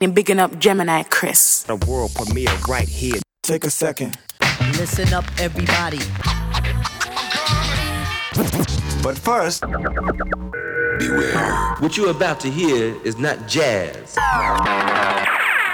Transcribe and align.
And 0.00 0.12
bigging 0.14 0.40
up 0.40 0.58
Gemini 0.58 1.04
Chris. 1.04 1.64
A 1.68 1.76
world 1.76 2.12
premiere 2.14 2.50
right 2.68 2.88
here. 2.88 3.20
Take 3.42 3.64
a 3.64 3.70
second. 3.70 4.18
Listen 4.72 5.14
up, 5.14 5.24
everybody. 5.38 5.98
But 9.02 9.16
first, 9.16 9.60
beware. 10.98 11.76
What 11.78 11.96
you're 11.96 12.10
about 12.10 12.40
to 12.40 12.50
hear 12.50 12.96
is 13.04 13.18
not 13.18 13.46
jazz. 13.46 14.16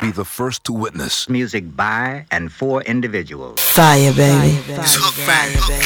Be 0.03 0.11
the 0.11 0.25
first 0.25 0.65
to 0.65 0.73
witness 0.73 1.29
music 1.29 1.75
by 1.75 2.27
and 2.31 2.53
for 2.53 2.83
individuals. 2.83 3.59
Fire, 3.61 4.13
baby. 4.13 4.59
It's 4.69 4.97
hook 4.97 5.15
fire, 5.15 5.51
baby. 5.67 5.85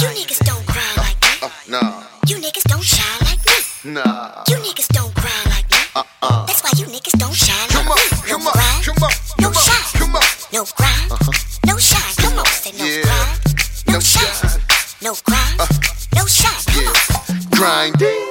You 0.00 0.08
niggas 0.08 0.44
don't 0.44 0.66
grind 0.66 0.96
like 0.96 1.22
me. 1.22 1.28
Uh, 1.42 1.50
nah. 1.68 2.02
You 2.26 2.36
niggas 2.36 2.64
don't 2.64 2.82
shine 2.82 3.20
like 3.20 3.38
me. 3.46 3.92
Nah. 3.92 4.44
You 4.48 4.56
niggas 4.56 4.88
don't 4.88 5.14
grind 5.14 5.46
like 5.50 5.70
me. 5.70 5.78
Uh-uh. 5.94 6.37
That's 7.28 7.34
why 7.34 7.34
you 7.34 7.34
niggas 7.34 7.34
don't 7.34 7.34
shine 7.34 7.68
come 7.68 7.88
on, 7.88 7.98
me. 7.98 8.28
Come 8.28 8.42
no 8.42 8.48
on, 8.48 8.52
grind, 8.52 8.84
come 8.84 9.02
on, 9.02 9.10
no 9.40 9.52
shine. 9.52 10.00
Come 10.00 10.16
on. 10.16 10.22
No 10.52 10.64
grind, 10.76 11.12
uh-huh. 11.12 11.32
no 11.66 11.76
shine. 11.78 12.14
Come 12.16 12.38
on, 12.38 12.46
say 12.46 12.72
no 12.72 13.02
grind, 13.02 13.40
no, 13.86 13.92
no 13.92 14.00
shine. 14.00 14.60
No 15.02 15.14
grind, 15.24 15.60
uh, 15.60 15.66
no 16.16 16.26
shine. 16.26 16.64
Come 16.66 16.88
on. 16.88 17.50
Grinding. 17.50 18.27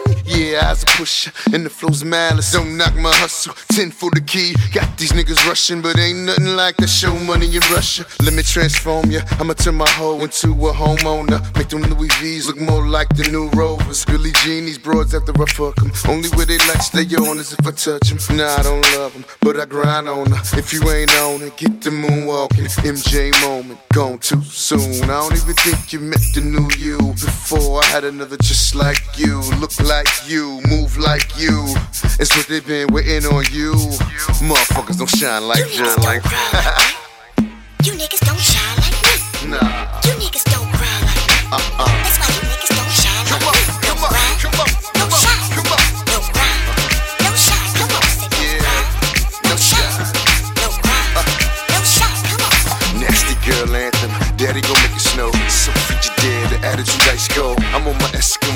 As 0.58 0.82
a 0.84 0.86
pusher, 0.88 1.32
and 1.54 1.66
the 1.66 1.70
flow's 1.70 2.04
malice. 2.04 2.52
Don't 2.52 2.78
knock 2.78 2.96
my 2.96 3.14
hustle. 3.16 3.54
Ten 3.70 3.92
for 3.92 4.10
the 4.12 4.22
key. 4.22 4.56
Got 4.74 4.98
these 4.98 5.12
niggas 5.12 5.46
rushing, 5.48 5.82
but 5.82 5.98
ain't 6.00 6.20
nothing 6.26 6.56
like 6.56 6.78
the 6.78 6.88
show 6.88 7.14
money 7.20 7.46
in 7.46 7.62
Russia. 7.72 8.06
Let 8.24 8.34
me 8.34 8.44
transform 8.44 9.12
ya. 9.12 9.22
I'ma 9.40 9.54
turn 9.54 9.76
my 9.76 9.90
hoe 9.92 10.20
into 10.20 10.50
a 10.68 10.74
homeowner. 10.74 11.40
Make 11.56 11.70
them 11.70 11.84
Louis 11.84 12.10
V's 12.20 12.48
look 12.48 12.60
more 12.60 12.86
like 12.88 13.10
the 13.16 13.30
new 13.32 13.50
Rovers. 13.50 14.04
Billie 14.06 14.32
Jean, 14.44 14.66
these 14.66 14.80
broads 14.80 15.14
after 15.14 15.32
I 15.42 15.46
fuck 15.46 15.78
'em. 15.82 15.92
Only 16.10 16.30
where 16.30 16.46
they 16.46 16.58
like 16.70 16.82
stay 16.82 17.06
on 17.16 17.38
is 17.38 17.54
if 17.54 17.66
I 17.66 17.72
touch 17.72 18.12
'em. 18.12 18.38
Nah, 18.38 18.58
I 18.58 18.64
don't 18.64 18.86
love 18.96 19.16
'em, 19.16 19.26
but 19.42 19.60
I 19.60 19.66
grind 19.66 20.10
on 20.10 20.32
her. 20.32 20.42
If 20.58 20.74
you 20.74 20.82
ain't 20.90 21.16
on 21.22 21.44
it, 21.44 21.56
get 21.58 21.82
the 21.82 21.92
moonwalking. 21.92 22.68
MJ 22.84 23.32
moment, 23.42 23.80
gone 23.94 24.18
too 24.18 24.44
soon. 24.44 25.04
I 25.04 25.22
don't 25.22 25.34
even 25.34 25.56
think 25.56 25.94
you 25.94 26.00
met 26.00 26.24
the 26.34 26.42
new 26.42 26.68
you. 26.78 26.98
Before 26.98 27.84
I 27.84 27.86
had 27.88 28.04
another 28.04 28.38
just 28.38 28.76
like 28.76 29.02
you. 29.18 29.42
Look 29.62 29.80
like 29.80 30.10
you, 30.28 30.47
move 30.70 30.98
like 30.98 31.38
you. 31.38 31.66
It's 32.20 32.36
what 32.36 32.48
they've 32.48 32.66
been 32.66 32.88
waiting 32.94 33.26
on 33.32 33.44
you. 33.52 33.74
Motherfuckers 34.42 34.98
don't 34.98 35.10
shine 35.10 35.44
like 35.48 35.60
You 35.60 35.66
niggas 35.84 35.96
that. 35.96 36.02
don't 36.02 36.24
grind 36.24 36.54
like 36.54 36.84
me. 37.42 37.50
You 37.84 37.92
niggas 37.94 38.24
don't 38.26 38.40
shine 38.40 38.78
like 38.84 38.98
me. 39.04 39.14
Nah. 39.52 40.02
You 40.08 40.14
niggas 40.22 40.46
don't 40.52 40.70
grind 40.78 41.04
like 41.08 41.24
me. 41.28 41.36
Uh-uh. 41.52 41.86
That's 42.04 42.18
why 42.20 42.30
you 42.36 42.44
niggas 42.52 42.72
don't 42.76 42.94
shine 43.02 43.26
Come 43.28 43.44
like 43.44 43.48
on, 43.48 43.60
me. 43.60 43.76
come 43.88 44.02
on, 44.08 44.12
come 44.42 44.58
on, 44.58 44.70
come 44.96 45.12
on, 45.14 45.30
come 45.56 45.70
on. 45.76 45.84
No 46.08 46.18
grind, 46.32 46.62
no 47.24 47.32
shine. 47.36 47.70
Come 47.78 47.92
on, 47.98 48.04
say 48.08 48.28
no 48.32 48.40
Yeah. 48.42 48.64
grind, 48.64 48.88
no 49.52 49.56
shine. 49.60 49.94
No 50.58 50.68
grind, 50.82 51.12
no 51.76 51.80
shine. 51.84 52.20
Come 52.32 52.44
on. 52.48 52.56
Nasty 53.04 53.36
girl 53.46 53.70
anthem, 53.76 54.12
daddy 54.40 54.62
gon' 54.64 54.80
make 54.84 54.96
it 54.96 55.04
snow. 55.12 55.30
So 55.52 55.72
frigid, 55.86 56.16
the 56.52 56.58
attitude 56.66 57.04
ice 57.12 57.28
cold. 57.30 57.60
I'm 57.76 57.86
on 57.88 57.96
my 58.00 58.10
Eskimo 58.16 58.47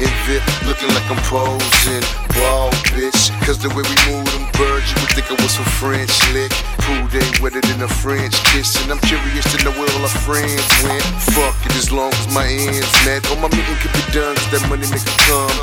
In 0.00 0.10
VIP, 0.26 0.42
looking 0.66 0.88
like 0.94 1.06
I'm 1.10 1.20
posing. 1.28 2.04
Ball, 2.34 2.70
bitch. 2.94 3.30
Cause 3.46 3.58
the 3.58 3.68
way 3.70 3.82
we 3.84 3.96
move 4.08 4.26
them 4.32 4.46
birds, 4.58 4.86
you 4.90 4.96
would 5.02 5.12
think 5.14 5.30
I 5.30 5.36
was 5.38 5.52
some 5.54 5.68
French 5.78 6.12
lick. 6.32 6.52
Pool 6.86 7.06
day 7.08 7.26
wetter 7.42 7.60
than 7.60 7.82
a 7.82 7.88
French 7.88 8.34
kiss. 8.50 8.74
And 8.82 8.90
I'm 8.92 9.02
curious 9.06 9.46
to 9.54 9.64
know 9.64 9.74
where 9.78 9.88
all 9.94 10.02
our 10.02 10.16
friends 10.26 10.64
went. 10.82 11.04
Fuck 11.34 11.56
it 11.66 11.74
as 11.76 11.92
long 11.92 12.12
as 12.14 12.26
my 12.34 12.46
ends 12.46 12.90
met. 13.04 13.26
All 13.30 13.38
my 13.38 13.50
meeting 13.50 13.78
could 13.82 13.94
be 13.94 14.04
done, 14.10 14.34
cause 14.36 14.50
that 14.54 14.64
money 14.68 14.86
make 14.90 15.04
it 15.04 15.20
come. 15.28 15.54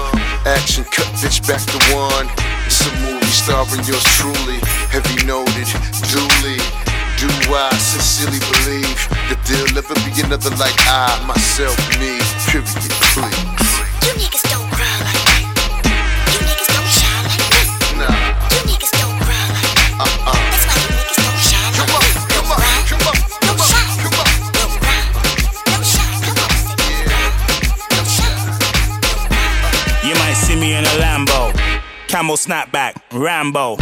Action 0.45 0.83
cut, 0.87 1.07
bitch, 1.19 1.43
back 1.47 1.63
to 1.67 1.79
one. 1.95 2.27
It's 2.67 2.83
a 2.85 2.91
movie 3.03 3.25
starring 3.31 3.83
yours 3.87 4.03
truly. 4.15 4.59
Heavy 4.91 5.25
noted, 5.25 5.67
duly. 6.11 6.59
Do 7.17 7.27
I 7.49 7.73
sincerely 7.81 8.37
believe 8.37 8.93
that 9.33 9.41
there'll 9.49 9.73
never 9.73 9.95
be 10.05 10.21
another 10.21 10.51
like 10.61 10.77
I, 10.85 11.17
myself, 11.25 11.75
me, 11.97 12.21
period, 12.45 12.93
please. 13.09 13.56
Me 30.67 30.75
in 30.75 30.83
a 30.83 30.99
Lambo. 30.99 31.55
Camel 32.09 32.35
snapback, 32.35 32.99
Rambo. 33.13 33.77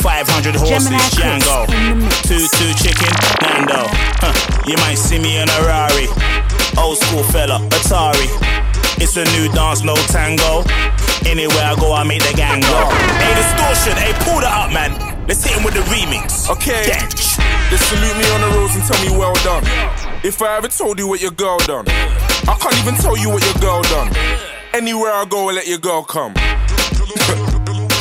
500 0.00 0.56
horses, 0.56 0.88
Gemini 0.88 0.96
Chris 0.96 1.20
Django. 1.20 1.68
in 1.68 2.00
the 2.00 2.08
mix. 2.08 2.22
Two 2.24 2.48
two 2.56 2.72
chicken, 2.80 3.12
Nando. 3.44 3.84
Huh. 4.16 4.32
You 4.64 4.80
might 4.80 4.96
see 4.96 5.20
me 5.20 5.36
in 5.36 5.44
a 5.44 5.58
Rari. 5.68 6.08
Old 6.80 6.96
school 6.96 7.22
fella, 7.22 7.60
Atari. 7.76 8.32
It's 8.96 9.20
a 9.20 9.28
new 9.36 9.52
dance, 9.52 9.84
no 9.84 9.92
tango. 10.08 10.64
Anywhere 11.28 11.68
I 11.68 11.76
go, 11.76 11.92
I 11.92 12.02
make 12.02 12.24
the 12.24 12.32
gang 12.32 12.64
go. 12.64 12.80
Hey, 13.20 13.36
Diztortion, 13.36 14.00
hey, 14.00 14.16
pull 14.24 14.40
that 14.40 14.56
up, 14.56 14.72
man. 14.72 14.96
Let's 15.28 15.44
hit 15.44 15.52
him 15.52 15.64
with 15.68 15.74
the 15.74 15.84
remix. 15.92 16.48
Okay. 16.48 16.88
Yeah. 16.88 17.04
They 17.68 17.76
salute 17.76 18.16
me 18.16 18.24
on 18.32 18.40
the 18.40 18.56
roads 18.56 18.72
and 18.72 18.84
tell 18.88 18.96
me 19.04 19.12
well 19.12 19.36
done. 19.44 19.68
If 20.24 20.40
I 20.40 20.56
ever 20.56 20.68
told 20.68 20.98
you 20.98 21.06
what 21.08 21.20
your 21.20 21.36
girl 21.36 21.58
done, 21.68 21.84
I 22.48 22.56
can't 22.56 22.78
even 22.80 22.94
tell 22.96 23.18
you 23.20 23.28
what 23.28 23.44
your 23.44 23.60
girl 23.60 23.82
done. 23.92 24.08
Anywhere 24.74 25.12
I 25.12 25.26
go, 25.26 25.50
I 25.50 25.52
let 25.52 25.66
your 25.66 25.78
girl 25.78 26.02
come. 26.02 26.32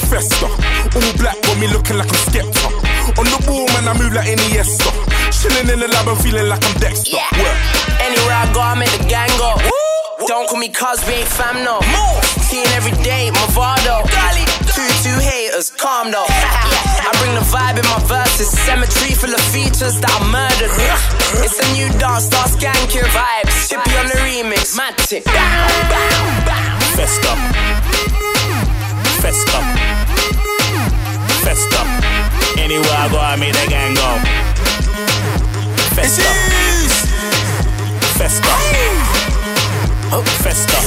Fester, 0.07 0.47
all 0.47 1.13
black 1.19 1.35
got 1.43 1.59
me 1.59 1.67
looking 1.67 1.97
like 1.97 2.07
I'm 2.07 2.21
Skepta. 2.31 3.19
On 3.19 3.25
the 3.27 3.43
ball, 3.45 3.67
man, 3.75 3.91
I 3.91 3.93
move 3.99 4.13
like 4.13 4.27
Iniesta. 4.27 4.87
Chilling 5.35 5.67
in 5.67 5.79
the 5.79 5.87
lab, 5.89 6.07
I'm 6.07 6.15
feeling 6.23 6.47
like 6.47 6.63
I'm 6.63 6.79
Dexter. 6.79 7.17
Yeah. 7.17 7.27
Work. 7.43 7.59
Anywhere 7.99 8.35
I 8.39 8.53
go, 8.53 8.61
I 8.61 8.75
make 8.75 8.91
the 8.95 9.03
gang 9.03 9.27
go. 9.35 9.59
Don't 10.27 10.47
call 10.47 10.59
me 10.59 10.69
cuz 10.69 11.03
we 11.07 11.19
ain't 11.19 11.27
fam 11.27 11.63
no. 11.65 11.81
Move. 11.91 12.23
Seeing 12.47 12.67
every 12.71 12.95
day, 13.03 13.31
Movado. 13.35 14.07
Two 14.07 14.60
two 15.03 15.17
haters, 15.21 15.69
calm 15.69 16.11
though. 16.11 16.25
I 16.29 17.09
bring 17.19 17.33
the 17.33 17.45
vibe 17.53 17.77
in 17.77 17.85
my 17.89 18.01
verses. 18.07 18.49
Cemetery 18.65 19.13
full 19.13 19.33
of 19.33 19.41
features 19.53 19.99
that 20.01 20.09
I 20.09 20.21
murdered. 20.29 20.71
It's 21.43 21.57
a 21.57 21.67
new 21.73 21.87
dance, 21.97 22.25
start 22.25 22.51
your 22.93 23.07
vibes. 23.15 23.69
Chippy 23.69 23.95
on 23.97 24.05
the 24.07 24.19
remix, 24.27 24.75
Matic. 24.75 25.23
Bow, 25.25 25.33
bow, 25.89 26.45
bow. 26.45 26.79
Fester. 26.95 27.35
Fester. 29.23 29.61
Fester. 31.43 31.83
Anywhere 32.59 32.97
I 32.97 33.07
go, 33.09 33.17
I 33.19 33.35
make 33.37 33.53
the 33.53 33.67
gang 33.69 33.95
go. 33.95 34.09
Fester. 35.95 36.31
Fester. 38.19 38.57
Oh, 40.13 40.23
Fester. 40.43 40.81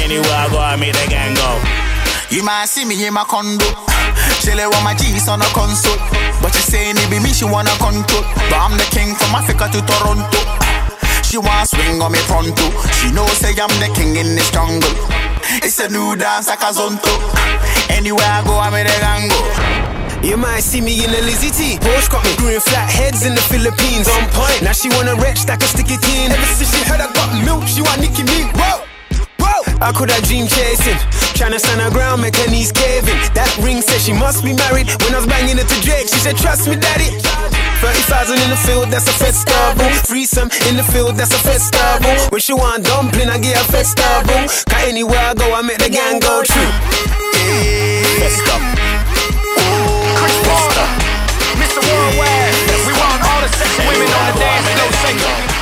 Anywhere 0.00 0.30
I 0.30 0.48
go, 0.50 0.58
I 0.58 0.76
make 0.76 0.92
the 0.94 1.06
gang 1.10 1.34
go. 1.34 1.93
You 2.30 2.42
might 2.42 2.66
see 2.66 2.84
me 2.84 3.06
in 3.06 3.14
my 3.14 3.24
condo. 3.24 3.64
Chillin' 4.40 4.68
with 4.68 4.84
my 4.84 4.94
G's 4.94 5.28
on 5.28 5.40
a 5.42 5.48
console. 5.56 5.96
But 6.40 6.54
she 6.54 6.62
saying 6.62 6.96
it 6.96 7.08
be 7.10 7.18
me, 7.20 7.32
she 7.32 7.44
wanna 7.44 7.72
control. 7.80 8.24
But 8.50 8.58
I'm 8.60 8.76
the 8.76 8.86
king 8.92 9.14
from 9.14 9.34
Africa 9.34 9.68
to 9.72 9.80
Toronto. 9.84 10.40
She 11.24 11.38
want 11.38 11.68
swing 11.68 12.00
on 12.00 12.12
me 12.12 12.20
pronto. 12.30 12.66
She 13.00 13.10
know 13.10 13.26
say 13.40 13.56
I'm 13.58 13.72
the 13.82 13.90
king 13.94 14.16
in 14.16 14.36
this 14.36 14.50
jungle. 14.50 14.94
It's 15.62 15.80
a 15.80 15.88
new 15.88 16.16
dance 16.16 16.48
like 16.48 16.62
a 16.62 16.70
zonto. 16.72 17.10
Anywhere 17.90 18.26
I 18.26 18.42
go, 18.44 18.58
I'm 18.58 18.74
in 18.74 18.86
the 18.86 18.96
gango. 19.02 19.40
You 20.24 20.36
might 20.38 20.60
see 20.60 20.80
me 20.80 21.04
in 21.04 21.10
a 21.10 21.20
Lizzie 21.20 21.50
T. 21.50 21.76
Porsche 21.78 22.08
got 22.10 22.24
me 22.24 22.34
growing 22.36 22.60
flat 22.60 22.88
heads 22.88 23.26
in 23.26 23.34
the 23.34 23.42
Philippines. 23.42 24.08
On 24.08 24.24
point. 24.30 24.62
Now 24.62 24.72
she 24.72 24.88
wanna 24.90 25.16
wretch 25.16 25.44
that 25.46 25.60
can 25.60 25.68
stick 25.68 25.90
it 25.90 26.00
in. 26.16 26.32
Ever 26.32 26.46
since 26.54 26.72
she 26.72 26.82
heard 26.88 27.00
I 27.00 27.12
got 27.12 27.28
milk, 27.44 27.66
she 27.68 27.82
want 27.82 28.00
Nicki 28.00 28.22
me. 28.22 28.48
Whoa. 28.56 28.93
I 29.80 29.92
could 29.92 30.10
have 30.10 30.22
dream 30.24 30.46
chasing. 30.46 30.98
Tryna 31.34 31.58
stand 31.58 31.80
her 31.80 31.90
ground, 31.90 32.22
make 32.22 32.36
her 32.36 32.50
knees 32.50 32.70
caving. 32.70 33.18
That 33.34 33.50
ring 33.62 33.82
said 33.82 34.00
she 34.00 34.12
must 34.12 34.44
be 34.44 34.54
married. 34.54 34.86
When 35.02 35.14
I 35.14 35.18
was 35.18 35.26
banging 35.26 35.58
it 35.58 35.66
to 35.66 35.78
Drake, 35.82 36.08
she 36.08 36.20
said, 36.22 36.36
Trust 36.36 36.68
me, 36.68 36.76
daddy. 36.76 37.10
30,000 37.82 38.40
in 38.40 38.50
the 38.50 38.56
field, 38.56 38.88
that's 38.88 39.08
a 39.08 39.16
festival. 39.18 39.88
Threesome 40.06 40.48
in 40.70 40.76
the 40.76 40.86
field, 40.94 41.16
that's 41.16 41.34
a 41.34 41.42
festival. 41.42 42.14
When 42.30 42.40
she 42.40 42.54
want 42.54 42.84
dumpling, 42.84 43.28
I 43.28 43.38
get 43.38 43.60
a 43.60 43.64
festival. 43.70 44.48
Cause 44.70 44.84
anywhere 44.86 45.20
I 45.20 45.34
go, 45.34 45.52
I 45.52 45.60
make 45.62 45.78
the 45.78 45.90
gang 45.90 46.20
go 46.20 46.42
through. 46.46 46.72
Fester. 48.22 48.58
Fester. 50.48 50.86
Mr. 51.60 51.80
Worldwide, 51.82 52.56
we 52.86 52.92
want 52.94 53.20
all 53.20 53.40
the 53.42 53.50
sexy 53.52 53.82
women 53.84 54.08
on 54.08 54.32
the 54.32 54.40
dance 54.40 54.66
floor 54.70 54.92
singing. 55.04 55.53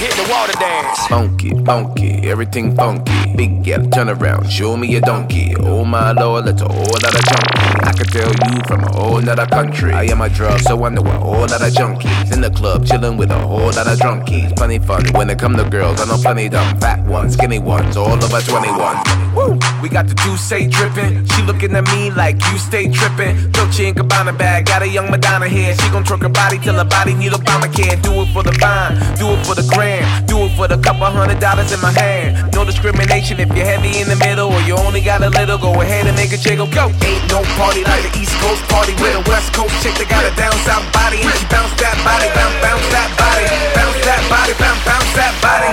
Hit 0.00 0.12
the 0.12 0.26
water 0.32 0.54
dance. 0.54 1.06
Funky, 1.08 1.50
funky, 1.62 2.26
everything 2.30 2.74
funky. 2.74 3.36
Big 3.36 3.62
gal, 3.62 3.84
turn 3.90 4.08
around, 4.08 4.50
show 4.50 4.74
me 4.74 4.96
a 4.96 5.00
donkey. 5.02 5.54
Oh 5.60 5.84
my 5.84 6.12
lord, 6.12 6.46
that's 6.46 6.62
a 6.62 6.68
whole 6.72 6.86
lot 7.04 7.14
of 7.14 7.22
junkie. 7.28 7.60
I 7.84 7.92
can 7.92 8.06
tell 8.06 8.32
you 8.48 8.60
from 8.66 8.80
a 8.80 8.92
whole 8.94 9.20
nother 9.20 9.44
country. 9.44 9.92
I 9.92 10.04
am 10.04 10.22
a 10.22 10.30
drug, 10.30 10.60
so 10.60 10.82
I 10.84 10.88
know 10.88 11.02
a 11.02 11.18
whole 11.18 11.40
lot 11.40 11.60
of 11.60 11.72
junkies. 11.74 12.32
In 12.32 12.40
the 12.40 12.50
club, 12.50 12.86
chillin' 12.86 13.18
with 13.18 13.30
a 13.30 13.38
whole 13.38 13.72
lot 13.72 13.86
of 13.86 13.98
drunkies. 13.98 14.56
Plenty 14.56 14.78
fun 14.78 15.04
when 15.12 15.28
it 15.28 15.38
come 15.38 15.54
to 15.58 15.68
girls. 15.68 16.00
I 16.00 16.06
know 16.06 16.16
plenty 16.16 16.48
dumb, 16.48 16.78
fat 16.78 17.04
ones, 17.04 17.34
skinny 17.34 17.58
ones, 17.58 17.98
all 17.98 18.12
over 18.12 18.40
21. 18.40 19.34
Woo! 19.34 19.58
We 19.82 19.88
got 19.88 20.08
the 20.08 20.14
juice 20.14 20.40
say 20.40 20.66
drippin'. 20.66 21.26
She 21.28 21.42
looking 21.42 21.74
at 21.76 21.84
me 21.92 22.10
like 22.10 22.36
you 22.50 22.58
stay 22.58 22.90
trippin'. 22.90 23.52
Dolce 23.52 23.88
and 23.88 23.96
Gabbana 23.96 24.36
bag, 24.36 24.64
got 24.64 24.82
a 24.82 24.88
young 24.88 25.10
Madonna 25.10 25.48
here. 25.48 25.74
She 25.74 25.90
gon' 25.90 26.04
twerk 26.04 26.22
her 26.22 26.30
body 26.30 26.58
till 26.58 26.74
her 26.74 26.84
body 26.84 27.14
need 27.14 27.32
Obamacare. 27.32 28.00
Do 28.02 28.12
it 28.22 28.32
for 28.32 28.42
the 28.42 28.52
vine, 28.52 28.96
do 29.16 29.28
it 29.28 29.46
for 29.46 29.54
the 29.54 29.62
gram, 29.90 30.26
do 30.26 30.46
it 30.46 30.52
for 30.56 30.68
the 30.68 30.78
couple 30.78 31.06
hundred 31.06 31.40
dollars 31.40 31.72
in 31.72 31.80
my 31.80 31.92
hand. 31.92 32.52
No 32.54 32.64
discrimination 32.64 33.40
if 33.40 33.48
you're 33.54 33.66
heavy 33.66 33.98
in 34.00 34.08
the 34.08 34.16
middle 34.16 34.52
or 34.52 34.60
you 34.62 34.76
only 34.76 35.00
got 35.00 35.22
a 35.22 35.30
little. 35.30 35.58
Go 35.58 35.80
ahead 35.80 36.06
and 36.06 36.16
make 36.16 36.32
a 36.32 36.36
jiggle, 36.36 36.66
go. 36.66 36.86
Ain't 37.02 37.24
no 37.30 37.42
party 37.58 37.82
like 37.84 38.02
the 38.06 38.12
East 38.18 38.34
Coast 38.38 38.62
party 38.68 38.94
with 39.02 39.14
a 39.18 39.22
West 39.28 39.52
Coast 39.52 39.74
chick 39.82 39.94
that 39.98 40.08
got 40.08 40.22
a 40.24 40.32
down 40.36 40.54
south 40.66 40.86
body 40.92 41.18
and 41.22 41.34
she 41.38 41.46
bounce 41.50 41.74
that 41.82 41.96
body, 42.06 42.28
bounce, 42.38 42.56
bounce 42.62 42.86
that 42.94 43.10
body, 43.18 43.46
bounce 43.74 44.00
that 44.06 44.22
body, 44.30 44.54
bounce, 44.62 44.82
bounce 44.86 45.10
that 45.18 45.34
body. 45.42 45.70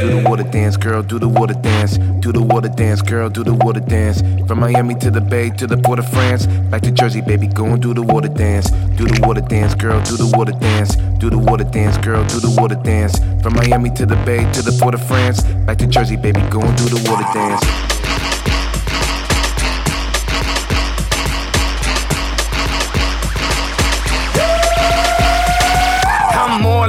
Do 0.00 0.06
the 0.14 0.28
water 0.28 0.44
dance, 0.44 0.76
girl, 0.76 1.02
do 1.02 1.18
the 1.18 1.28
water 1.28 1.54
dance, 1.54 1.98
do 2.20 2.32
the 2.32 2.42
water 2.42 2.68
dance, 2.68 3.02
girl, 3.02 3.28
do 3.28 3.42
the 3.42 3.54
water 3.54 3.80
dance. 3.80 4.22
From 4.46 4.60
Miami 4.60 4.94
to 4.96 5.10
the 5.10 5.20
Bay 5.20 5.50
to 5.50 5.66
the 5.66 5.76
Port 5.76 5.98
of 5.98 6.08
France, 6.08 6.46
back 6.70 6.82
to 6.82 6.90
Jersey, 6.90 7.20
baby, 7.20 7.46
go 7.48 7.66
and 7.66 7.82
do 7.82 7.92
the 7.92 8.02
water 8.02 8.28
dance. 8.28 8.70
Do 8.98 9.06
the 9.06 9.20
water 9.26 9.40
dance, 9.40 9.74
girl, 9.74 10.00
do 10.02 10.16
the 10.16 10.30
water 10.36 10.52
dance. 10.52 10.96
Do 11.18 11.30
the 11.30 11.38
water 11.38 11.64
dance, 11.64 11.98
girl, 11.98 12.24
do 12.26 12.38
the 12.38 12.54
water 12.60 12.76
dance. 12.76 13.18
From 13.42 13.47
Miami 13.50 13.90
to 13.90 14.06
the 14.06 14.16
Bay 14.24 14.50
to 14.52 14.62
the 14.62 14.76
Port 14.80 14.94
of 14.94 15.06
France, 15.06 15.42
back 15.66 15.78
to 15.78 15.86
Jersey, 15.86 16.16
baby, 16.16 16.40
go 16.50 16.60
through 16.76 16.98
the 16.98 17.10
water 17.10 17.24
dance. 17.32 17.97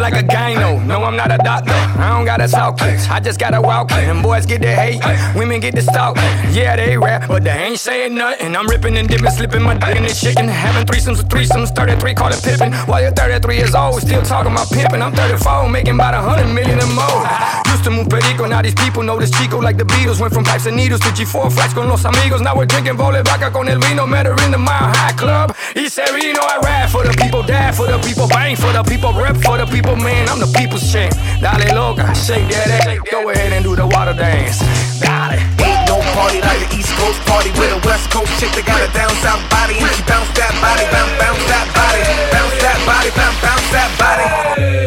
Like 0.10 0.24
a 0.24 0.28
gyno. 0.28 0.84
No, 0.88 1.04
I'm 1.04 1.16
not 1.16 1.32
a 1.32 1.38
doctor. 1.38 1.72
I 1.72 2.10
don't 2.18 2.26
gotta 2.26 2.48
talk 2.48 2.80
kicks. 2.80 3.08
I 3.10 3.20
just 3.20 3.40
gotta 3.40 3.62
walk 3.62 3.92
it. 3.92 4.10
And 4.10 4.24
boys 4.24 4.46
get 4.48 4.62
the 4.62 4.74
hate, 4.74 5.00
women 5.36 5.60
get 5.60 5.76
the 5.76 5.84
stalk. 5.84 6.18
Yeah, 6.50 6.76
they 6.76 6.98
rap, 6.98 7.28
but 7.28 7.44
they 7.44 7.52
ain't 7.52 7.78
saying 7.78 8.16
nothing. 8.16 8.56
I'm 8.56 8.68
ripping 8.68 8.98
and 8.98 9.08
dipping, 9.08 9.30
slipping 9.30 9.62
my 9.62 9.76
dick 9.78 9.96
in 9.98 10.04
this 10.04 10.20
chicken. 10.20 10.48
Having 10.48 10.88
threesomes 10.88 11.18
with 11.18 11.30
threesomes, 11.30 11.76
33, 11.76 12.16
call 12.16 12.34
it 12.34 12.42
Pippen. 12.44 12.74
While 12.90 13.02
you're 13.02 13.12
33 13.12 13.58
years 13.58 13.76
old, 13.76 14.02
still 14.02 14.24
talking 14.24 14.52
about 14.52 14.70
pimping. 14.72 15.02
I'm 15.02 15.14
34, 15.14 15.70
making 15.70 15.94
about 15.94 16.16
a 16.16 16.22
hundred 16.22 16.52
million 16.54 16.80
and 16.80 16.94
more. 16.96 17.22
Used 17.70 17.84
to 17.84 17.92
move 17.92 18.10
perico, 18.10 18.48
now 18.48 18.64
these 18.64 18.74
people 18.74 19.04
know 19.04 19.20
this 19.20 19.30
chico 19.30 19.60
like 19.60 19.78
the 19.78 19.86
Beatles. 19.86 20.20
Went 20.20 20.34
from 20.34 20.44
pipes 20.44 20.66
and 20.66 20.76
needles 20.76 21.02
to 21.02 21.10
G4 21.10 21.52
flights 21.54 21.74
con 21.76 21.88
los 21.88 22.04
amigos. 22.04 22.42
Now 22.42 22.58
we're 22.58 22.66
drinking 22.66 22.98
vole 22.98 23.22
vaca 23.22 23.52
con 23.52 23.68
el 23.70 23.80
vino. 23.80 24.08
Met 24.08 24.26
her 24.26 24.34
in 24.44 24.52
the 24.52 24.58
Mile 24.58 24.90
High 24.90 25.14
Club. 25.14 25.56
He 25.76 25.88
said, 25.88 26.10
Reno, 26.10 26.42
I 26.42 26.60
rap 26.64 26.90
for 26.90 27.04
the 27.04 27.14
people, 27.22 27.44
die 27.44 27.72
for 27.72 27.86
the 27.86 28.00
people, 28.00 28.28
bang 28.28 28.56
for 28.56 28.74
the 28.74 28.82
people, 28.84 29.14
rep 29.14 29.38
for 29.38 29.58
the 29.58 29.66
people, 29.68 29.96
man. 30.02 30.30
I'm 30.30 30.40
the 30.40 30.50
people's 30.58 30.92
champ. 30.92 31.14
Dale 31.40 31.76
loca, 31.76 32.14
shake 32.16 32.48
that 32.50 32.88
ass. 32.88 32.98
Go 33.12 33.30
ahead 33.30 33.54
and 33.54 33.64
do 33.64 33.76
the 33.76 33.86
water 33.86 34.14
dance. 34.14 34.60
Dale. 35.00 35.38
Ain't 35.62 35.88
no 35.88 36.02
party 36.18 36.42
like 36.42 36.60
the 36.66 36.70
East 36.74 36.92
Coast 36.98 37.20
party 37.30 37.52
with 37.60 37.70
a 37.70 37.80
West 37.86 38.10
Coast 38.10 38.32
chick 38.40 38.52
that 38.56 38.66
got 38.66 38.80
a 38.82 38.90
down 38.96 39.12
south 39.22 39.44
body 39.54 39.78
and 39.78 39.92
she 39.94 40.04
bounce 40.10 40.32
that 40.40 40.52
body, 40.64 40.86
bounce, 40.90 41.14
bounce 41.20 41.44
that 41.52 41.68
body, 41.76 42.02
bounce 42.34 42.58
that 42.64 42.80
body, 42.88 43.10
bounce, 43.14 43.38
bounce 43.44 43.68
that 43.76 43.90
body. 44.00 44.26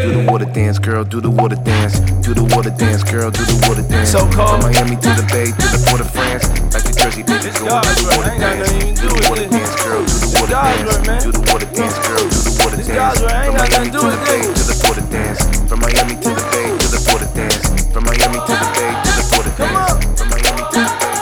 Do 0.03 0.11
the 0.19 0.25
water 0.31 0.49
dance, 0.49 0.79
girl, 0.79 1.05
do 1.05 1.21
the 1.21 1.31
water 1.31 1.57
dance. 1.57 2.01
Do 2.25 2.35
the 2.35 2.45
water 2.57 2.71
dance, 2.71 3.05
girl, 3.05 3.31
do 3.31 3.45
the 3.45 3.59
water 3.69 3.85
dance. 3.87 4.11
So 4.11 4.27
cold. 4.33 4.61
From 4.63 4.73
Miami 4.73 4.97
to 4.97 5.11
the 5.15 5.27
Bay 5.31 5.53
to 5.53 5.67
the 5.71 5.81
Port 5.87 6.01
of 6.01 6.11
France, 6.11 6.49
back 6.73 6.82
to 6.82 6.82
Jersey, 7.03 7.27
baby, 7.27 7.51
go 7.59 7.67
and 7.67 7.83
do 7.99 8.07
the 8.07 8.15
water 8.15 8.31
dance. 8.39 8.71
Do 9.03 9.11
the 9.11 9.19
water 9.27 9.43
dance, 9.51 9.75
girl, 9.83 10.07
do 10.07 10.23
the 10.23 10.39
water 10.39 10.55
dance. 11.03 11.27
Do 11.27 11.33
the 11.35 11.43
water 11.51 11.67
dance, 11.75 11.99
girl, 11.99 12.23
do 12.23 12.39
the 12.47 12.55
water 12.63 12.79
dance. 12.79 13.11
From 13.43 13.59
Miami 13.59 13.91
to 13.91 14.07
the 14.07 14.23
Bay 14.23 14.39
to 14.47 14.63
the 14.63 14.79
Port 14.87 15.03
of 15.03 15.11
dance. 15.11 15.43
From 15.67 15.83
Miami 15.83 16.15
to 16.15 16.31
the 16.31 16.47
Bay 16.55 16.71
to 16.71 16.87
the 16.95 17.03
Port 17.03 17.27
of 17.27 17.35
dance. 17.35 17.59
From 17.91 18.07
Miami 18.07 18.39
to 18.39 18.55
the 18.55 18.69
Bay 18.71 18.95
to 19.03 19.11
the 19.19 19.25
Port 19.35 19.51
of 19.51 19.55
dance. 19.59 19.99
From 20.15 20.31
Miami 20.31 20.63
to 20.63 20.79
the 20.79 20.95
Bay. 21.03 21.19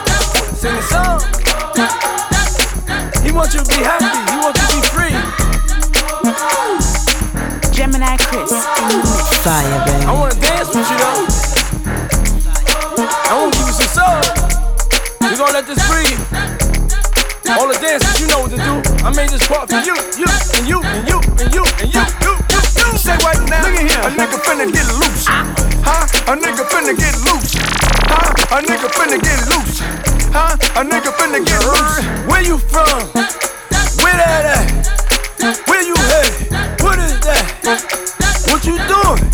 Sing 0.60 0.76
a 0.76 0.84
song. 0.84 1.24
He 3.24 3.32
wants 3.32 3.56
you 3.56 3.64
to 3.64 3.68
be 3.72 3.80
happy. 3.80 4.04
He 4.04 4.36
wants 4.36 4.60
you 4.60 4.68
to 4.68 4.76
be 4.76 4.84
free. 4.92 5.16
Gemini 7.72 8.20
Chris. 8.28 8.52
Fire, 9.40 9.80
baby. 9.88 10.04
I 10.04 10.12
wanna 10.12 10.36
dance 10.44 10.68
with 10.76 10.84
you 10.84 10.98
though. 11.00 11.29
We 15.60 15.66
this 15.74 15.84
breathe. 15.92 16.24
All 17.52 17.68
the 17.68 17.76
dancers, 17.84 18.16
you 18.16 18.24
know 18.32 18.48
what 18.48 18.48
to 18.48 18.56
do. 18.56 18.80
I 19.04 19.12
made 19.12 19.28
this 19.28 19.44
part 19.44 19.68
for 19.68 19.76
you, 19.84 19.92
you, 20.16 20.24
and 20.56 20.64
you, 20.64 20.80
and 20.80 21.04
you, 21.04 21.20
and 21.20 21.52
you, 21.52 21.60
and 21.76 21.92
you, 21.92 22.00
you, 22.00 22.00
you, 22.00 22.32
you. 22.80 22.96
Say 22.96 23.12
right 23.20 23.36
now, 23.44 23.68
look 23.68 23.76
at 23.76 23.84
here. 23.84 24.00
A 24.00 24.10
nigga 24.16 24.40
finna 24.40 24.72
get 24.72 24.88
loose. 24.96 25.28
Huh? 25.84 26.32
A 26.32 26.36
nigga 26.40 26.64
finna 26.64 26.96
get 26.96 27.12
loose. 27.28 27.60
Huh? 28.08 28.56
A 28.56 28.64
nigga 28.64 28.88
finna 28.88 29.20
get 29.20 29.36
loose. 29.52 29.84
Huh? 30.32 30.80
A 30.80 30.82
nigga 30.82 31.12
finna 31.20 31.44
get 31.44 31.60
loose. 31.68 32.00
Where 32.24 32.40
you 32.40 32.56
from? 32.56 33.12
Where 34.00 34.16
that 34.16 34.64
at? 34.64 35.68
Where 35.68 35.84
you 35.84 35.92
headed? 36.08 36.80
What 36.80 36.96
is 37.04 37.20
that? 37.20 37.44
What 38.48 38.64
you 38.64 38.80
doing? 38.88 39.28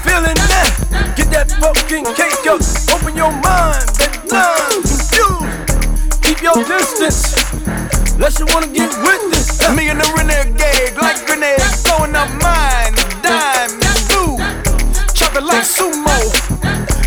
Feeling 0.00 0.38
that? 0.48 1.12
Get 1.14 1.28
that 1.28 1.52
fucking 1.60 2.08
cake 2.16 2.40
up. 2.48 2.64
Open 2.88 3.12
your 3.14 3.32
mind, 3.44 3.84
baby. 4.00 4.16
Love, 4.32 4.91
your 6.56 6.64
distance. 6.64 7.32
Unless 8.14 8.38
you 8.38 8.46
wanna 8.52 8.66
get 8.66 8.90
with 9.02 9.22
this. 9.30 9.60
Me 9.76 9.88
and 9.88 10.00
the 10.00 10.08
renegade, 10.16 10.96
like 11.00 11.24
grenades, 11.26 11.82
throwing 11.82 12.14
up 12.14 12.28
mine, 12.42 12.94
dime, 13.22 13.72
blue. 14.08 14.36
Chop 15.14 15.34
it 15.36 15.42
like 15.42 15.64
sumo. 15.64 16.16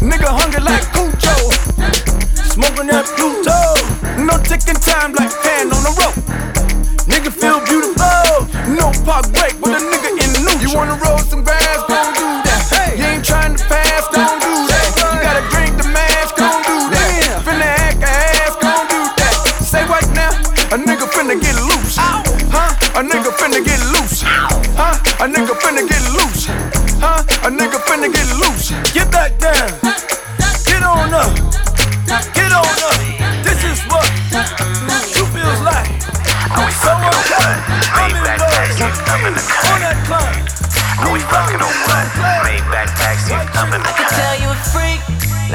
Nigga 0.01 0.29
hungry 0.29 0.61
like 0.61 0.85
Cujo. 0.93 1.35
Smoking 2.53 2.87
that 2.87 3.05
Pluto. 3.15 3.59
No 4.23 4.37
ticking 4.43 4.79
time 4.81 5.13
like 5.13 5.33
pan 5.43 5.71
on 5.73 5.83
the 5.83 5.93
rope. 5.99 6.19
Nigga 7.05 7.31
feel 7.31 7.59
beautiful. 7.65 8.47
No 8.73 8.91
park 9.05 9.25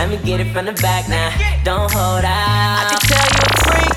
Let 0.01 0.09
me 0.09 0.17
get 0.25 0.41
it 0.41 0.51
from 0.55 0.65
the 0.65 0.73
back 0.81 1.11
now. 1.11 1.29
Don't 1.63 1.93
hold 1.93 2.25
out. 2.25 2.81
I 2.81 2.89
can 2.89 3.01
tell 3.05 3.29
you 3.37 3.45
a 3.45 3.57
freak. 3.69 3.97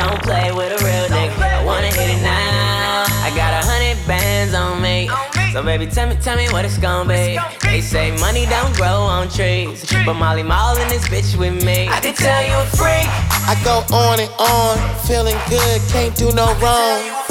Don't 0.00 0.22
play 0.22 0.50
with 0.50 0.80
a 0.80 0.82
real 0.82 1.04
nigga. 1.12 1.42
I 1.42 1.62
wanna 1.62 1.88
hit 1.88 2.08
it 2.08 2.22
now. 2.22 3.04
I 3.20 3.30
got 3.36 3.52
a 3.52 3.66
hundred 3.68 4.00
bands 4.08 4.54
on 4.54 4.80
me. 4.80 5.10
So 5.52 5.62
baby, 5.62 5.84
tell 5.88 6.08
me, 6.08 6.16
tell 6.16 6.38
me 6.38 6.48
what 6.48 6.64
it's 6.64 6.78
gonna 6.78 7.06
be. 7.06 7.38
They 7.68 7.82
say 7.82 8.16
money 8.16 8.46
don't 8.46 8.74
grow 8.78 9.04
on 9.04 9.28
trees, 9.28 9.84
but 10.06 10.14
Molly 10.14 10.42
Mall 10.42 10.78
in 10.78 10.88
this 10.88 11.06
bitch 11.08 11.38
with 11.38 11.62
me. 11.62 11.86
I 11.86 12.00
can 12.00 12.14
tell 12.14 12.42
you 12.48 12.56
a 12.56 12.64
freak. 12.72 13.04
I 13.44 13.52
go 13.62 13.84
on 13.94 14.20
and 14.20 14.32
on, 14.40 14.78
feeling 15.04 15.36
good, 15.50 15.82
can't 15.92 16.16
do 16.16 16.32
no 16.32 16.46
wrong. 16.64 17.21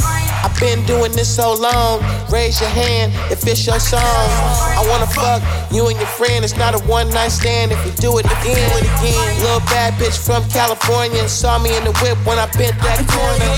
I've 0.43 0.57
been 0.59 0.83
doing 0.85 1.11
this 1.11 1.29
so 1.29 1.53
long. 1.53 2.01
Raise 2.31 2.59
your 2.59 2.69
hand 2.69 3.13
if 3.31 3.45
it's 3.47 3.65
your 3.65 3.79
song. 3.79 4.01
I 4.01 4.83
wanna 4.89 5.07
fuck 5.07 5.41
you 5.71 5.87
and 5.87 5.97
your 5.97 6.07
friend. 6.07 6.43
It's 6.43 6.57
not 6.57 6.73
a 6.73 6.79
one 6.87 7.09
night 7.09 7.29
stand. 7.29 7.71
If 7.71 7.85
you 7.85 7.91
do 7.93 8.17
it 8.17 8.25
again, 8.25 8.57
do 8.57 8.77
it 8.81 8.89
again. 8.89 9.39
Little 9.41 9.65
bad 9.71 9.93
bitch 9.95 10.17
from 10.17 10.47
California 10.49 11.27
saw 11.29 11.59
me 11.59 11.75
in 11.77 11.83
the 11.83 11.93
whip 12.01 12.17
when 12.25 12.39
I 12.39 12.47
bent 12.57 12.77
that 12.81 13.05
corner. 13.07 13.51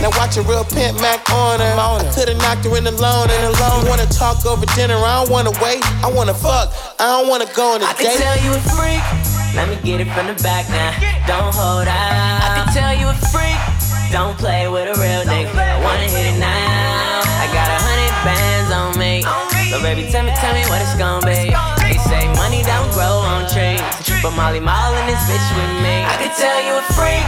Now 0.00 0.10
watch 0.16 0.36
a 0.36 0.42
real 0.42 0.64
pimp 0.64 1.00
Mac 1.00 1.28
on 1.30 1.60
her. 1.60 1.74
I 1.76 2.10
could've 2.14 2.38
knocked 2.38 2.64
her 2.64 2.76
in 2.76 2.84
the 2.84 2.90
alone 2.90 3.28
and 3.30 3.54
alone. 3.54 3.86
Wanna 3.88 4.06
talk 4.06 4.46
over 4.46 4.66
dinner? 4.76 4.96
I 4.96 5.20
don't 5.24 5.30
wanna 5.30 5.52
wait. 5.62 5.82
I 6.04 6.10
wanna 6.10 6.34
fuck. 6.34 6.72
I 6.98 7.20
don't 7.20 7.28
wanna 7.28 7.46
go 7.54 7.74
on 7.74 7.82
a 7.82 7.86
I 7.86 7.92
can 7.94 8.06
date. 8.06 8.18
tell 8.18 8.38
you 8.44 8.52
a 8.54 8.60
freak. 8.76 9.02
Let 9.54 9.68
me 9.68 9.76
get 9.82 10.00
it 10.00 10.08
from 10.14 10.26
the 10.28 10.34
back 10.42 10.68
now. 10.70 10.94
Don't 11.26 11.54
hold 11.54 11.88
out. 11.88 12.40
I 12.46 12.62
can 12.62 12.72
tell 12.72 12.94
you 12.94 13.08
a 13.08 13.14
freak. 13.32 13.58
Don't 14.12 14.36
play 14.38 14.68
with 14.68 14.88
a 14.96 15.00
real 15.00 15.22
nigga. 15.24 15.69
Wanna 15.82 16.08
hit 16.08 16.36
it 16.36 16.38
now. 16.38 17.24
I 17.40 17.48
got 17.52 17.68
a 17.72 17.78
hundred 17.80 18.14
bands 18.22 18.70
on 18.72 18.98
me. 19.00 19.24
So 19.70 19.80
baby, 19.80 20.10
tell 20.10 20.24
me, 20.24 20.32
tell 20.36 20.52
me 20.52 20.62
what 20.68 20.82
it's 20.82 20.96
gonna 20.96 21.24
be. 21.24 21.54
They 21.80 21.96
say 22.10 22.28
money 22.36 22.62
don't 22.62 22.90
grow 22.92 23.24
on 23.24 23.48
trees, 23.48 23.80
but 24.22 24.32
Molly 24.36 24.60
Mall 24.60 24.92
in 25.00 25.06
this 25.06 25.22
bitch 25.24 25.48
with 25.56 25.74
me. 25.80 26.04
I 26.04 26.14
can 26.20 26.32
tell 26.36 26.60
you 26.60 26.74
a 26.76 26.84
freak. 26.92 27.24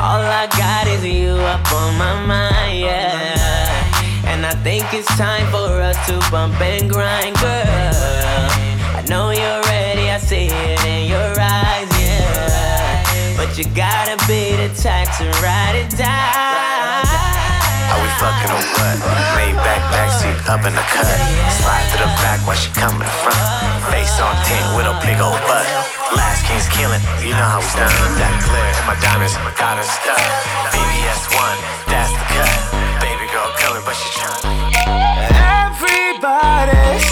All 0.00 0.24
I 0.24 0.48
got 0.56 0.88
is 0.88 1.04
you 1.04 1.36
up 1.52 1.60
on 1.72 1.96
my 1.98 2.16
mind, 2.24 2.80
yeah. 2.80 4.24
And 4.24 4.46
I 4.46 4.54
think 4.64 4.84
it's 4.94 5.08
time 5.18 5.46
for 5.50 5.68
us 5.80 5.96
to 6.08 6.18
bump 6.30 6.58
and 6.60 6.88
grind, 6.88 7.36
girl. 7.36 8.46
I 8.96 9.04
know 9.08 9.30
you're 9.30 9.62
ready, 9.68 10.08
I 10.08 10.18
see 10.18 10.46
it 10.48 10.84
in 10.86 11.08
your 11.08 11.32
eyes, 11.38 11.90
yeah. 12.00 13.36
But 13.36 13.58
you 13.58 13.64
gotta 13.76 14.16
be 14.26 14.56
the 14.56 14.72
type 14.74 15.08
to 15.18 15.28
ride 15.44 15.76
it 15.76 15.90
down. 15.96 17.49
Are 17.90 18.00
we 18.02 18.10
fucking 18.22 18.50
or 18.54 18.62
what? 18.78 18.96
Made 19.34 19.58
back, 19.58 19.82
backseat, 19.90 20.38
up 20.46 20.62
in 20.62 20.74
the 20.74 20.86
cut. 20.94 21.10
Slide 21.58 21.86
to 21.90 21.96
the 21.98 22.10
back 22.22 22.38
while 22.46 22.54
she 22.54 22.70
come 22.70 22.94
in 23.02 23.10
front. 23.22 23.42
Face 23.90 24.14
on 24.22 24.34
tint 24.46 24.66
with 24.78 24.86
a 24.86 24.94
big 25.02 25.18
old 25.18 25.42
butt. 25.50 25.66
Last 26.14 26.46
king's 26.46 26.70
killing, 26.70 27.02
you 27.22 27.34
know 27.34 27.48
how 27.50 27.58
we 27.58 27.70
done. 27.74 27.90
That 28.18 28.34
clear 28.46 28.62
in 28.62 28.84
my 28.86 28.94
diamonds, 29.02 29.34
got 29.58 29.78
her 29.78 29.86
stuck. 29.86 30.22
BBS 30.70 31.22
one, 31.34 31.58
that's 31.90 32.14
the 32.14 32.26
cut. 32.30 32.54
Baby 33.02 33.26
girl 33.34 33.50
coming, 33.58 33.82
but 33.82 33.98
she 33.98 34.08
trying. 34.18 34.38
Everybody's 35.66 37.06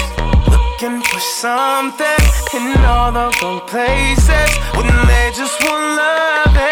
looking 0.47 1.03
for 1.03 1.19
something 1.19 2.23
in 2.55 2.79
all 2.87 3.11
the 3.11 3.27
wrong 3.43 3.61
places 3.67 4.51
when 4.75 4.87
they 5.07 5.31
just 5.35 5.59
want 5.63 5.83
love 5.99 6.68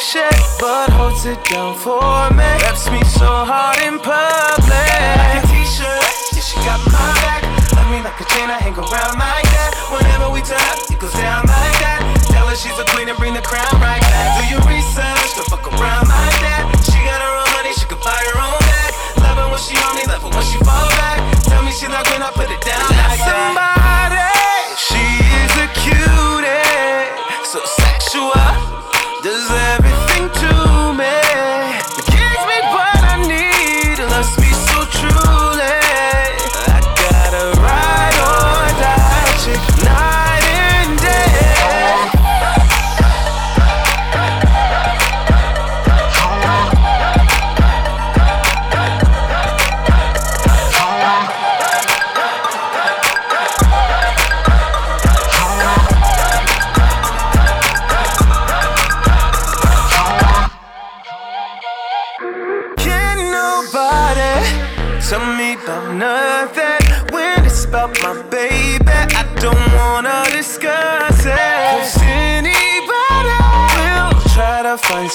rush 0.00 0.16
it, 0.16 0.40
but 0.58 0.88
holds 0.90 1.26
it 1.26 1.38
down 1.44 1.76
for 1.76 2.30
me. 2.30 2.44
Reps 2.64 2.90
me 2.90 3.02
so 3.04 3.26
hard 3.26 3.78
in 3.84 3.98
public. 3.98 4.88
Like 5.20 5.44
a 5.44 5.46
t-shirt, 5.46 6.00
yeah, 6.32 6.40
she 6.40 6.56
got 6.64 6.80
my 6.86 7.12
back. 7.20 7.42
Love 7.76 7.90
me 7.90 8.00
like 8.02 8.18
a 8.18 8.24
chain, 8.24 8.48
I 8.48 8.58
hang 8.64 8.76
around 8.78 9.18
like 9.18 9.49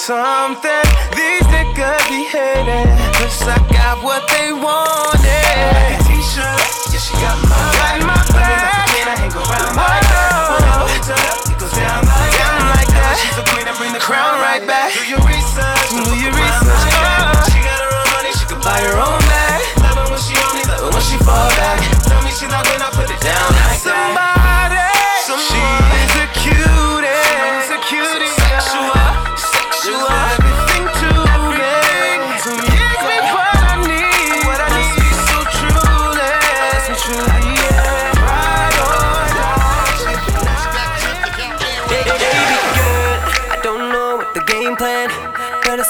something. 0.06 0.86
These 1.18 1.42
niggas 1.50 2.08
be 2.08 2.22
hating. 2.30 2.86
Cause 3.18 3.42
I 3.42 3.58
got 3.74 4.04
what 4.04 4.22
they 4.30 4.52
wanted. 4.52 5.18
Like 5.74 5.98
a 5.98 6.04
t-shirt, 6.06 6.62
yeah, 6.94 7.02
she 7.02 7.14
got 7.14 7.45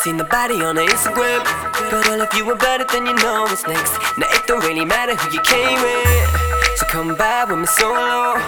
seen 0.06 0.16
the 0.16 0.30
body 0.38 0.62
on 0.62 0.76
the 0.76 0.86
Instagram. 0.86 1.42
But 1.90 2.06
all 2.06 2.20
of 2.22 2.30
you 2.38 2.48
about 2.52 2.80
it, 2.80 2.88
then 2.94 3.06
you 3.06 3.14
know 3.14 3.42
what's 3.42 3.66
next. 3.66 3.90
Now 4.16 4.30
it 4.30 4.46
don't 4.46 4.62
really 4.62 4.84
matter 4.84 5.16
who 5.16 5.26
you 5.34 5.42
came 5.42 5.78
with. 5.82 6.78
So 6.78 6.86
come 6.86 7.16
by 7.16 7.42
with 7.42 7.58
me 7.58 7.66
solo. 7.66 8.38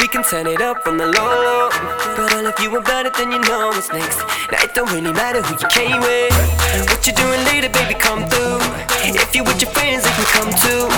We 0.00 0.08
can 0.08 0.24
turn 0.24 0.46
it 0.46 0.62
up 0.62 0.86
on 0.86 0.96
the 0.96 1.04
low. 1.12 1.68
But 2.16 2.32
all 2.32 2.46
of 2.48 2.56
you 2.64 2.74
about 2.80 3.04
it, 3.04 3.12
then 3.12 3.30
you 3.30 3.40
know 3.44 3.68
what's 3.76 3.92
next. 3.92 4.24
Now 4.48 4.64
it 4.64 4.72
don't 4.72 4.90
really 4.90 5.12
matter 5.12 5.42
who 5.42 5.52
you 5.52 5.68
came 5.68 6.00
with. 6.00 6.32
What 6.88 7.04
you 7.04 7.12
doing 7.12 7.44
later, 7.52 7.68
baby, 7.68 7.92
come 7.92 8.24
through. 8.32 8.64
If 9.04 9.36
you 9.36 9.44
with 9.44 9.60
your 9.60 9.68
friends, 9.76 10.08
they 10.08 10.14
can 10.16 10.28
come 10.32 10.50
too. 10.64 10.88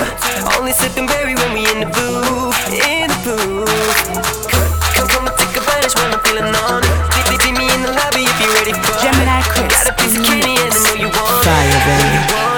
Only 0.55 0.71
sipping 0.71 1.07
berry 1.11 1.35
when 1.35 1.51
we 1.51 1.67
in 1.75 1.83
the 1.83 1.91
booth, 1.91 2.55
in 2.87 3.11
the 3.11 3.19
booth. 3.27 3.67
Come, 4.47 4.63
come, 4.95 5.07
come 5.11 5.27
and 5.27 5.35
take 5.35 5.59
advantage 5.59 5.95
when 5.99 6.07
I'm 6.15 6.23
feeling 6.23 6.55
on 6.71 6.83
it. 6.87 7.04
Lobby 8.05 8.21
if 8.21 8.39
you're 8.39 8.53
ready 8.53 8.71
for 8.71 8.93
Gemini. 9.01 9.41
Chris 9.41 9.65
Got 9.67 9.89
a 9.89 9.93
piece 9.93 10.15
of 10.15 10.23
candy 10.25 10.57
and 10.61 10.71
I 10.71 10.79
know 10.83 10.93
you 10.93 11.07
want 11.07 11.43
Fire, 11.43 11.81
baby. 11.87 12.54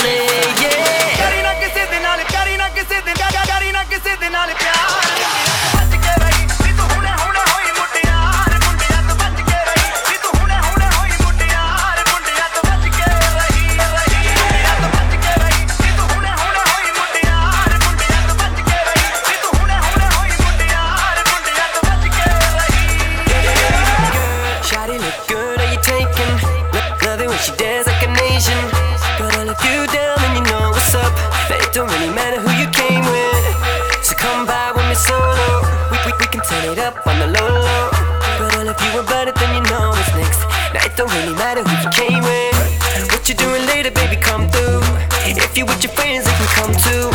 Your 45.84 45.93
friends, 45.93 46.25
they 46.25 46.31
can 46.31 46.48
come 46.57 46.74
too. 46.74 47.05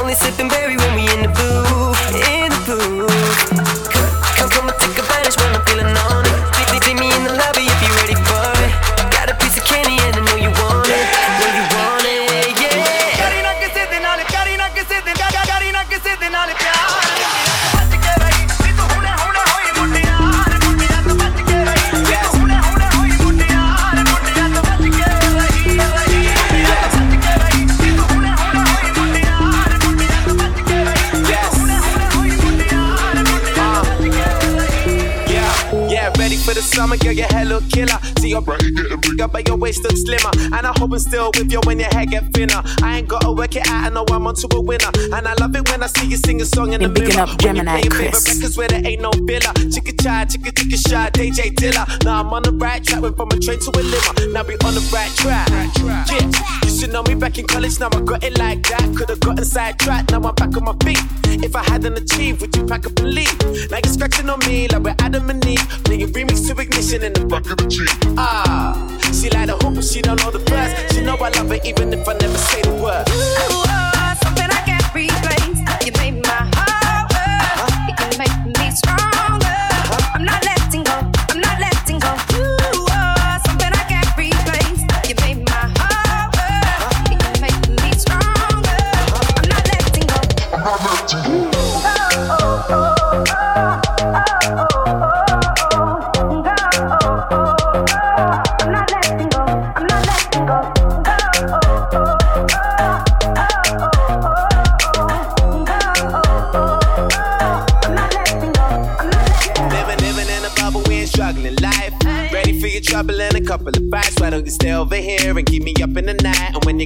Only 0.00 0.14
sipping 0.14 0.48
berry 0.48 0.76
when 0.76 0.94
we 0.94 0.99
killer. 38.42 38.58
See 38.58 38.72
your 38.72 38.96
getting 38.98 39.00
bigger, 39.00 39.28
but 39.28 39.48
your 39.48 39.56
waist 39.56 39.82
look 39.84 39.96
slimmer. 39.96 40.30
And 40.56 40.66
I 40.66 40.72
hope 40.76 40.92
I'm 40.92 40.98
still 40.98 41.30
with 41.36 41.50
you 41.52 41.60
when 41.64 41.78
your 41.78 41.88
hair 41.92 42.06
get 42.06 42.32
thinner. 42.32 42.62
I 42.82 42.98
ain't 42.98 43.08
gotta 43.08 43.32
work 43.32 43.56
it 43.56 43.66
out, 43.68 43.86
I 43.86 43.88
know 43.90 44.04
I'm 44.10 44.26
onto 44.26 44.48
a 44.56 44.60
winner. 44.60 44.90
And 45.12 45.26
I 45.26 45.34
love 45.34 45.54
it 45.56 45.68
when 45.70 45.82
I 45.82 45.86
see 45.86 46.06
you 46.06 46.16
sing 46.16 46.40
a 46.40 46.44
song 46.44 46.72
in 46.72 46.82
the 46.82 46.88
mirror. 46.88 47.20
up 47.20 47.28
When 47.42 47.56
you 47.56 47.62
Gemini 47.62 47.82
Chris. 47.82 47.96
favorite 47.96 48.34
records 48.34 48.56
where 48.56 48.68
there 48.68 48.86
ain't 48.86 49.02
no 49.02 49.12
filler. 49.12 49.52
Chicka 49.72 50.02
chai, 50.02 50.24
chicka 50.24 50.50
chicka 50.52 50.88
shy, 50.88 51.10
DJ 51.10 51.54
Dilla. 51.54 52.04
Now 52.04 52.20
I'm 52.20 52.32
on 52.32 52.42
the 52.42 52.52
right 52.52 52.82
track, 52.82 53.02
went 53.02 53.16
from 53.16 53.28
a 53.30 53.38
train 53.38 53.58
to 53.58 53.70
a 53.74 53.82
limo. 53.82 54.32
Now 54.32 54.42
we 54.44 54.54
on 54.54 54.74
the 54.74 54.88
right 54.92 55.10
track. 55.16 55.48
Yeah, 55.50 56.59
you 56.80 56.86
should 56.86 56.94
know 56.94 57.02
me 57.02 57.14
back 57.14 57.36
in 57.36 57.46
college, 57.46 57.78
now 57.78 57.90
I 57.92 58.00
got 58.00 58.24
it 58.24 58.38
like 58.38 58.62
that. 58.68 58.96
Could've 58.96 59.20
gotten 59.20 59.44
sidetracked, 59.44 60.12
now 60.12 60.22
I'm 60.22 60.34
back 60.34 60.56
on 60.56 60.64
my 60.64 60.74
feet. 60.82 61.00
If 61.44 61.54
I 61.54 61.62
hadn't 61.64 61.98
achieved, 61.98 62.40
would 62.40 62.56
you 62.56 62.64
pack 62.64 62.86
up 62.86 62.98
and 63.00 63.12
leave? 63.12 63.70
Now 63.70 63.80
you're 63.84 63.92
scratching 63.92 64.30
on 64.30 64.38
me 64.40 64.66
like 64.68 64.82
we're 64.82 64.94
Adam 64.98 65.28
and 65.28 65.44
Eve. 65.44 65.68
Playing 65.84 66.08
remix 66.08 66.48
to 66.48 66.58
ignition 66.58 67.02
in 67.02 67.12
the 67.12 67.26
back 67.26 67.50
of 67.50 67.58
the 67.58 67.66
Jeep. 67.66 67.90
Ah, 68.16 68.72
she 69.12 69.28
like 69.28 69.48
the 69.48 69.58
hoop, 69.60 69.74
but 69.74 69.84
she 69.84 70.00
don't 70.00 70.22
know 70.22 70.30
the 70.30 70.38
verse. 70.38 70.94
She 70.94 71.02
know 71.02 71.16
I 71.16 71.28
love 71.28 71.50
her 71.50 71.60
even 71.64 71.92
if 71.92 72.08
I 72.08 72.14
never 72.14 72.38
say 72.38 72.62
the 72.62 72.72
word. 72.82 73.04
You 73.08 73.69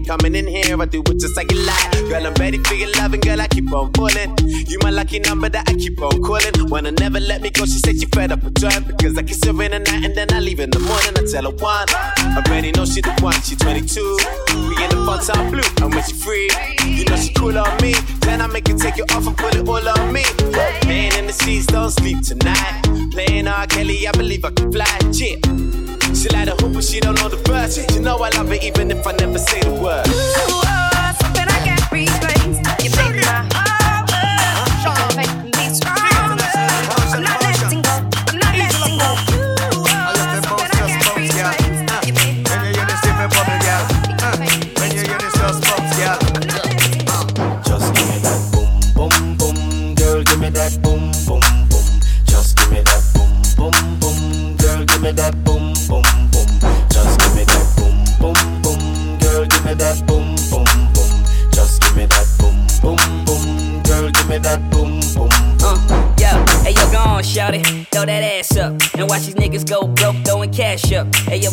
coming 0.05 0.35
in 0.35 0.47
here, 0.47 0.81
I 0.81 0.85
do 0.85 1.01
it 1.01 1.19
just 1.19 1.37
like 1.37 1.51
you 1.51 1.59
like. 1.59 1.94
Girl, 2.09 2.27
I'm 2.27 2.35
ready 2.35 2.59
for 2.59 2.75
your 2.75 2.91
loving, 2.99 3.21
girl, 3.21 3.41
I 3.41 3.49
keep 3.49 3.73
on 3.73 3.91
pulling. 3.93 4.37
You 4.45 4.79
my 4.83 4.91
lucky 4.91 5.21
number 5.21 5.49
that 5.49 5.69
I 5.69 5.75
keep 5.75 6.01
on 6.03 6.23
calling. 6.23 6.53
Wanna 6.69 6.93
never 6.93 7.19
let 7.19 7.41
me 7.41 7.51
go, 7.51 7.65
she 7.65 7.79
said 7.79 7.99
she 7.99 8.07
fed 8.07 8.31
up 8.31 8.43
with 8.43 8.61
time. 8.61 8.85
Because 8.85 9.17
I 9.17 9.23
kiss 9.23 9.43
her 9.45 9.51
in 9.51 9.71
the 9.71 9.79
night 9.79 10.05
and 10.05 10.15
then 10.15 10.33
I 10.33 10.41
leave 10.41 10.61
in 10.61 10.71
the 10.71 10.81
morning. 10.81 11.15
I 11.17 11.25
tell 11.31 11.45
her 11.45 11.57
one. 11.57 11.87
I 11.89 12.43
already 12.47 12.73
know 12.73 12.85
she 12.85 13.01
the 13.01 13.13
one, 13.21 13.41
she 13.43 13.57
22. 13.57 14.01
We 14.69 14.85
in 14.85 14.91
the 14.91 15.03
fun 15.07 15.25
time 15.25 15.51
blue, 15.51 15.65
and 15.83 15.95
when 15.95 16.05
she 16.05 16.13
free, 16.13 16.51
you 16.85 17.05
know 17.07 17.17
she 17.17 17.33
cool 17.33 17.57
on 17.57 17.77
me. 17.83 17.95
Then 18.21 18.41
I 18.41 18.47
make 18.49 18.69
you 18.69 18.77
take 18.77 18.99
it 18.99 19.11
off 19.13 19.27
and 19.27 19.37
put 19.37 19.55
it 19.57 19.67
all 19.67 19.89
on 19.89 20.13
me. 20.13 20.25
Laying 20.87 21.15
in 21.15 21.27
the 21.27 21.33
seats, 21.33 21.67
don't 21.67 21.91
sleep 21.91 22.21
tonight. 22.23 22.83
Playing 23.13 23.49
R. 23.49 23.67
Kelly, 23.67 24.07
I 24.07 24.13
believe 24.13 24.45
I 24.45 24.51
can 24.51 24.71
fly. 24.71 24.99
Chip. 25.13 25.41
She 26.15 26.29
like 26.29 26.47
the 26.47 26.57
hoop, 26.61 26.75
but 26.75 26.85
she 26.85 27.01
don't 27.01 27.19
know 27.19 27.29
the 27.29 27.41
verse. 27.49 27.79
You 27.95 28.01
know 28.01 28.19
I 28.19 28.29
love 28.31 28.53
it 28.53 28.63
even 28.63 28.91
if 28.91 29.07
I 29.07 29.13
never 29.13 29.39
say 29.39 29.61
the 29.63 29.75
word. 29.75 30.07
You 30.07 30.13
are 30.15 30.91
oh. 30.91 30.94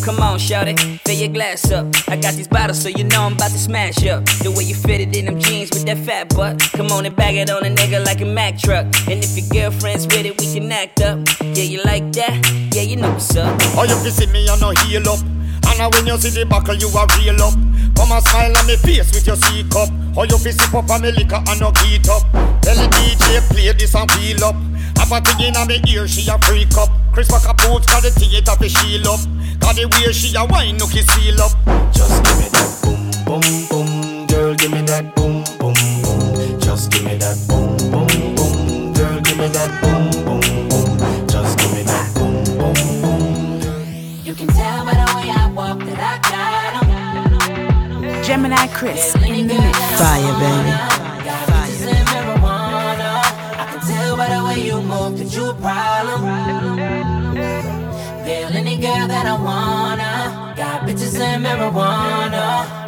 Come 0.02 0.20
on, 0.20 0.40
shout 0.40 0.68
it. 0.68 0.80
Fill 1.06 1.16
your 1.16 1.30
glass 1.30 1.72
up. 1.72 1.86
I 2.08 2.16
got 2.16 2.34
these 2.34 2.48
bottles, 2.48 2.82
so 2.82 2.90
you 2.90 3.04
know 3.04 3.22
I'm 3.22 3.34
about 3.34 3.52
to 3.52 3.58
smash 3.58 4.06
up. 4.08 4.26
The 4.44 4.52
way 4.52 4.64
you 4.64 4.76
fit 4.76 5.02
it 5.02 5.16
in 5.16 5.26
them 5.26 5.40
jeans 5.40 5.70
with 5.70 5.86
that 5.86 5.98
fat 6.00 6.36
butt. 6.36 6.60
Come 6.74 6.92
on 6.92 7.06
and 7.06 7.16
bag 7.16 7.36
it 7.36 7.50
on 7.50 7.66
a 7.66 7.70
nigga 7.70 8.04
like 8.06 8.22
a 8.22 8.26
Mack 8.26 8.58
truck. 8.58 8.86
And 9.08 9.24
if 9.24 9.38
your 9.38 9.48
girlfriend's 9.50 10.08
with 10.08 10.26
it, 10.26 10.40
we 10.40 10.54
can 10.54 10.72
act 10.72 11.02
up. 11.02 11.20
Yeah, 11.42 11.64
you 11.64 11.84
like 11.84 12.12
that? 12.14 12.34
Yeah, 12.74 12.84
you 12.84 12.96
know 12.96 13.12
what's 13.12 13.36
up. 13.36 13.56
Oh, 13.78 13.84
you 13.84 13.96
can 14.02 14.12
see 14.12 14.28
me, 14.28 14.46
you 14.46 14.60
no 14.60 14.72
heal 14.86 15.08
up. 15.08 15.20
And 15.22 15.78
now 15.78 15.90
when 15.92 16.08
you 16.08 16.18
see 16.18 16.30
the 16.30 16.46
buckle, 16.46 16.76
you 16.76 16.90
are 16.90 17.08
real 17.20 17.42
up. 17.42 17.54
Come 17.96 18.12
and 18.12 18.24
smile 18.24 18.58
on 18.58 18.66
me 18.68 18.76
face 18.78 19.14
with 19.14 19.28
your 19.28 19.36
C 19.36 19.64
cup. 19.70 19.90
How 20.16 20.24
you 20.24 20.38
fi 20.38 20.52
sip 20.52 20.74
up 20.74 20.90
on 20.90 21.02
me 21.02 21.12
liquor 21.12 21.42
and 21.48 21.60
no 21.60 21.72
heat 21.84 22.08
up. 22.10 22.24
Tell 22.62 22.76
the 22.76 22.88
DJ 22.98 23.40
play 23.50 23.72
this 23.74 23.96
and 23.96 24.10
feel 24.12 24.44
up. 24.44 24.56
Have 24.98 25.12
a 25.12 25.22
thing 25.22 25.54
in 25.54 25.68
me 25.68 25.82
ear, 25.88 26.08
she 26.08 26.28
a 26.30 26.38
freak 26.40 26.76
up. 26.78 26.90
Chris 27.14 27.30
Walker 27.30 27.54
boots 27.54 27.86
got 27.88 28.04
the 28.04 28.12
theater 28.12 28.56
fi 28.56 28.68
shield 28.68 29.08
up. 29.62 29.62
Got 29.62 29.76
the 29.76 29.86
way 29.88 30.12
she 30.14 30.36
a 30.36 30.46
wine, 30.46 30.78
no 30.78 30.88
kiss 30.88 31.06
seal 31.08 31.42
up. 31.42 31.52
Just 31.94 32.24
give 32.24 32.38
me 32.38 32.48
that 32.50 32.80
boom, 32.84 33.12
boom, 33.26 33.42
boom, 33.70 34.28
girl. 34.28 34.56
Give 34.56 34.72
me 34.72 34.82
that 34.82 35.16
boom, 35.16 35.44
boom, 35.60 35.74
boom. 36.04 36.60
Just 36.60 36.92
give 36.92 37.04
me 37.04 37.16
that 37.18 37.38
boom, 37.48 37.78
boom, 37.92 38.36
boom, 38.36 38.94
girl. 38.94 39.20
Give 39.22 39.38
me 39.38 39.48
that 39.48 39.72
boom, 39.82 40.12
boom, 40.26 40.42
boom. 40.70 41.28
Just 41.28 41.58
give 41.60 41.74
me 41.74 41.84
that 41.84 42.14
boom, 42.16 42.44
boom, 42.58 43.02
boom. 43.02 43.62
You 44.24 44.34
can 44.36 44.48
tell 44.48 44.86
by 44.86 44.94
the 44.94 45.08
way 45.16 45.30
I 45.30 45.52
walk 45.56 45.80
that 45.80 46.00
I 46.00 46.18
got 46.30 46.84
'em. 46.84 48.24
Gemini 48.24 48.68
Chris 48.68 49.16
in 49.16 49.48
the 49.48 49.56
mix. 49.56 49.78
Fire, 50.00 50.34
baby. 50.42 50.74
Bitches 51.26 51.88
and. 51.88 52.22
I 53.62 53.66
can 53.72 53.80
tell 53.88 54.18
by 54.18 54.28
the 54.30 54.44
way 54.46 54.60
you 54.66 54.82
move 54.82 55.18
that 55.20 55.34
you 55.36 55.50
a 55.50 55.54
that 59.24 59.40
I 59.40 59.44
wanna. 59.44 60.54
Got 60.56 60.82
bitches 60.88 61.20
and 61.20 61.46
marijuana. 61.46 62.81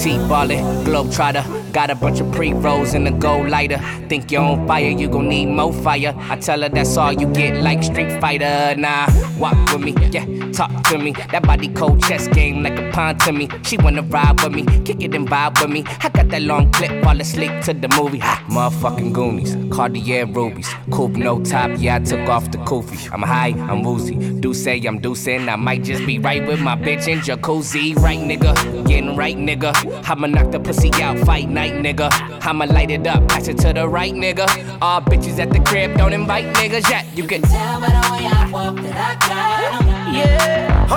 T-ballin', 0.00 0.64
globetrotter. 0.84 1.44
Got 1.72 1.90
a 1.90 1.94
bunch 1.94 2.20
of 2.20 2.32
pre-rolls 2.32 2.94
in 2.94 3.04
the 3.04 3.10
gold 3.10 3.48
lighter. 3.48 3.78
Think 4.08 4.32
you're 4.32 4.42
on 4.42 4.66
fire, 4.66 4.88
you 4.88 5.08
gon' 5.08 5.28
need 5.28 5.46
more 5.46 5.72
fire. 5.72 6.14
I 6.16 6.36
tell 6.36 6.62
her 6.62 6.68
that's 6.68 6.96
all 6.96 7.12
you 7.12 7.28
get, 7.28 7.62
like 7.62 7.82
Street 7.82 8.20
Fighter. 8.20 8.74
Nah, 8.76 9.06
walk 9.38 9.54
with 9.72 9.82
me, 9.82 9.94
yeah, 10.10 10.24
talk 10.52 10.72
to 10.88 10.98
me. 10.98 11.12
That 11.12 11.42
body 11.44 11.68
cold 11.68 12.02
chess 12.02 12.26
game 12.28 12.62
like 12.62 12.78
a 12.78 12.90
pawn 12.90 13.18
to 13.18 13.32
me. 13.32 13.48
She 13.62 13.76
wanna 13.76 14.02
ride 14.02 14.40
with 14.42 14.52
me, 14.52 14.64
kick 14.84 15.00
it 15.00 15.14
and 15.14 15.28
vibe 15.28 15.60
with 15.60 15.70
me. 15.70 15.84
I 16.00 16.08
got 16.08 16.28
that 16.30 16.42
long 16.42 16.72
clip, 16.72 17.04
fall 17.04 17.20
asleep 17.20 17.52
to 17.64 17.74
the 17.74 17.88
movie. 17.88 18.18
Ha, 18.18 18.44
motherfucking 18.48 19.12
Goonies, 19.12 19.54
Cartier 19.72 20.26
rubies, 20.26 20.68
coupe 20.90 21.12
no 21.12 21.40
top. 21.44 21.70
Yeah, 21.76 21.96
I 21.96 21.98
took 22.00 22.28
off 22.28 22.50
the 22.50 22.58
koofy. 22.58 23.12
I'm 23.12 23.22
high, 23.22 23.54
I'm 23.70 23.82
woozy. 23.82 24.16
Do 24.40 24.54
say 24.54 24.80
I'm 24.80 25.00
deucing. 25.00 25.48
I 25.48 25.56
might 25.56 25.84
just 25.84 26.04
be 26.04 26.18
right 26.18 26.44
with 26.44 26.60
my 26.60 26.74
bitch 26.74 27.06
in 27.06 27.20
jacuzzi. 27.20 27.94
Right, 27.96 28.18
nigga, 28.18 28.88
getting 28.88 29.14
right, 29.14 29.36
nigga. 29.36 29.89
I'ma 30.08 30.26
knock 30.26 30.50
the 30.50 30.60
pussy 30.60 30.90
out, 31.02 31.18
fight 31.20 31.48
night, 31.48 31.72
nigga. 31.74 32.10
I'ma 32.44 32.64
light 32.66 32.90
it 32.90 33.06
up, 33.06 33.26
pass 33.28 33.48
it 33.48 33.58
to 33.58 33.72
the 33.72 33.88
right, 33.88 34.12
nigga. 34.14 34.46
All 34.80 35.00
bitches 35.00 35.38
at 35.38 35.50
the 35.50 35.60
crib, 35.60 35.96
don't 35.96 36.12
invite 36.12 36.46
niggas 36.54 36.88
yet. 36.90 37.06
You 37.16 37.24
can 37.24 37.42
Tell 37.42 37.80
by 37.80 37.86
the 37.86 38.12
way 38.12 38.26
I 38.26 38.50
walk 38.50 38.76
that 38.76 38.96
I 38.96 39.14
got 39.28 39.82
'em. 39.82 40.14
Yeah. 40.14 40.86
Oh, 40.90 40.96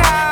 nah, 0.00 0.25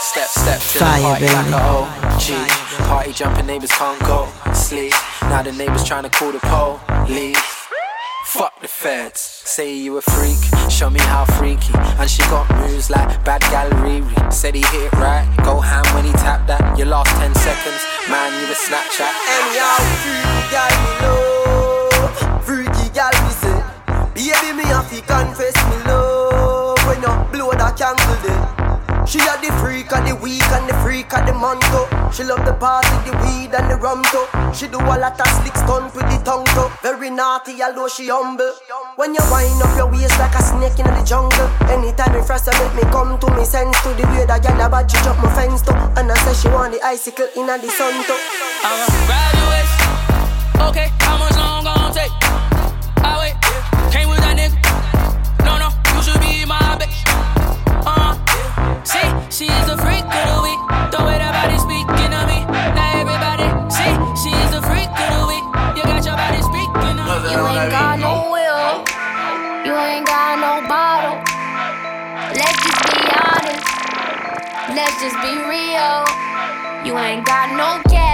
Step, 0.00 0.28
step, 0.28 0.60
step 0.60 0.60
to 0.60 0.78
Fire, 0.78 1.00
the 1.00 1.02
party 1.02 1.26
like 1.26 1.44
baby. 1.44 1.54
a 1.54 2.38
OG. 2.38 2.88
Party 2.88 3.12
jumping, 3.12 3.46
neighbors 3.46 3.72
can't 3.72 4.00
go 4.00 4.28
sleep. 4.54 4.92
Now 5.22 5.42
the 5.42 5.52
neighbors 5.52 5.84
trying 5.84 6.04
to 6.04 6.10
call 6.10 6.30
the 6.30 6.38
police. 6.38 7.38
Fuck 8.26 8.60
the 8.60 8.68
feds. 8.68 9.20
Say 9.20 9.74
you 9.74 9.96
a 9.96 10.02
freak, 10.02 10.38
show 10.70 10.88
me 10.88 11.00
how 11.00 11.24
freaky. 11.24 11.72
And 11.98 12.08
she 12.08 12.22
got 12.22 12.48
moves 12.60 12.90
like 12.90 13.08
bad 13.24 13.40
gal 13.50 13.70
Riri. 13.82 14.32
Said 14.32 14.54
he 14.54 14.60
hit 14.60 14.82
it 14.86 14.92
right, 14.94 15.26
go 15.44 15.60
ham 15.60 15.84
when 15.94 16.04
he 16.04 16.12
tapped 16.12 16.46
that. 16.46 16.78
Your 16.78 16.86
last 16.86 17.10
10 17.16 17.34
seconds, 17.34 17.82
man, 18.08 18.30
you 18.40 18.46
a 18.46 18.54
Snapchat. 18.54 19.12
Anyhow, 19.34 19.78
freaky 20.04 20.42
gal 20.54 20.74
me 20.84 20.92
love, 21.02 22.44
freaky 22.44 22.88
gal 22.94 23.10
me 23.24 23.30
say. 23.42 23.64
Baby, 24.14 24.56
me 24.56 24.64
have 24.64 24.88
to 24.90 25.00
confess 25.02 25.56
me 25.70 25.76
love 25.90 26.07
She 29.08 29.16
a 29.24 29.40
the 29.40 29.48
freak 29.56 29.90
of 29.96 30.04
the 30.04 30.14
week 30.20 30.44
and 30.52 30.68
the 30.68 30.74
freak 30.84 31.16
of 31.16 31.24
the 31.24 31.32
month 31.32 31.64
too. 31.72 31.88
She 32.12 32.28
love 32.28 32.44
the 32.44 32.52
party, 32.52 32.92
the 33.08 33.16
weed 33.24 33.56
and 33.56 33.64
the 33.72 33.76
rum 33.80 34.04
too. 34.12 34.28
She 34.52 34.68
do 34.68 34.76
a 34.76 34.96
lot 35.00 35.16
of 35.16 35.28
slick 35.40 35.56
stunt 35.56 35.96
with 35.96 36.04
the 36.12 36.20
tongue 36.28 36.44
too. 36.52 36.68
Very 36.84 37.08
naughty, 37.08 37.56
although 37.62 37.88
she 37.88 38.08
humble. 38.12 38.52
When 38.96 39.14
you 39.14 39.24
wind 39.32 39.62
up 39.64 39.72
your 39.80 39.88
waist 39.88 40.12
like 40.20 40.36
a 40.36 40.42
snake 40.44 40.76
in 40.76 40.92
the 40.92 41.00
jungle. 41.08 41.48
Anytime 41.72 42.20
you 42.20 42.22
first 42.22 42.52
make 42.52 42.74
me 42.76 42.84
come 42.92 43.16
to 43.16 43.32
me 43.32 43.48
sense 43.48 43.80
to 43.80 43.96
the 43.96 44.04
way 44.12 44.28
that 44.28 44.44
girl 44.44 44.60
about 44.60 44.92
you 44.92 45.00
jump 45.00 45.24
my 45.24 45.32
fence 45.32 45.64
too. 45.64 45.72
And 45.96 46.12
I 46.12 46.14
say 46.28 46.36
she 46.36 46.52
want 46.52 46.76
the 46.76 46.80
icicle 46.84 47.32
in 47.32 47.48
the 47.48 47.70
sun 47.72 47.96
too. 48.04 48.20
I'ma 48.60 48.92
waist. 49.48 49.72
Okay, 50.68 50.92
how 51.00 51.16
much 51.16 51.32
long 51.32 51.64
gon' 51.64 51.96
take? 51.96 52.12
I 53.00 53.16
wait, 53.24 53.40
came 53.88 54.12
with 54.12 54.20
that 54.20 54.36
nigga. 54.36 54.67
She 59.38 59.44
is 59.46 59.66
the 59.70 59.78
freak 59.78 60.02
of 60.02 60.24
the 60.34 60.38
week. 60.42 60.58
The 60.90 60.98
way 60.98 61.14
that 61.14 61.30
body 61.30 61.54
speaking 61.62 62.10
to 62.10 62.22
me. 62.26 62.42
Now 62.74 62.98
everybody, 62.98 63.46
see, 63.70 63.94
she 64.18 64.34
is 64.34 64.50
the 64.50 64.58
freak 64.66 64.90
of 64.90 65.08
the 65.14 65.24
week. 65.30 65.46
You 65.78 65.86
got 65.86 66.02
your 66.02 66.18
body 66.18 66.42
speaking 66.42 66.74
to 66.74 66.90
me. 66.98 67.06
You 67.30 67.46
ain't 67.46 67.70
got 67.70 68.02
no 68.02 68.34
will. 68.34 68.82
You 69.62 69.78
ain't 69.78 70.10
got 70.10 70.42
no 70.42 70.66
bottle. 70.66 71.22
Let's 72.34 72.58
just 72.66 72.82
be 72.90 73.02
honest. 73.14 73.62
Let's 74.74 74.98
just 75.06 75.18
be 75.22 75.30
real. 75.46 76.02
You 76.82 76.98
ain't 76.98 77.22
got 77.22 77.54
no 77.54 77.78
cash. 77.86 78.07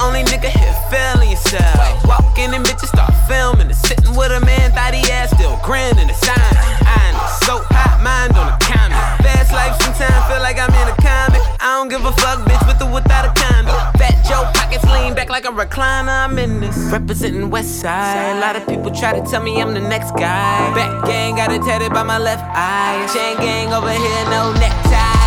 Only 0.00 0.24
nigga 0.24 0.48
here 0.48 0.74
feeling 0.88 1.30
yourself. 1.30 2.04
Walk 2.06 2.38
in 2.38 2.54
and 2.54 2.64
bitches 2.64 2.88
start 2.88 3.12
filming 3.28 3.70
it. 3.70 3.74
Sitting 3.74 4.16
with 4.16 4.32
a 4.32 4.40
man, 4.40 4.72
thought 4.72 4.94
he 4.94 5.04
ass 5.12 5.30
still 5.30 5.58
grinning 5.62 6.08
the 6.08 6.14
sign. 6.14 6.54
I 6.88 7.00
so 7.44 7.62
hot, 7.70 8.00
mind 8.02 8.36
on 8.36 8.46
the 8.46 8.56
comment. 8.64 9.00
Fast 9.22 9.52
life 9.52 9.76
sometimes 9.82 10.24
feel 10.26 10.40
like 10.40 10.58
I'm 10.58 10.72
in 10.72 10.86
a 10.88 10.96
comic. 11.02 11.42
I 11.60 11.76
don't 11.76 11.88
give 11.88 12.04
a 12.04 12.12
fuck, 12.12 12.40
bitch, 12.48 12.62
with 12.66 12.80
or 12.82 12.90
without 12.92 13.24
a 13.28 13.32
condom. 13.36 13.76
Fat 14.00 14.16
Joe 14.26 14.48
pockets 14.54 14.84
lean 14.84 15.14
back 15.14 15.28
like 15.28 15.44
a 15.44 15.52
recliner. 15.52 16.24
I'm 16.24 16.38
in 16.38 16.60
this. 16.60 16.76
Representing 16.90 17.50
West 17.50 17.80
Side. 17.80 18.36
A 18.36 18.40
lot 18.40 18.56
of 18.56 18.66
people 18.66 18.90
try 18.90 19.18
to 19.18 19.22
tell 19.30 19.42
me 19.42 19.60
I'm 19.60 19.74
the 19.74 19.80
next 19.80 20.12
guy. 20.12 20.74
Back 20.74 21.04
gang 21.06 21.36
got 21.36 21.52
it 21.52 21.62
tatted 21.62 21.92
by 21.92 22.02
my 22.02 22.18
left 22.18 22.44
eye. 22.54 23.06
Chain 23.12 23.36
gang 23.38 23.72
over 23.72 23.92
here, 23.92 24.24
no 24.30 24.52
neckties. 24.54 25.19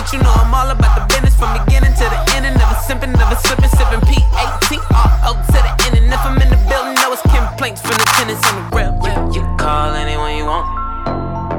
But 0.00 0.16
you 0.16 0.22
know 0.24 0.32
I'm 0.32 0.48
all 0.48 0.72
about 0.72 0.96
the 0.96 1.04
business 1.12 1.36
from 1.36 1.52
beginning 1.60 1.92
to 1.92 2.06
the 2.08 2.20
end. 2.32 2.48
And 2.48 2.56
never 2.56 2.72
simping, 2.88 3.12
never 3.20 3.36
slipping, 3.36 3.68
sipping 3.68 4.00
P-A-T-R-O 4.08 5.30
to 5.36 5.58
the 5.60 5.72
end. 5.84 5.92
And 6.00 6.08
if 6.08 6.24
I'm 6.24 6.40
in 6.40 6.48
the 6.48 6.56
building, 6.72 6.96
know 6.96 7.12
it's 7.12 7.20
complaints 7.28 7.84
from 7.84 8.00
the 8.00 8.08
tenants 8.16 8.40
on 8.48 8.56
the 8.56 8.64
real. 8.72 8.96
You, 9.04 9.12
you 9.36 9.42
call 9.60 9.92
anyone 9.92 10.40
you 10.40 10.48
want. 10.48 10.64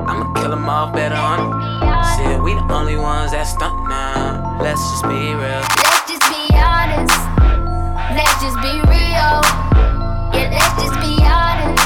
I'ma 0.10 0.34
kill 0.42 0.58
them 0.58 0.66
all 0.66 0.90
better 0.90 1.14
on 1.14 1.38
it. 1.38 1.54
Shit, 2.18 2.42
we 2.42 2.58
the 2.58 2.66
only 2.74 2.98
ones 2.98 3.30
that 3.30 3.46
stunt 3.46 3.78
now. 3.86 4.58
Let's 4.58 4.82
just 4.90 5.06
be 5.06 5.22
real. 5.38 5.62
Let's 5.78 6.02
just 6.10 6.26
be 6.26 6.42
honest. 6.58 7.22
Let's 8.10 8.42
just 8.42 8.58
be 8.58 8.74
real. 8.90 9.38
Yeah, 10.34 10.50
let's 10.50 10.82
just 10.82 10.98
be 10.98 11.14
honest. 11.30 11.78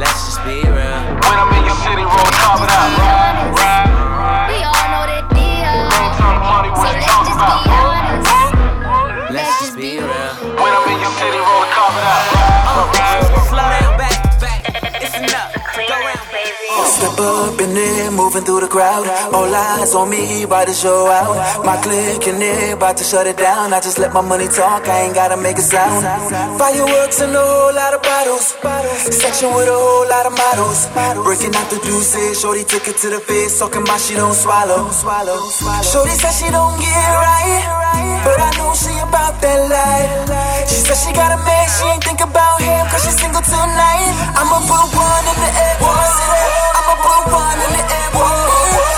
Let's 0.00 0.32
just 0.32 0.40
be 0.48 0.64
real. 0.64 1.00
When 1.28 1.36
I'm 1.36 1.52
in 1.60 1.68
your 1.68 1.76
city, 1.84 2.08
roll 2.08 2.32
top 2.40 2.56
it 2.64 2.72
out. 2.72 2.88
Ride, 2.96 3.52
ride. 3.52 3.91
Step 16.82 17.18
up 17.18 17.60
in 17.60 17.74
there, 17.74 18.10
moving 18.10 18.44
through 18.44 18.60
the 18.60 18.68
crowd. 18.68 19.06
All 19.34 19.54
eyes 19.54 19.94
on 19.94 20.08
me, 20.08 20.44
about 20.44 20.68
to 20.68 20.72
show 20.72 21.06
out. 21.08 21.64
My 21.64 21.76
clique 21.82 22.26
in 22.28 22.38
there, 22.38 22.74
about 22.74 22.96
to 22.98 23.04
shut 23.04 23.26
it 23.26 23.36
down. 23.36 23.72
I 23.72 23.80
just 23.80 23.98
let 23.98 24.12
my 24.12 24.20
money 24.20 24.46
talk, 24.48 24.88
I 24.88 25.02
ain't 25.02 25.14
gotta 25.14 25.36
make 25.36 25.58
a 25.58 25.62
sound. 25.62 26.04
Fireworks 26.58 27.20
and 27.20 27.34
a 27.34 27.38
whole 27.40 27.74
lot 27.74 27.94
of 27.94 28.02
bottles. 28.02 28.54
Section 29.20 29.52
with 29.54 29.68
a 29.68 29.74
whole 29.74 30.08
lot 30.08 30.26
of 30.26 30.32
models. 30.32 30.86
Breaking 31.24 31.54
out 31.54 31.68
the 31.70 31.78
deuces, 31.82 32.40
Shorty 32.40 32.64
took 32.64 32.86
it 32.88 32.96
to 32.98 33.10
the 33.10 33.20
face, 33.20 33.58
talking 33.58 33.82
about 33.82 34.00
she 34.00 34.14
don't 34.14 34.34
swallow. 34.34 34.90
Shorty 35.82 36.14
said 36.16 36.32
she 36.32 36.50
don't 36.50 36.78
get 36.78 37.08
right, 37.20 37.81
but 38.24 38.38
I 38.38 38.50
know 38.58 38.70
she 38.74 38.94
about 39.02 39.42
that 39.42 39.60
life. 39.66 40.68
She 40.70 40.78
said 40.78 40.98
she 40.98 41.10
got 41.12 41.34
a 41.34 41.38
man, 41.42 41.66
she 41.68 41.84
ain't 41.90 42.02
think 42.02 42.22
about 42.22 42.62
him, 42.62 42.86
cause 42.88 43.02
she's 43.04 43.18
single 43.18 43.42
tonight. 43.42 44.12
I'ma 44.38 44.58
put 44.62 44.86
one 44.94 45.24
in 45.26 45.36
the 45.42 45.50
air, 45.50 45.74
my 45.82 46.06
city. 46.06 46.46
I'ma 46.78 46.94
put 47.02 47.22
one 47.34 47.58
in 47.66 47.70
the 47.74 47.82
air, 47.82 48.08
me. 48.14 48.22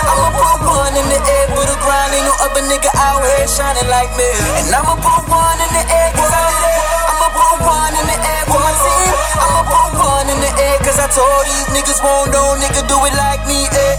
I'ma 0.04 0.28
put 0.36 0.58
one 0.68 0.94
in 0.94 1.06
the 1.08 1.20
air 1.20 1.44
for 1.56 1.64
the 1.64 1.76
grind. 1.80 2.12
Ain't 2.14 2.26
no 2.28 2.34
other 2.44 2.62
nigga 2.68 2.90
out 3.00 3.24
here 3.24 3.48
shining 3.48 3.88
like 3.88 4.12
me. 4.14 4.28
And 4.60 4.68
I'ma 4.70 4.94
put 5.00 5.24
one 5.26 5.58
in 5.64 5.70
the 5.72 5.84
air, 5.88 6.10
cause 6.12 6.32
I 6.32 6.40
did 6.44 6.60
it. 6.68 6.84
I'ma 7.08 7.28
put 7.32 7.56
one 7.64 7.94
in 7.96 8.06
the 8.06 8.18
air 8.20 8.42
for 8.44 8.60
my 8.60 8.74
team. 8.76 9.12
I'ma 9.40 9.62
put 9.64 9.90
one 10.04 10.26
in 10.28 10.38
the 10.44 10.52
air, 10.52 10.76
cause 10.84 10.98
I 11.00 11.08
told 11.08 11.42
these 11.48 11.68
niggas 11.72 12.00
won't 12.04 12.28
no 12.28 12.60
nigga 12.60 12.84
do 12.86 12.96
it 13.08 13.14
like 13.16 13.42
me. 13.48 13.64
Eh. 13.72 13.94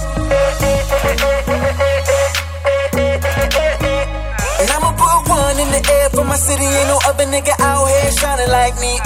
My 6.28 6.36
city. 6.36 6.64
Ain't 6.66 6.88
no 6.88 7.00
other 7.06 7.26
nigga 7.26 7.54
out 7.60 7.88
here 7.88 8.12
shining 8.12 8.50
like 8.50 8.76
me. 8.80 9.00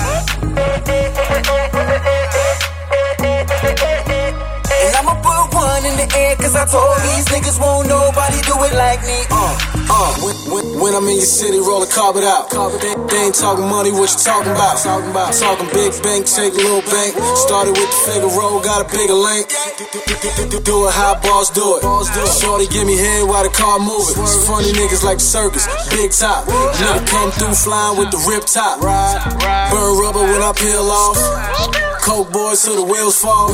One 5.79 5.87
in 5.91 5.95
the 5.95 6.07
air, 6.15 6.35
cause 6.35 6.55
I 6.55 6.65
told 6.67 6.99
these 7.15 7.25
niggas 7.31 7.59
won't 7.59 7.87
nobody 7.87 8.39
do 8.43 8.55
it 8.67 8.75
like 8.75 8.99
me. 9.07 9.23
Uh, 9.31 9.55
uh, 9.87 10.11
when, 10.19 10.35
when, 10.51 10.65
when 10.79 10.91
I'm 10.95 11.07
in 11.07 11.23
your 11.23 11.31
city, 11.31 11.59
roll 11.59 11.83
a 11.83 11.87
carpet 11.87 12.23
out. 12.23 12.51
They, 12.83 12.93
they 13.07 13.31
ain't 13.31 13.35
talking 13.35 13.67
money, 13.67 13.91
what 13.91 14.11
you 14.11 14.19
talking 14.19 14.51
about? 14.51 14.77
Talking 14.83 15.11
about 15.11 15.31
talking 15.33 15.67
big 15.71 15.95
bank, 16.03 16.27
take 16.27 16.53
a 16.53 16.61
little 16.61 16.83
bank. 16.91 17.15
Started 17.47 17.79
with 17.79 17.87
the 17.87 17.99
figure 18.11 18.31
roll, 18.35 18.59
got 18.59 18.83
a 18.83 18.87
bigger 18.91 19.15
link. 19.15 19.47
Do 20.67 20.87
it 20.87 20.93
how 20.93 21.15
boss 21.23 21.49
do 21.49 21.79
it. 21.79 21.81
Shorty 22.27 22.67
give 22.67 22.85
me 22.85 22.97
head 22.99 23.23
while 23.27 23.43
the 23.43 23.53
car 23.53 23.79
moving. 23.79 24.19
Some 24.27 24.43
funny 24.43 24.75
niggas 24.75 25.03
like 25.03 25.23
the 25.23 25.27
circus, 25.27 25.65
big 25.89 26.11
top. 26.11 26.45
Nigga 26.45 27.07
come 27.07 27.31
through 27.31 27.55
flying 27.55 27.97
with 27.97 28.11
the 28.11 28.19
rip 28.27 28.45
top. 28.45 28.83
Burn 28.83 29.91
rubber 29.95 30.23
when 30.27 30.43
I 30.43 30.51
peel 30.53 30.91
off. 30.91 31.88
Coke 32.10 32.34
boys 32.34 32.63
till 32.63 32.76
the 32.76 32.91
wheels 32.91 33.22
fall. 33.22 33.54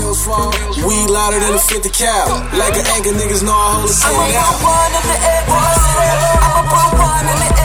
Weed 0.88 1.10
louder 1.10 1.40
than 1.44 1.56
a 1.56 1.60
50 1.60 1.90
cal. 1.90 2.40
Like 2.56 2.80
an 2.80 2.88
anchor, 2.96 3.12
niggas 3.12 3.44
know 3.44 3.52
I 3.52 3.84
hold 3.84 3.90
the 3.90 3.94
city 3.94 4.16
I'ma 4.16 4.56
put 4.56 4.72
one 4.72 4.96
in 4.96 5.04
the 5.12 5.18
air 5.28 5.44
for 5.44 5.60
my 5.60 5.76
city. 5.76 6.08
I'ma 6.40 6.64
put 6.72 6.92
one 6.96 7.28
in 7.36 7.40
the 7.44 7.52
air 7.60 7.65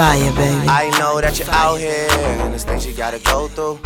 Fire, 0.00 0.32
baby. 0.32 0.66
I 0.66 0.88
know 0.98 1.20
that 1.20 1.38
you're 1.38 1.50
out 1.50 1.78
here, 1.78 2.08
and 2.40 2.52
there's 2.52 2.64
things 2.64 2.86
you 2.86 2.94
gotta 2.94 3.18
go 3.18 3.48
through. 3.48 3.78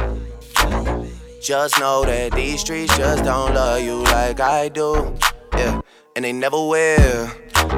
Just 1.42 1.80
know 1.80 2.04
that 2.04 2.30
these 2.30 2.60
streets 2.60 2.96
just 2.96 3.24
don't 3.24 3.52
love 3.52 3.82
you 3.82 4.04
like 4.04 4.38
I 4.38 4.68
do. 4.68 5.12
Yeah, 5.54 5.80
and 6.14 6.24
they 6.24 6.32
never 6.32 6.68
will. 6.68 7.30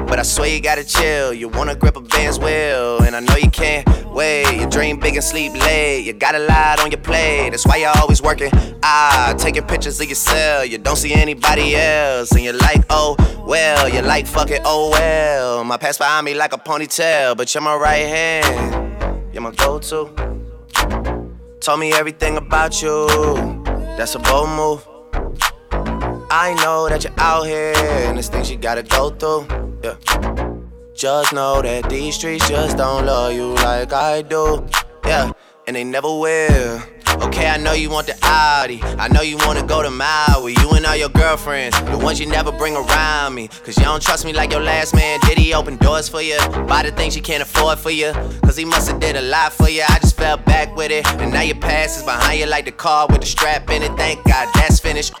But 0.05 0.19
I 0.19 0.21
swear 0.21 0.49
you 0.53 0.61
gotta 0.61 0.83
chill. 0.83 1.33
You 1.33 1.49
wanna 1.49 1.75
grip 1.75 1.95
a 1.95 2.01
band's 2.01 2.37
wheel, 2.37 3.01
and 3.01 3.15
I 3.15 3.21
know 3.21 3.37
you 3.37 3.49
can't 3.49 3.87
wait. 4.17 4.59
You 4.59 4.67
dream 4.67 4.99
big 4.99 5.15
and 5.15 5.23
sleep 5.23 5.53
late. 5.53 6.01
You 6.01 6.13
got 6.13 6.33
a 6.33 6.39
lot 6.39 6.79
on 6.79 6.89
your 6.89 6.99
plate. 6.99 7.51
That's 7.51 7.65
why 7.65 7.77
you're 7.77 7.95
always 8.01 8.21
working. 8.21 8.49
Ah, 8.81 9.35
taking 9.37 9.63
pictures 9.63 10.01
of 10.01 10.09
yourself. 10.09 10.67
You 10.67 10.79
don't 10.79 10.95
see 10.95 11.13
anybody 11.13 11.75
else, 11.75 12.31
and 12.31 12.43
you're 12.43 12.53
like, 12.53 12.83
oh 12.89 13.15
well. 13.47 13.87
You're 13.87 14.01
like, 14.01 14.25
fuck 14.25 14.49
it, 14.49 14.61
oh 14.65 14.89
well. 14.89 15.63
My 15.63 15.77
past 15.77 15.99
behind 15.99 16.25
me 16.25 16.33
like 16.33 16.53
a 16.53 16.57
ponytail, 16.57 17.37
but 17.37 17.53
you're 17.53 17.61
my 17.61 17.75
right 17.75 18.07
hand. 18.07 19.33
You're 19.33 19.43
my 19.43 19.51
go-to. 19.51 20.09
Told 21.61 21.79
me 21.79 21.93
everything 21.93 22.37
about 22.37 22.81
you. 22.81 23.07
That's 23.97 24.15
a 24.15 24.19
bold 24.19 24.49
move. 24.49 24.87
I 26.29 26.55
know 26.63 26.89
that 26.89 27.03
you're 27.03 27.19
out 27.19 27.43
here 27.43 27.73
and 27.75 28.17
there's 28.17 28.29
things 28.29 28.49
you 28.49 28.57
gotta 28.57 28.83
go 28.83 29.11
through. 29.11 29.45
Yeah. 29.83 30.46
Just 30.97 31.31
know 31.31 31.61
that 31.61 31.91
these 31.91 32.15
streets 32.15 32.49
just 32.49 32.75
don't 32.75 33.05
love 33.05 33.31
you 33.31 33.53
like 33.53 33.93
I 33.93 34.23
do. 34.23 34.67
Yeah, 35.05 35.31
and 35.67 35.75
they 35.75 35.83
never 35.83 36.07
will. 36.07 36.81
Okay, 37.21 37.47
I 37.47 37.57
know 37.57 37.73
you 37.73 37.91
want 37.91 38.07
the 38.07 38.17
Audi. 38.23 38.81
I 38.81 39.07
know 39.07 39.21
you 39.21 39.37
wanna 39.37 39.61
go 39.61 39.83
to 39.83 39.91
Maui. 39.91 40.55
You 40.59 40.71
and 40.71 40.83
all 40.87 40.95
your 40.95 41.09
girlfriends, 41.09 41.79
the 41.81 41.99
ones 41.99 42.19
you 42.19 42.25
never 42.25 42.51
bring 42.51 42.75
around 42.75 43.35
me. 43.35 43.47
Cause 43.47 43.77
you 43.77 43.83
don't 43.83 44.01
trust 44.01 44.25
me 44.25 44.33
like 44.33 44.51
your 44.51 44.61
last 44.61 44.95
man. 44.95 45.19
Did 45.19 45.37
he 45.37 45.53
open 45.53 45.77
doors 45.77 46.09
for 46.09 46.23
you? 46.23 46.39
Buy 46.67 46.81
the 46.81 46.91
things 46.91 47.15
you 47.15 47.21
can't 47.21 47.43
afford 47.43 47.77
for 47.77 47.91
you? 47.91 48.11
Cause 48.41 48.57
he 48.57 48.65
musta 48.65 48.97
did 48.97 49.17
a 49.17 49.21
lot 49.21 49.53
for 49.53 49.69
you. 49.69 49.83
I 49.87 49.99
just 49.99 50.17
fell 50.17 50.37
back 50.37 50.75
with 50.75 50.89
it. 50.89 51.05
And 51.21 51.31
now 51.31 51.41
your 51.41 51.57
past 51.57 51.99
is 51.99 52.03
behind 52.05 52.39
you 52.39 52.47
like 52.47 52.65
the 52.65 52.71
car 52.71 53.05
with 53.07 53.21
the 53.21 53.27
strap 53.27 53.69
in 53.69 53.83
it. 53.83 53.95
Thank 53.97 54.25
God 54.25 54.49
that's 54.55 54.79
finished. 54.79 55.13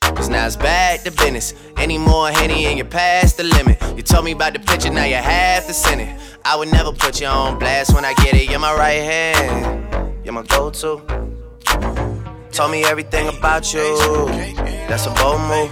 Cause 0.00 0.28
now 0.28 0.46
it's 0.46 0.56
back 0.56 1.02
to 1.04 1.10
business. 1.10 1.54
Any 1.76 1.96
more 1.96 2.28
Henny 2.28 2.66
and 2.66 2.76
you're 2.76 2.86
past 2.86 3.36
the 3.36 3.44
limit. 3.44 3.80
You 3.96 4.02
told 4.02 4.24
me 4.24 4.32
about 4.32 4.52
the 4.52 4.58
picture, 4.58 4.90
now 4.90 5.04
you 5.04 5.14
have 5.14 5.66
to 5.66 5.72
send 5.72 6.00
it. 6.00 6.08
I 6.44 6.56
would 6.56 6.72
never 6.72 6.92
put 6.92 7.20
you 7.20 7.26
on 7.28 7.58
blast 7.58 7.94
when 7.94 8.04
I 8.04 8.14
get 8.14 8.34
it. 8.34 8.50
You're 8.50 8.58
my 8.58 8.74
right 8.74 9.02
hand, 9.02 10.24
you're 10.24 10.34
my 10.34 10.42
go 10.42 10.70
to. 10.70 11.02
Told 12.50 12.70
me 12.72 12.84
everything 12.84 13.28
about 13.28 13.72
you. 13.72 13.96
That's 14.88 15.06
a 15.06 15.10
bold 15.10 15.40
move. 15.42 15.70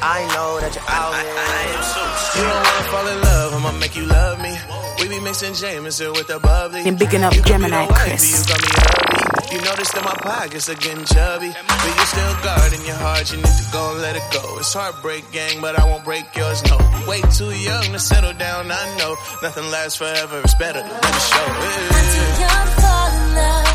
I 0.00 0.26
know 0.34 0.58
that 0.60 0.74
you're 0.74 0.84
out 0.88 1.14
here. 1.14 2.42
You 2.42 2.48
don't 2.48 2.64
wanna 2.64 2.90
fall 2.90 3.06
in 3.06 3.20
love, 3.20 3.54
I'ma 3.54 3.78
make 3.78 3.96
you 3.96 4.06
love 4.06 4.40
me. 4.40 4.56
We 5.00 5.08
be 5.08 5.20
mixing 5.20 5.54
Jameson 5.54 6.12
with 6.12 6.26
the 6.26 6.38
bubbly. 6.40 6.82
And 6.86 6.98
bigging 6.98 7.22
up 7.22 7.34
You 7.34 7.42
Gemini 7.42 7.86
the 7.86 7.92
Chris. 7.94 8.24
You 8.30 8.48
got 8.50 8.60
me 8.62 8.68
hubby. 8.70 9.54
You 9.54 9.60
notice 9.62 9.90
that 9.92 10.04
my 10.04 10.14
pockets 10.14 10.68
are 10.68 10.74
getting 10.74 11.04
chubby. 11.04 11.50
But 11.54 11.92
you 11.96 12.04
still 12.04 12.34
guarding 12.42 12.84
your 12.84 12.96
heart, 12.96 13.30
you 13.30 13.38
need 13.38 13.46
to 13.46 13.66
go 13.72 13.92
and 13.92 14.02
let 14.02 14.16
it 14.16 14.26
go. 14.32 14.58
It's 14.58 14.74
heartbreak 14.74 15.30
gang, 15.32 15.60
but 15.60 15.78
I 15.78 15.84
won't 15.84 16.04
break 16.04 16.24
yours, 16.36 16.62
no. 16.68 16.76
Way 17.06 17.22
too 17.32 17.50
young 17.54 17.84
to 17.94 17.98
settle 17.98 18.34
down, 18.34 18.70
I 18.70 18.96
know. 18.98 19.16
Nothing 19.42 19.70
lasts 19.70 19.96
forever, 19.96 20.40
it's 20.44 20.54
better 20.56 20.80
to 20.82 20.86
let 20.86 21.14
it 21.16 21.22
show. 21.30 21.46
I'm 21.48 22.06
too 22.12 22.28
young 22.42 22.66
to 22.66 22.74
fall 22.82 23.08
in 23.08 23.34
love. 23.38 23.66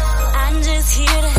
I'm 0.43 0.57
just 0.61 0.89
here 0.97 1.21
to 1.21 1.32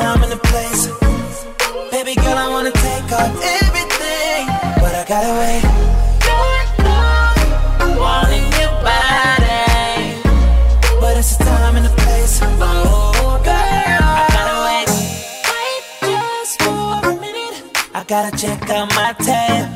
time 0.00 0.22
and 0.24 0.32
the 0.32 0.42
place. 0.50 0.82
Baby 1.90 2.14
girl, 2.22 2.38
I 2.44 2.48
wanna 2.48 2.72
take 2.72 3.08
off 3.18 3.32
everything. 3.60 4.42
But 4.82 4.92
I 5.00 5.04
gotta 5.12 5.32
wait. 5.40 5.62
Wanting 8.02 8.46
your 8.60 8.74
body. 8.88 9.62
But 11.00 11.16
it's 11.20 11.36
the 11.36 11.44
time 11.44 11.76
and 11.78 11.86
the 11.86 11.94
place. 12.02 12.40
Oh, 12.60 13.38
I 13.44 14.26
gotta 14.38 14.56
wait. 14.66 14.88
Wait 15.52 15.82
just 16.10 16.54
for 16.62 17.10
a 17.10 17.14
minute. 17.24 17.56
I 17.94 18.02
gotta 18.12 18.32
check 18.36 18.60
out 18.70 18.88
my 19.00 19.12
tab. 19.28 19.66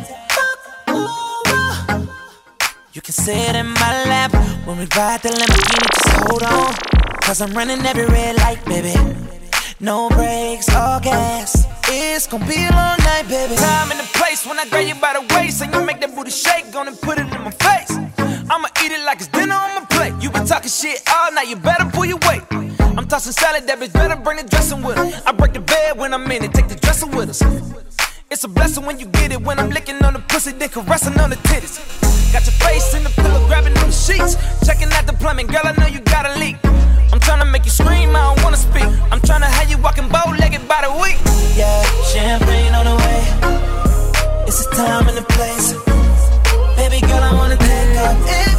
You 2.95 3.01
can 3.03 3.15
sit 3.15 3.55
in 3.55 3.69
my 3.83 3.93
lap 4.11 4.33
when 4.67 4.77
we 4.79 4.87
ride 4.97 5.21
the 5.23 5.31
Lamborghini. 5.41 5.89
Just 5.97 6.11
hold 6.23 6.43
on, 6.43 6.75
cause 7.23 7.41
I'm 7.41 7.53
running 7.53 7.87
every 7.87 8.07
red 8.07 8.37
light, 8.37 8.65
baby. 8.65 8.95
No 9.81 10.09
brakes, 10.09 10.69
all 10.75 10.99
gas. 10.99 11.64
It's 11.87 12.27
gonna 12.27 12.45
be 12.47 12.67
a 12.67 12.71
long 12.73 12.99
night, 12.99 13.29
baby. 13.29 13.55
Time 13.55 13.93
and 13.93 14.01
the 14.01 14.11
place 14.19 14.45
when 14.45 14.59
I 14.59 14.69
grab 14.69 14.88
you 14.88 14.97
by 14.97 15.12
the 15.12 15.35
waist 15.37 15.62
and 15.62 15.73
you 15.73 15.85
make 15.85 16.01
that 16.01 16.12
booty 16.17 16.33
shake, 16.33 16.73
gonna 16.73 16.91
put 16.91 17.17
it 17.19 17.33
in 17.33 17.43
my 17.43 17.53
face. 17.53 17.93
I'ma 18.51 18.67
eat 18.83 18.91
it 18.91 19.05
like 19.05 19.19
it's 19.19 19.29
dinner 19.29 19.55
on 19.55 19.75
my 19.77 19.85
plate. 19.88 20.14
You 20.21 20.31
been 20.31 20.47
talking 20.47 20.69
shit 20.69 21.01
all 21.09 21.31
night, 21.33 21.47
you 21.47 21.55
better 21.55 21.85
pull 21.93 22.07
your 22.07 22.19
weight. 22.27 22.43
I'm 22.51 23.07
tossing 23.07 23.33
salad, 23.33 23.69
that 23.69 23.79
bitch 23.79 23.93
better 23.93 24.17
bring 24.17 24.38
the 24.38 24.43
dressing 24.43 24.83
with 24.83 24.97
her. 24.97 25.23
I 25.25 25.31
break 25.31 25.53
the 25.53 25.61
bed 25.61 25.97
when 25.97 26.12
I'm 26.12 26.29
in 26.29 26.43
it, 26.43 26.53
take 26.53 26.67
the 26.67 26.75
dressing 26.75 27.12
with 27.12 27.31
us. 27.31 27.98
It's 28.31 28.45
a 28.45 28.49
blessing 28.49 28.85
when 28.85 28.99
you 28.99 29.07
get 29.07 29.33
it. 29.33 29.41
When 29.41 29.59
I'm 29.59 29.71
licking 29.71 30.05
on 30.05 30.12
the 30.12 30.19
pussy, 30.19 30.53
then 30.53 30.69
caressing 30.69 31.19
on 31.19 31.31
the 31.31 31.37
titties. 31.49 31.81
Got 32.31 32.45
your 32.45 32.53
face 32.61 32.93
in 32.93 33.03
the 33.03 33.09
pillow, 33.09 33.47
grabbing 33.47 33.75
on 33.79 33.87
the 33.87 33.93
sheets. 33.93 34.37
Checking 34.67 34.93
out 34.93 35.07
the 35.07 35.14
plumbing, 35.14 35.47
girl, 35.47 35.62
I 35.64 35.73
know 35.73 35.87
you 35.87 36.01
got 36.01 36.27
a 36.27 36.38
leak. 36.38 36.57
I'm 37.11 37.21
trying 37.21 37.41
to 37.41 37.47
make 37.47 37.64
you 37.64 37.71
scream, 37.71 38.14
I 38.14 38.35
don't 38.35 38.45
wanna 38.45 38.59
speak. 38.59 38.85
I'm 39.11 39.21
trying 39.23 39.41
to 39.41 39.47
have 39.47 39.71
you 39.71 39.79
walking 39.79 40.09
bow 40.11 40.31
legged 40.38 40.69
by 40.69 40.83
the 40.85 40.93
week. 41.01 41.17
Yeah, 41.57 41.83
champagne 42.12 42.75
on 42.75 42.85
the 42.85 42.97
way. 43.01 44.45
It's 44.47 44.62
the 44.62 44.77
time 44.77 45.09
and 45.09 45.17
the 45.17 45.25
place. 45.33 45.73
Baby 46.77 47.01
girl, 47.07 47.23
I 47.23 47.33
wanna 47.33 47.57
take 47.57 47.97
off 47.97 48.58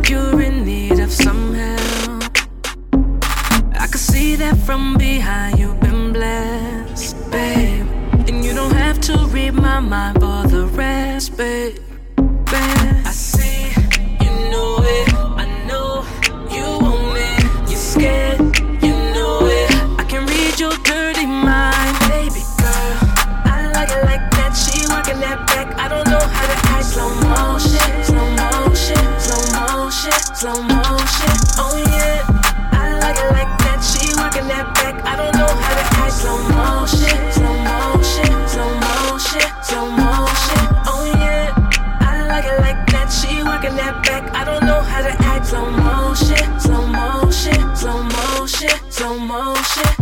like 0.00 0.10
you're 0.10 0.40
in 0.40 0.64
need 0.64 0.98
of 0.98 1.12
some 1.12 1.52
help. 1.52 2.24
I 3.74 3.86
can 3.86 3.98
see 3.98 4.34
that 4.36 4.56
from 4.56 4.96
behind 4.96 5.58
you've 5.58 5.80
been 5.80 6.12
blessed, 6.12 7.30
babe. 7.30 7.86
And 8.28 8.44
you 8.44 8.54
don't 8.54 8.74
have 8.74 9.00
to 9.02 9.26
read 9.26 9.54
my 9.54 9.80
mind 9.80 10.20
for 10.20 10.48
the 10.48 10.66
rest, 10.66 11.36
babe. 11.36 11.78
babe. 12.16 12.99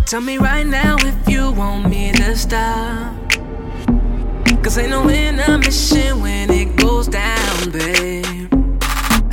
Tell 0.06 0.20
me 0.20 0.38
right 0.38 0.66
now 0.66 0.96
if 1.00 1.28
you 1.28 1.52
want 1.52 1.88
me 1.88 2.12
to 2.12 2.36
stop. 2.36 3.14
Cause 4.62 4.78
ain't 4.78 4.90
no 4.90 5.08
intermission 5.08 6.20
when 6.20 6.50
it 6.50 6.76
goes 6.76 7.08
down, 7.08 7.70
babe. 7.70 8.48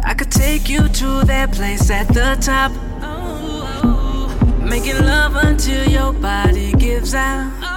I 0.03 0.13
could 0.13 0.31
take 0.31 0.69
you 0.69 0.88
to 0.88 1.23
that 1.25 1.51
place 1.53 1.89
at 1.89 2.08
the 2.10 2.38
top. 2.39 2.71
Making 4.62 4.99
love 5.05 5.36
until 5.36 5.88
your 5.89 6.13
body 6.13 6.73
gives 6.73 7.13
out. 7.15 7.74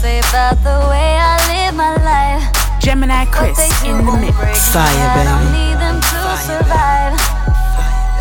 Say 0.00 0.18
about 0.32 0.56
the 0.64 0.80
way 0.88 1.12
I 1.20 1.36
live 1.52 1.74
my 1.76 1.92
life. 2.00 2.80
Gemini 2.80 3.26
Chris 3.26 3.60
in 3.84 3.98
the 4.06 4.16
mix. 4.16 4.34
I 4.74 4.88
don't 5.28 5.52
need 5.52 5.76
them 5.76 6.00
to 6.00 6.20
survive. 6.40 7.12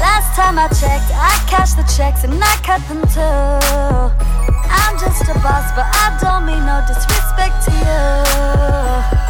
Last 0.04 0.36
time 0.36 0.60
I 0.60 0.68
checked, 0.76 1.08
I 1.16 1.32
cashed 1.48 1.78
the 1.78 1.88
checks 1.96 2.26
and 2.26 2.36
I 2.36 2.56
cut 2.68 2.84
them 2.90 3.00
too. 3.16 4.12
I'm 4.68 5.00
just 5.00 5.24
a 5.32 5.36
boss, 5.40 5.72
but 5.72 5.88
I 5.88 6.20
don't 6.20 6.46
mean 6.46 6.66
no 6.68 6.84
disrespect 6.84 7.64
to 7.66 7.72
you. 7.72 9.29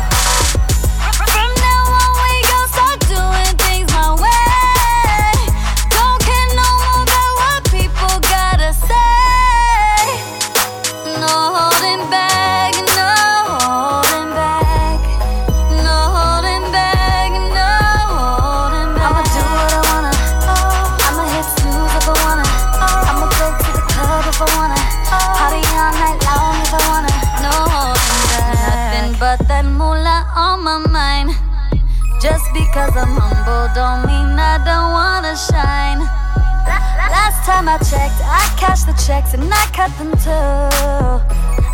Time 37.60 37.68
I 37.68 37.78
checked, 37.80 38.22
I 38.24 38.56
cashed 38.58 38.86
the 38.86 38.94
checks 38.94 39.34
and 39.34 39.44
I 39.44 39.66
cut 39.74 39.92
them 39.98 40.12
too. 40.24 40.32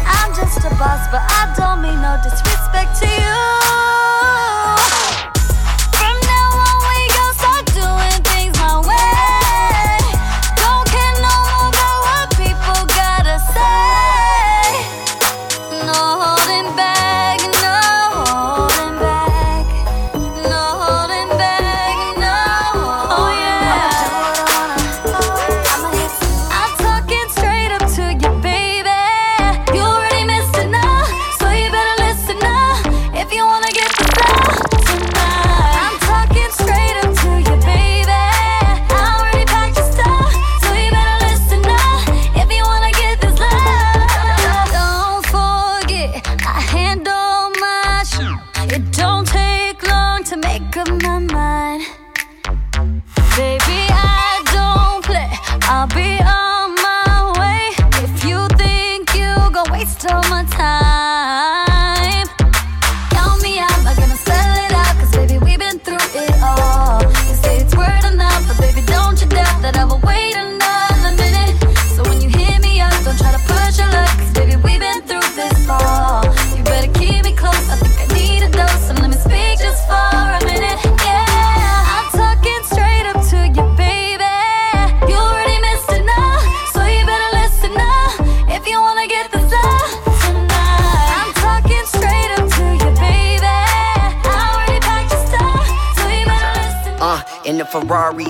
I'm 0.08 0.34
just 0.34 0.58
a 0.66 0.70
boss, 0.82 1.08
but 1.12 1.22
I 1.22 1.54
don't 1.56 1.82
mean 1.82 2.02
no 2.02 2.18
disrespect 2.24 3.00
to 3.02 3.08
you. 3.08 3.95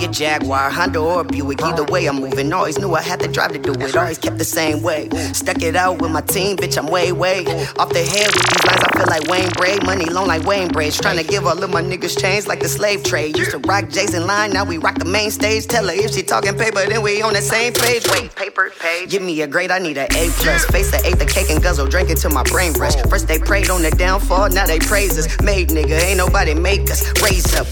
A 0.06 0.12
Jaguar, 0.12 0.70
Honda 0.70 1.00
or 1.00 1.24
Buick. 1.24 1.62
Either 1.62 1.84
way, 1.84 2.06
I'm 2.06 2.16
moving. 2.16 2.52
Always 2.52 2.78
knew 2.78 2.94
I 2.94 3.02
had 3.02 3.20
to 3.20 3.28
drive 3.28 3.52
to 3.52 3.58
do 3.58 3.72
it. 3.72 3.96
Always 3.96 4.18
kept 4.18 4.38
the 4.38 4.44
same 4.44 4.82
way. 4.82 5.08
Stuck 5.32 5.62
it 5.62 5.76
out 5.76 6.00
with 6.00 6.10
my 6.10 6.20
team, 6.20 6.56
bitch. 6.56 6.78
I'm 6.78 6.86
way, 6.86 7.12
way 7.12 7.44
off 7.78 7.90
the 7.90 8.02
head 8.02 8.28
with 8.32 8.46
these 8.50 8.64
lines. 8.66 8.82
I 8.84 8.90
feel 8.96 9.06
like 9.06 9.24
Wayne 9.28 9.50
Bray. 9.56 9.78
Money 9.84 10.06
long 10.06 10.28
like 10.28 10.44
Wayne 10.44 10.68
braids. 10.68 10.98
Trying 11.00 11.18
to 11.18 11.24
give 11.24 11.46
all 11.46 11.62
of 11.62 11.70
my 11.70 11.82
niggas 11.82 12.20
chains 12.20 12.46
like 12.46 12.60
the 12.60 12.68
slave 12.68 13.02
trade. 13.02 13.36
Used 13.36 13.50
to 13.50 13.58
rock 13.58 13.88
Jason 13.88 14.26
line, 14.26 14.52
now 14.52 14.64
we 14.64 14.78
rock 14.78 14.98
the 14.98 15.04
main 15.04 15.30
stage. 15.30 15.66
Tell 15.66 15.86
her 15.86 15.92
if 15.92 16.12
she 16.12 16.22
talking 16.22 16.56
paper, 16.56 16.86
then 16.86 17.02
we 17.02 17.22
on 17.22 17.34
the 17.34 17.42
same 17.42 17.72
page. 17.72 18.04
Wait, 18.10 18.34
paper 18.34 18.72
page. 18.78 19.10
Give 19.10 19.22
me 19.22 19.40
a 19.42 19.46
grade, 19.46 19.70
I 19.70 19.78
need 19.78 19.98
an 19.98 20.08
A 20.12 20.30
plus. 20.38 20.64
Face 20.66 20.90
the 20.90 21.04
eighth, 21.06 21.18
the 21.18 21.26
cake 21.26 21.50
and 21.50 21.62
guzzle, 21.62 21.86
drink 21.86 22.10
it 22.10 22.18
till 22.18 22.30
my 22.30 22.44
brain 22.44 22.72
rush. 22.74 22.96
First 23.08 23.28
they 23.28 23.38
prayed 23.38 23.70
on 23.70 23.82
the 23.82 23.90
downfall, 23.90 24.50
now 24.50 24.66
they 24.66 24.78
praise 24.78 25.18
us. 25.18 25.26
Made 25.42 25.70
nigga, 25.70 26.00
ain't 26.00 26.18
nobody 26.18 26.54
make 26.54 26.90
us. 26.90 27.02
Raise 27.22 27.54
up. 27.54 27.66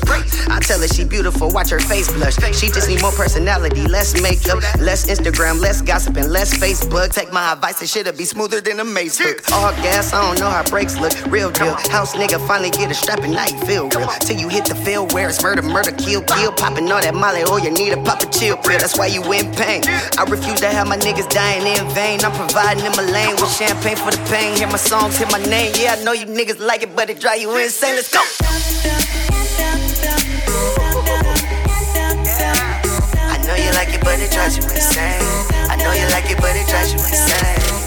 I 0.49 0.61
tell 0.61 0.81
her 0.81 0.89
she 0.89 1.05
beautiful, 1.05 1.51
watch 1.51 1.71
her 1.71 1.81
face 1.81 2.13
blush. 2.13 2.37
She 2.57 2.69
just 2.69 2.89
need 2.89 3.01
more 3.03 3.13
personality, 3.13 3.87
less 3.87 4.21
makeup, 4.21 4.63
less 4.81 5.07
Instagram, 5.07 5.61
less 5.61 5.81
gossip, 5.81 6.17
and 6.17 6.31
less 6.31 6.53
Facebook. 6.55 7.13
Take 7.13 7.33
my 7.33 7.53
advice 7.53 7.81
and 7.81 7.89
shit'll 7.89 8.13
be 8.13 8.25
smoother 8.25 8.61
than 8.61 8.81
a 8.81 8.85
mace 8.85 9.19
hook. 9.19 9.43
All 9.53 9.73
gas, 9.83 10.13
I 10.13 10.21
don't 10.23 10.39
know 10.39 10.51
how 10.51 10.63
brakes 10.65 10.99
look. 10.99 11.13
Real 11.27 11.51
deal. 11.51 11.75
House 11.91 12.15
nigga 12.15 12.45
finally 12.47 12.71
get 12.71 12.91
a 12.91 12.95
strap 12.95 13.21
and 13.21 13.33
now 13.33 13.47
you 13.47 13.59
feel 13.61 13.89
real. 13.91 14.09
Till 14.21 14.39
you 14.39 14.49
hit 14.49 14.65
the 14.67 14.75
field 14.75 15.13
where 15.13 15.29
it's 15.29 15.43
murder, 15.43 15.63
murder, 15.63 15.93
kill, 15.93 16.23
kill. 16.23 16.53
Popping 16.53 16.91
all 16.91 17.01
that 17.01 17.15
molly, 17.15 17.43
oh, 17.47 17.57
you 17.57 17.71
need 17.71 17.93
a 17.93 18.03
pop 18.03 18.23
a 18.23 18.27
chill 18.31 18.57
pill. 18.57 18.79
That's 18.79 18.99
why 18.99 19.07
you 19.07 19.23
in 19.33 19.53
pain. 19.55 19.83
I 20.19 20.25
refuse 20.29 20.61
to 20.61 20.69
have 20.69 20.89
my 20.89 20.97
niggas 20.97 21.29
dying 21.31 21.67
in 21.67 21.89
vain. 21.95 22.25
I'm 22.25 22.33
providing 22.33 22.85
them 22.85 22.95
a 22.99 23.03
lane 23.13 23.37
with 23.37 23.53
champagne 23.53 23.97
for 23.97 24.11
the 24.11 24.23
pain. 24.31 24.57
Hear 24.57 24.69
my 24.69 24.77
songs, 24.77 25.17
hear 25.19 25.29
my 25.29 25.43
name. 25.45 25.73
Yeah, 25.77 25.97
I 25.99 26.03
know 26.03 26.13
you 26.13 26.27
niggas 26.27 26.61
like 26.61 26.83
it, 26.83 26.95
but 26.95 27.11
it 27.11 27.21
drive 27.21 27.41
you 27.41 27.57
insane. 27.57 27.97
Let's 27.97 28.13
go. 28.13 28.23
Know 33.47 33.55
you 33.57 33.71
like 33.73 33.93
it, 33.93 34.01
but 34.01 34.19
it 34.21 34.31
drives 34.31 34.57
you 34.57 34.63
insane. 34.63 35.21
I 35.69 35.77
know 35.77 35.93
you 35.93 36.07
like 36.11 36.31
it, 36.31 36.39
but 36.39 36.57
it 36.57 36.67
drives 36.67 36.93
you 36.93 36.99
insane. 36.99 37.84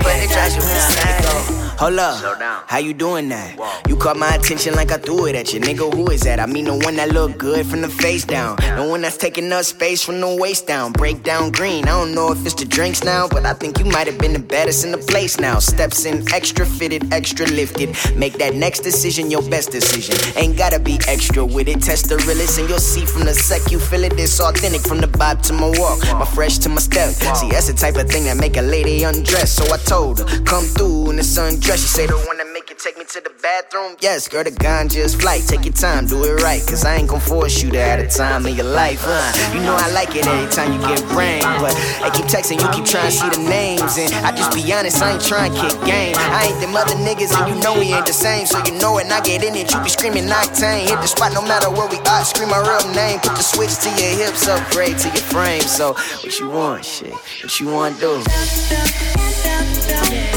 But 0.00 0.16
it 0.16 0.30
drives 0.30 0.56
you 0.56 0.62
insane. 0.62 1.56
Hold 1.80 1.98
up, 1.98 2.38
how 2.66 2.76
you 2.76 2.92
doing 2.92 3.30
that? 3.30 3.56
You 3.88 3.96
caught 3.96 4.18
my 4.18 4.34
attention 4.34 4.74
like 4.74 4.92
I 4.92 4.98
threw 4.98 5.24
it 5.24 5.34
at 5.34 5.54
you, 5.54 5.60
nigga. 5.60 5.90
Who 5.94 6.10
is 6.10 6.20
that? 6.22 6.38
I 6.38 6.44
mean 6.44 6.66
the 6.66 6.76
one 6.76 6.96
that 6.96 7.10
look 7.10 7.38
good 7.38 7.64
from 7.66 7.80
the 7.80 7.88
face 7.88 8.22
down, 8.22 8.56
the 8.56 8.86
one 8.86 9.00
that's 9.00 9.16
taking 9.16 9.50
up 9.50 9.64
space 9.64 10.04
from 10.04 10.20
the 10.20 10.36
waist 10.36 10.66
down. 10.66 10.92
Break 10.92 11.22
down 11.22 11.50
green. 11.52 11.84
I 11.84 11.92
don't 11.92 12.14
know 12.14 12.32
if 12.32 12.44
it's 12.44 12.54
the 12.54 12.66
drinks 12.66 13.02
now, 13.02 13.28
but 13.28 13.46
I 13.46 13.54
think 13.54 13.78
you 13.78 13.86
might 13.86 14.06
have 14.08 14.18
been 14.18 14.34
the 14.34 14.40
baddest 14.40 14.84
in 14.84 14.92
the 14.92 14.98
place 14.98 15.40
now. 15.40 15.58
Steps 15.58 16.04
in, 16.04 16.30
extra 16.34 16.66
fitted, 16.66 17.14
extra 17.14 17.46
lifted. 17.46 17.96
Make 18.14 18.34
that 18.34 18.54
next 18.54 18.80
decision 18.80 19.30
your 19.30 19.42
best 19.48 19.70
decision. 19.70 20.14
Ain't 20.36 20.58
gotta 20.58 20.78
be 20.78 20.98
extra 21.08 21.46
with 21.46 21.66
it. 21.66 21.80
Test 21.80 22.10
the 22.10 22.18
realest, 22.28 22.58
and 22.58 22.68
you'll 22.68 22.78
see 22.78 23.06
from 23.06 23.24
the 23.24 23.32
sec 23.32 23.72
you 23.72 23.78
feel 23.78 24.04
it. 24.04 24.12
It's 24.20 24.38
authentic 24.38 24.82
from 24.82 25.00
the 25.00 25.06
vibe 25.06 25.40
to 25.48 25.54
my 25.54 25.72
walk, 25.78 26.02
my 26.12 26.26
fresh 26.26 26.58
to 26.58 26.68
my 26.68 26.80
step. 26.80 27.08
See, 27.36 27.48
that's 27.48 27.68
the 27.68 27.74
type 27.74 27.96
of 27.96 28.06
thing 28.10 28.24
that 28.24 28.36
make 28.36 28.58
a 28.58 28.62
lady 28.62 29.02
undress. 29.02 29.50
So 29.50 29.64
I 29.72 29.78
told 29.90 30.20
her, 30.20 30.24
come 30.44 30.62
through 30.62 31.10
in 31.10 31.16
the 31.16 31.22
sundress. 31.22 31.82
She 31.82 31.88
say 31.88 32.06
the 32.06 32.14
one 32.14 32.39
that 32.50 32.54
make 32.54 32.70
you 32.70 32.76
take 32.76 32.98
me 32.98 33.04
to 33.04 33.20
the 33.20 33.30
bathroom. 33.42 33.96
Yes, 34.00 34.28
girl, 34.28 34.44
the 34.44 34.50
ganja's 34.50 35.14
flight. 35.14 35.42
Take 35.46 35.64
your 35.64 35.74
time, 35.74 36.06
do 36.06 36.22
it 36.24 36.42
right. 36.42 36.60
Cause 36.66 36.84
I 36.84 36.96
ain't 36.96 37.08
gon' 37.08 37.20
force 37.20 37.62
you 37.62 37.70
to 37.70 37.80
have 37.80 38.00
a 38.00 38.08
time 38.08 38.46
in 38.46 38.56
your 38.56 38.66
life, 38.66 39.00
huh? 39.02 39.54
You 39.54 39.60
know 39.60 39.76
I 39.76 39.90
like 39.92 40.16
it 40.16 40.26
every 40.26 40.50
time 40.50 40.72
you 40.72 40.80
get 40.80 41.02
brain. 41.08 41.42
But 41.60 41.74
I 42.02 42.10
keep 42.10 42.26
texting, 42.26 42.60
you 42.60 42.68
keep 42.70 42.84
trying 42.84 43.10
to 43.10 43.16
see 43.16 43.28
the 43.30 43.42
names. 43.48 43.98
And 43.98 44.12
I 44.24 44.34
just 44.34 44.52
be 44.54 44.72
honest, 44.72 45.02
I 45.02 45.12
ain't 45.12 45.24
trying 45.24 45.52
to 45.52 45.60
kick 45.60 45.74
game. 45.84 46.14
I 46.16 46.50
ain't 46.50 46.60
them 46.60 46.74
other 46.76 46.96
niggas, 46.96 47.32
and 47.38 47.48
you 47.54 47.56
know 47.62 47.78
we 47.78 47.92
ain't 47.92 48.06
the 48.06 48.12
same. 48.12 48.46
So 48.46 48.58
you 48.64 48.72
know 48.78 48.94
when 48.94 49.10
I 49.12 49.20
get 49.20 49.44
in 49.44 49.54
it, 49.54 49.72
you 49.72 49.80
be 49.82 49.88
screaming 49.88 50.26
octane. 50.26 50.88
Hit 50.88 51.00
the 51.00 51.06
spot 51.06 51.32
no 51.32 51.42
matter 51.42 51.70
where 51.70 51.88
we 51.88 51.98
are, 52.10 52.24
scream 52.24 52.50
my 52.50 52.60
real 52.60 52.86
name. 52.94 53.20
Put 53.20 53.36
the 53.36 53.44
switch 53.44 53.76
to 53.84 53.90
your 54.00 54.26
hips, 54.26 54.48
upgrade 54.48 54.98
to 54.98 55.08
your 55.08 55.26
frame. 55.30 55.62
So, 55.62 55.94
what 55.94 56.38
you 56.38 56.48
want, 56.48 56.84
shit? 56.84 57.12
What 57.12 57.60
you 57.60 57.68
want 57.68 57.94
to 57.96 58.00
do? 58.00 58.22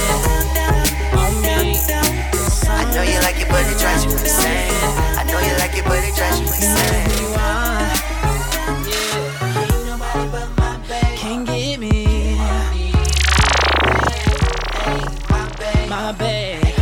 I 0.06 0.43
know 2.94 3.02
you 3.02 3.20
like 3.22 3.40
it, 3.42 3.50
but 3.50 3.66
it 3.66 3.78
drives 3.80 4.06
you 4.06 4.12
insane. 4.12 4.70
I 5.18 5.24
know 5.26 5.40
you 5.40 5.54
like 5.58 5.76
it, 5.76 5.86
but 5.86 6.04
it 6.04 6.16
drives 6.16 6.40
you 6.40 6.46
insane. 6.46 7.34
My 11.24 11.46
get 11.46 11.80
me. 11.80 12.38
My 15.90 16.12
bed. 16.12 16.74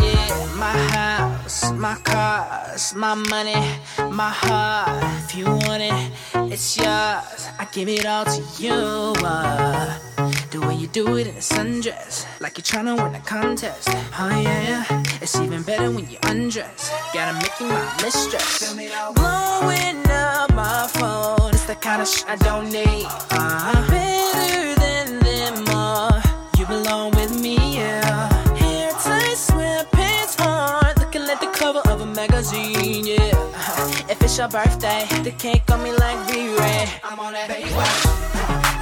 Yeah, 0.00 0.54
my 0.56 0.72
house, 0.94 1.72
my 1.72 1.94
cars, 1.96 2.94
my 2.94 3.14
money, 3.14 3.78
my 4.10 4.30
heart. 4.30 5.04
If 5.24 5.34
you 5.36 5.44
want 5.44 5.82
it, 5.82 6.10
it's 6.52 6.76
yours. 6.76 7.48
I 7.58 7.66
give 7.72 7.88
it 7.88 8.06
all 8.06 8.24
to 8.24 8.42
you. 8.58 8.72
Uh, 8.72 10.17
the 10.50 10.60
way 10.60 10.74
you 10.74 10.86
do 10.86 11.16
it 11.16 11.26
in 11.26 11.34
a 11.34 11.40
sundress, 11.40 12.26
like 12.40 12.56
you're 12.56 12.64
trying 12.64 12.86
to 12.86 12.94
win 12.94 13.14
a 13.14 13.20
contest. 13.20 13.88
Oh 14.18 14.28
yeah, 14.28 14.84
it's 15.20 15.36
even 15.36 15.62
better 15.62 15.90
when 15.90 16.08
you 16.08 16.16
undress. 16.22 16.90
Gotta 17.12 17.34
make 17.38 17.58
you 17.60 17.66
my 17.66 18.00
mistress. 18.02 18.72
Blowing 18.72 20.10
up 20.10 20.54
my 20.54 20.88
phone, 20.92 21.50
it's 21.50 21.64
the 21.64 21.74
kind 21.74 22.00
of 22.02 22.08
shit 22.08 22.28
I 22.28 22.36
don't 22.36 22.70
need. 22.70 23.04
Uh-huh. 23.04 23.90
Better 23.90 24.74
than 24.80 25.18
them 25.20 25.68
all. 25.68 26.20
You 26.58 26.66
belong 26.66 27.10
with 27.12 27.40
me, 27.40 27.76
yeah. 27.76 28.32
Hair 28.56 28.92
tight, 28.92 29.36
sweatpants 29.36 30.40
on, 30.44 30.94
looking 30.98 31.26
like 31.26 31.40
the 31.40 31.48
cover 31.48 31.80
of 31.90 32.00
a 32.00 32.06
magazine, 32.06 33.06
yeah. 33.06 34.08
If 34.08 34.22
it's 34.22 34.38
your 34.38 34.48
birthday, 34.48 35.06
the 35.22 35.32
cake 35.32 35.70
on 35.70 35.82
me 35.82 35.92
like 35.92 36.18
V-Ray. 36.30 36.88
I'm 37.04 37.18
on 37.20 37.32
that 37.34 37.50
Baywatch. 37.50 38.77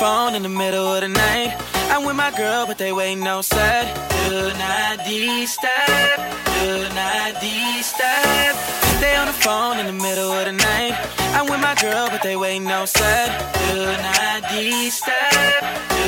Phone 0.00 0.34
in 0.34 0.42
the 0.42 0.48
middle 0.48 0.94
of 0.94 1.02
the 1.02 1.08
night. 1.08 1.54
I'm 1.92 2.06
with 2.06 2.16
my 2.16 2.30
girl, 2.34 2.66
but 2.66 2.78
they 2.78 2.90
waiting 2.90 3.26
outside. 3.26 3.86
Do 4.24 4.48
not 4.64 5.04
disturb. 5.04 6.16
Do 6.56 6.88
not 7.00 7.30
disturb. 7.44 8.54
Stay 8.96 9.14
on 9.20 9.26
the 9.26 9.38
phone 9.44 9.78
in 9.78 9.84
the 9.84 9.98
middle 10.06 10.32
of 10.32 10.46
the 10.46 10.52
night. 10.52 10.94
I'm 11.36 11.44
with 11.50 11.60
my 11.60 11.74
girl, 11.74 12.08
but 12.08 12.22
they 12.22 12.34
waiting 12.34 12.68
outside. 12.68 13.30
Do 13.68 13.84
not 14.08 14.40
disturb. 14.48 15.99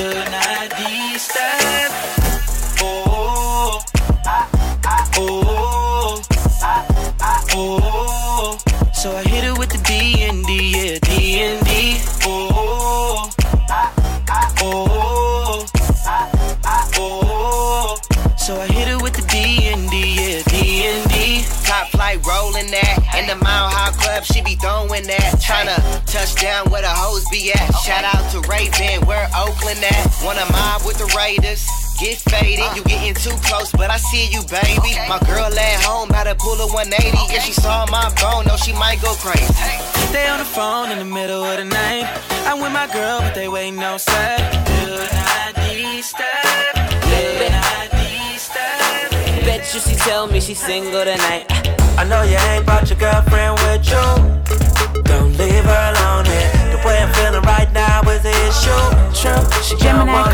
Throwing 24.63 25.05
that. 25.11 25.43
Tryna 25.43 25.77
touch 26.07 26.39
down 26.41 26.71
where 26.71 26.81
the 26.81 26.89
hoes 26.89 27.27
be 27.29 27.53
at. 27.53 27.75
Shout 27.83 28.07
out 28.07 28.23
to 28.31 28.41
Raven, 28.49 29.05
where 29.05 29.29
Oakland 29.35 29.83
at. 29.83 30.07
Wanna 30.23 30.47
mob 30.55 30.87
with 30.87 30.97
the 30.97 31.11
Raiders. 31.19 31.67
Get 31.99 32.19
faded, 32.31 32.65
uh. 32.65 32.75
you 32.75 32.83
getting 32.85 33.15
too 33.15 33.37
close, 33.45 33.71
but 33.73 33.91
I 33.91 33.99
see 33.99 34.27
you, 34.31 34.41
baby. 34.49 34.97
My 35.11 35.19
girl 35.27 35.51
at 35.53 35.83
home, 35.83 36.09
about 36.09 36.25
to 36.25 36.35
pull 36.35 36.57
a 36.63 36.67
180. 36.73 37.35
If 37.35 37.43
she 37.43 37.53
saw 37.53 37.85
my 37.91 38.09
phone, 38.17 38.47
no, 38.47 38.57
she 38.57 38.73
might 38.73 39.03
go 39.03 39.13
crazy. 39.19 39.53
Stay 40.09 40.27
on 40.29 40.39
the 40.39 40.45
phone 40.47 40.91
in 40.91 40.99
the 40.99 41.05
middle 41.05 41.45
of 41.45 41.57
the 41.59 41.65
night. 41.65 42.07
I'm 42.47 42.61
with 42.63 42.73
my 42.73 42.87
girl, 42.87 43.21
but 43.21 43.35
they 43.35 43.49
waiting 43.49 43.83
outside. 43.83 44.41
Do 44.67 44.99
not 44.99 45.55
disturb. 45.69 46.75
Do 47.11 47.51
not 47.51 47.91
disturb. 47.91 49.11
Bet 49.45 49.63
you 49.75 49.81
she 49.81 49.95
tell 49.97 50.27
me 50.27 50.41
she's 50.41 50.59
single 50.59 51.05
tonight. 51.05 51.82
I 51.99 52.05
know 52.05 52.23
you 52.23 52.37
ain't 52.51 52.65
brought 52.65 52.89
your 52.89 52.99
girlfriend 52.99 53.55
with 53.63 53.87
you. 53.89 54.05
Don't 55.05 55.37
leave 55.37 55.65
her 55.65 55.85
alone 55.93 56.25
here. 56.25 56.51
The 56.73 56.79
way 56.85 56.99
I'm 56.99 57.13
feeling 57.15 57.43
right 57.43 57.71
now 57.73 58.01
is 58.11 58.23
the 58.23 58.35
issue. 58.49 58.83
True, 59.15 59.43
she 59.63 59.77
don't 59.77 60.07
Gemini 60.07 60.13
want 60.13 60.33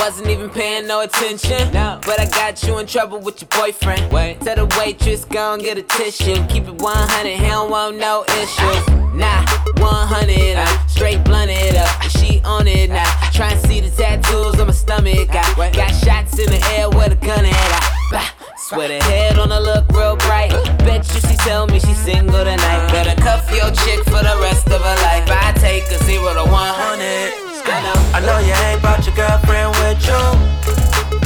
wasn't 0.00 0.28
even 0.28 0.50
paying 0.50 0.86
no 0.86 1.00
attention. 1.00 1.72
No. 1.72 2.00
But 2.06 2.20
I 2.20 2.26
got 2.26 2.62
you 2.62 2.78
in 2.78 2.86
trouble 2.86 3.18
with 3.20 3.40
your 3.40 3.48
boyfriend. 3.48 4.12
Wait. 4.12 4.40
Tell 4.40 4.56
the 4.56 4.66
waitress, 4.78 5.24
go 5.24 5.54
and 5.54 5.62
get 5.62 5.78
a 5.78 5.82
tissue. 5.82 6.44
Keep 6.46 6.68
it 6.68 6.80
100, 6.80 7.36
he 7.36 7.46
don't 7.46 7.70
want 7.70 7.98
no 7.98 8.24
issues. 8.40 8.88
Nah, 9.14 9.46
100, 9.78 10.56
I 10.56 10.86
straight 10.86 11.24
blunted 11.24 11.56
it 11.56 11.76
up. 11.76 12.02
She 12.02 12.40
on 12.44 12.66
it 12.66 12.90
now. 12.90 13.10
Try 13.32 13.52
and 13.52 13.66
see 13.66 13.80
the 13.80 13.90
tattoos 13.90 14.60
on 14.60 14.66
my 14.66 14.72
stomach. 14.72 15.30
I 15.30 15.70
got 15.74 15.92
shots 15.92 16.38
in 16.38 16.50
the 16.50 16.60
air 16.76 16.88
with 16.90 17.12
a 17.12 17.26
gun 17.26 17.44
at. 17.44 17.54
I, 17.54 18.08
bah. 18.12 18.46
Swear 18.68 18.88
the 18.88 19.04
head 19.04 19.38
on 19.38 19.50
her 19.50 19.60
look 19.60 19.88
real 19.92 20.16
bright. 20.16 20.50
Bet 20.78 21.06
you 21.14 21.20
she 21.20 21.36
tell 21.36 21.66
me 21.66 21.78
she's 21.78 21.98
single 21.98 22.44
tonight. 22.44 22.88
Better 22.90 23.14
cuff 23.22 23.48
your 23.50 23.70
chick 23.70 24.02
for 24.04 24.22
the 24.22 24.36
rest 24.40 24.66
of 24.66 24.80
her 24.80 24.96
life. 25.02 25.28
I 25.30 25.52
take 25.56 25.84
a 25.84 26.02
zero 26.04 26.34
to 26.34 26.50
100. 26.50 27.45
I 27.68 28.22
know, 28.22 28.38
you 28.38 28.54
ain't 28.70 28.80
brought 28.80 29.02
your 29.04 29.14
girlfriend 29.16 29.74
with 29.82 29.98
you. 30.06 30.22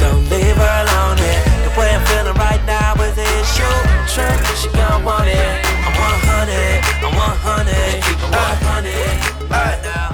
Don't 0.01 0.25
leave 0.33 0.57
her 0.57 0.75
alone. 0.81 1.21
The 1.21 1.69
way 1.77 1.93
I'm 1.93 2.01
feeling 2.09 2.33
right 2.33 2.63
now 2.65 2.97
is 2.97 3.13
an 3.13 3.29
issue. 3.37 3.77
Trip, 4.09 4.33
she 4.57 4.67
gon' 4.73 5.05
want 5.05 5.29
it. 5.29 5.37
I'm 5.85 5.93
100, 5.93 6.81
I'm 7.05 7.13
100, 7.13 8.01
keep 8.01 8.17
it 8.17 8.31
100 8.33 9.53
right 9.53 9.79
now. 9.85 10.09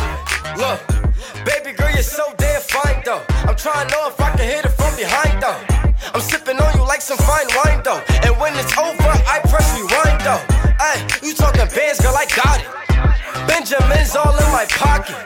Look, 0.59 0.84
baby 1.47 1.71
girl, 1.71 1.91
you're 1.91 2.03
so 2.03 2.34
damn 2.38 2.61
fine 2.61 3.01
though. 3.05 3.23
I'm 3.47 3.55
trying 3.55 3.88
to 3.88 3.95
know 3.95 4.07
if 4.09 4.19
I 4.19 4.36
can 4.36 4.43
hit 4.43 4.65
it 4.65 4.75
from 4.75 4.95
behind 4.99 5.41
though. 5.41 5.63
I'm 6.13 6.21
sipping 6.21 6.59
on 6.59 6.75
you 6.75 6.84
like 6.84 7.01
some 7.01 7.17
fine 7.17 7.47
wine 7.55 7.82
though. 7.84 8.03
And 8.28 8.36
when 8.38 8.53
it's 8.59 8.78
over, 8.78 9.11
I 9.32 9.39
press 9.47 9.71
rewind 9.80 10.21
though. 10.28 10.57
Hey, 10.80 11.01
you 11.25 11.34
talking 11.34 11.65
bands, 11.73 11.99
girl, 11.99 12.13
I 12.13 12.25
got 12.30 12.61
it. 12.61 12.69
Benjamin's 13.49 14.15
all 14.15 14.36
in 14.38 14.49
my 14.53 14.65
pocket. 14.69 15.17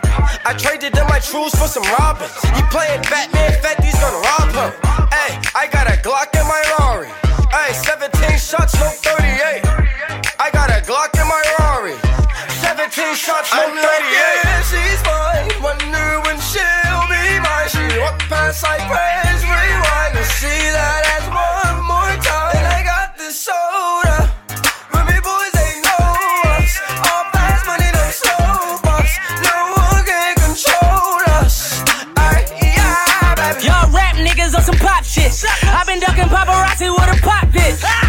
I 0.48 0.56
traded 0.58 0.98
in 0.98 1.06
my 1.08 1.20
trues 1.20 1.52
for 1.56 1.68
some 1.68 1.84
robins. 2.00 2.32
You 2.56 2.64
playing 2.72 3.04
Batman, 3.12 3.52
Fetty's 3.60 4.00
gonna 4.00 4.24
rob 4.24 4.48
her. 4.56 4.72
Hey, 5.12 5.36
I 5.54 5.68
got 5.68 5.88
a 5.92 6.00
Glock 6.00 6.32
in 6.40 6.48
my 6.48 6.62
Rari. 6.80 7.12
Hey, 7.52 7.74
17 7.74 8.40
shots, 8.40 8.80
no 8.80 8.88
38. 9.04 9.60
I 10.40 10.50
got 10.54 10.70
a 10.72 10.80
Glock 10.88 11.20
in 11.20 11.28
my 11.28 11.44
Rari. 11.60 12.00
17 12.64 13.16
shots, 13.16 13.52
no 13.52 13.68
38. 13.68 13.84
I 13.84 14.64
she's 14.72 15.02
mine. 15.04 15.52
Wonder 15.62 16.22
when 16.24 16.40
she'll 16.40 17.08
be 17.12 17.40
mine. 17.44 17.68
She 17.68 18.00
walked 18.00 18.24
past 18.32 18.64
I 18.66 18.80
red. 18.88 19.21
fucking 36.12 36.30
paparazzi 36.30 36.90
would've 36.90 37.22
popped 37.22 37.54
this. 37.54 38.01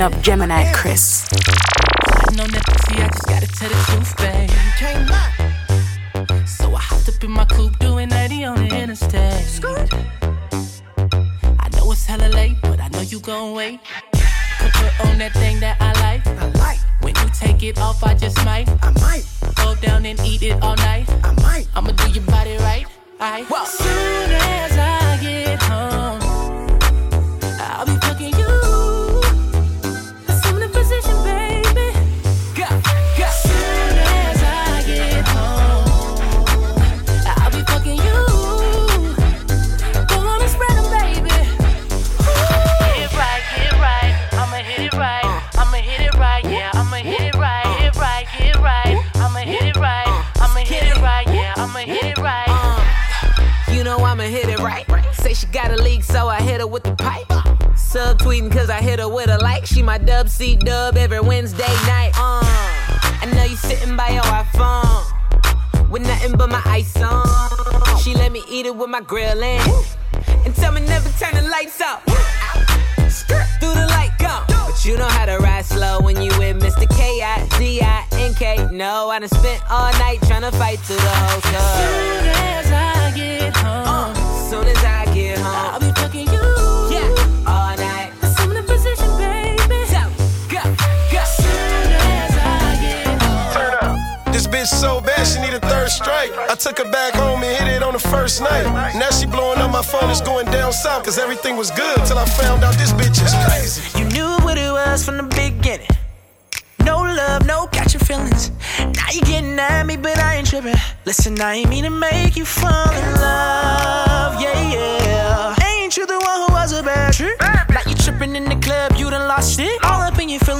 up 0.00 0.20
Gemini 0.22 0.72
Chris. 0.72 1.17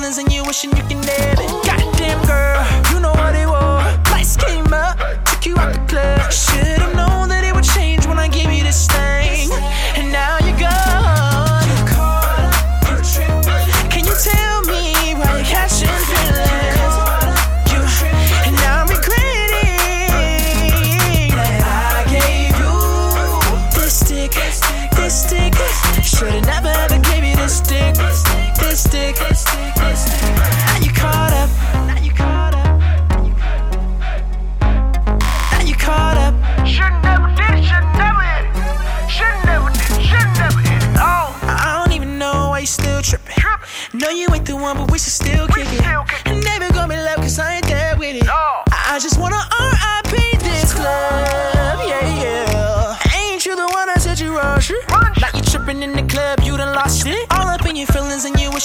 feelings 0.09 0.18
and 0.18 0.32
you 0.32 0.42
wishing 0.44 0.70
you 0.76 0.82
can 0.84 0.97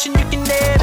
you 0.05 0.11
can 0.11 0.43
do 0.43 0.51
it. 0.51 0.82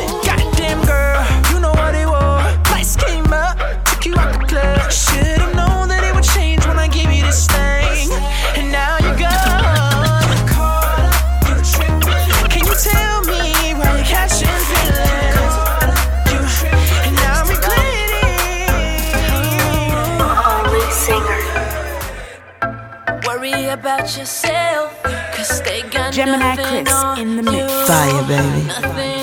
Gemini 26.20 26.54
Chris 26.56 26.92
in 27.18 27.36
the 27.36 27.42
mix. 27.42 27.72
Fire, 27.88 28.22
baby. 28.28 29.19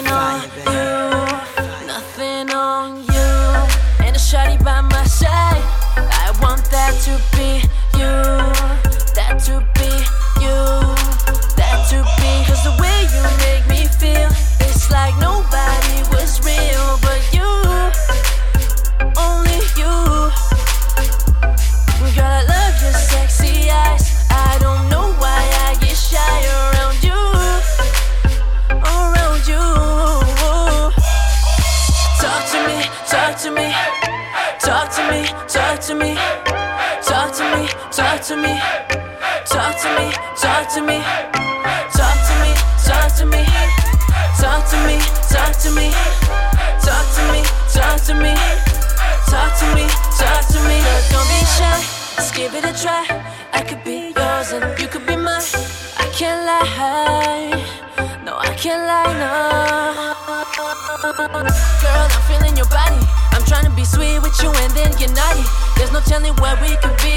Girl, 61.28 61.44
I'm 61.44 62.22
feeling 62.24 62.56
your 62.56 62.68
body. 62.68 63.04
I'm 63.32 63.44
trying 63.44 63.66
to 63.66 63.72
be 63.72 63.84
sweet 63.84 64.20
with 64.20 64.42
you 64.42 64.50
and 64.50 64.72
then 64.72 64.92
get 64.98 65.12
naughty. 65.12 65.44
There's 65.76 65.92
no 65.92 66.00
telling 66.00 66.34
where 66.36 66.56
we 66.62 66.78
could 66.78 66.96
be. 67.04 67.17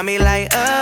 got 0.00 0.06
me 0.06 0.18
like, 0.18 0.48
uh. 0.52 0.79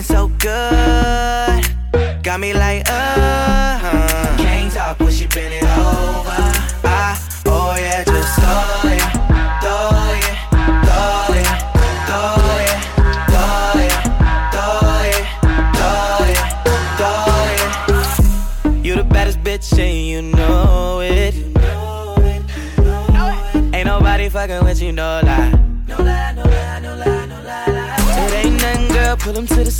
looking 0.00 0.16
so 0.16 0.28
good. 0.38 2.22
Got 2.22 2.40
me 2.40 2.52
like, 2.52 2.88
uh. 2.88 3.19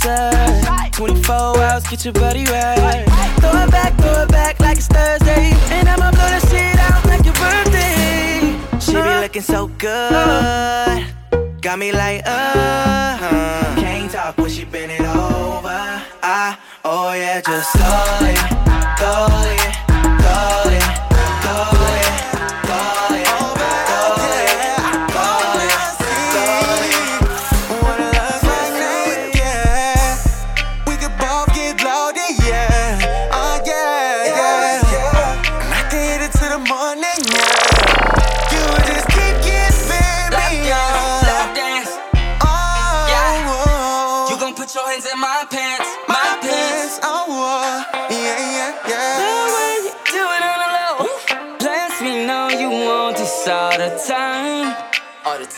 Pull 0.01 0.11
him 0.11 0.30
to 0.30 0.46
the 0.46 0.62
side. 0.62 0.92
24 0.92 1.34
hours, 1.34 1.84
get 1.86 2.05
your 2.05 2.14
body 2.14 2.44
right. 2.46 3.05
Throw 3.40 3.51
it 3.51 3.70
back, 3.70 3.96
throw 3.98 4.22
it 4.22 4.28
back 4.28 4.61
like 4.61 4.78
it's 4.78 4.86
Thursday. 4.86 5.53
And 5.70 5.88
I'ma 5.88 6.11
blow 6.11 6.28
the 6.28 6.40
shit 6.48 6.78
out 6.78 7.05
like 7.07 7.24
your 7.24 7.34
birthday. 7.34 8.59
She 8.80 8.92
be 8.92 9.20
looking 9.20 9.42
so 9.42 9.68
good. 9.68 11.07
Got 11.61 11.78
me 11.78 11.92
like, 11.92 12.22
uh 12.26 13.16
huh. 13.16 13.76
Can't 13.80 14.11
talk 14.11 14.38
when 14.38 14.51
she 14.51 14.64
bend 14.64 14.92
it 14.92 15.01
over. 15.01 16.03
I, 16.22 16.57
oh 16.84 17.12
yeah, 17.12 17.40
just 17.40 17.76
it, 17.76 18.40
go 18.98 19.28
it, 19.30 19.89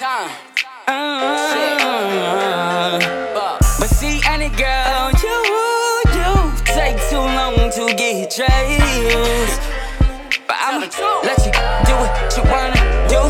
time. 0.02 0.30
Uh, 0.88 1.78
but 3.78 3.86
see, 3.86 4.20
any 4.26 4.48
girl, 4.48 5.12
you, 5.22 5.38
you 6.18 6.32
take 6.66 6.98
too 7.08 7.22
long 7.38 7.70
to 7.70 7.94
get 7.94 8.34
dressed. 8.34 9.62
But 10.48 10.56
I'ma 10.58 10.90
let 11.22 11.38
you 11.46 11.52
do 11.86 11.94
what 12.02 12.36
you 12.36 12.42
wanna 12.50 12.82
do. 13.06 13.22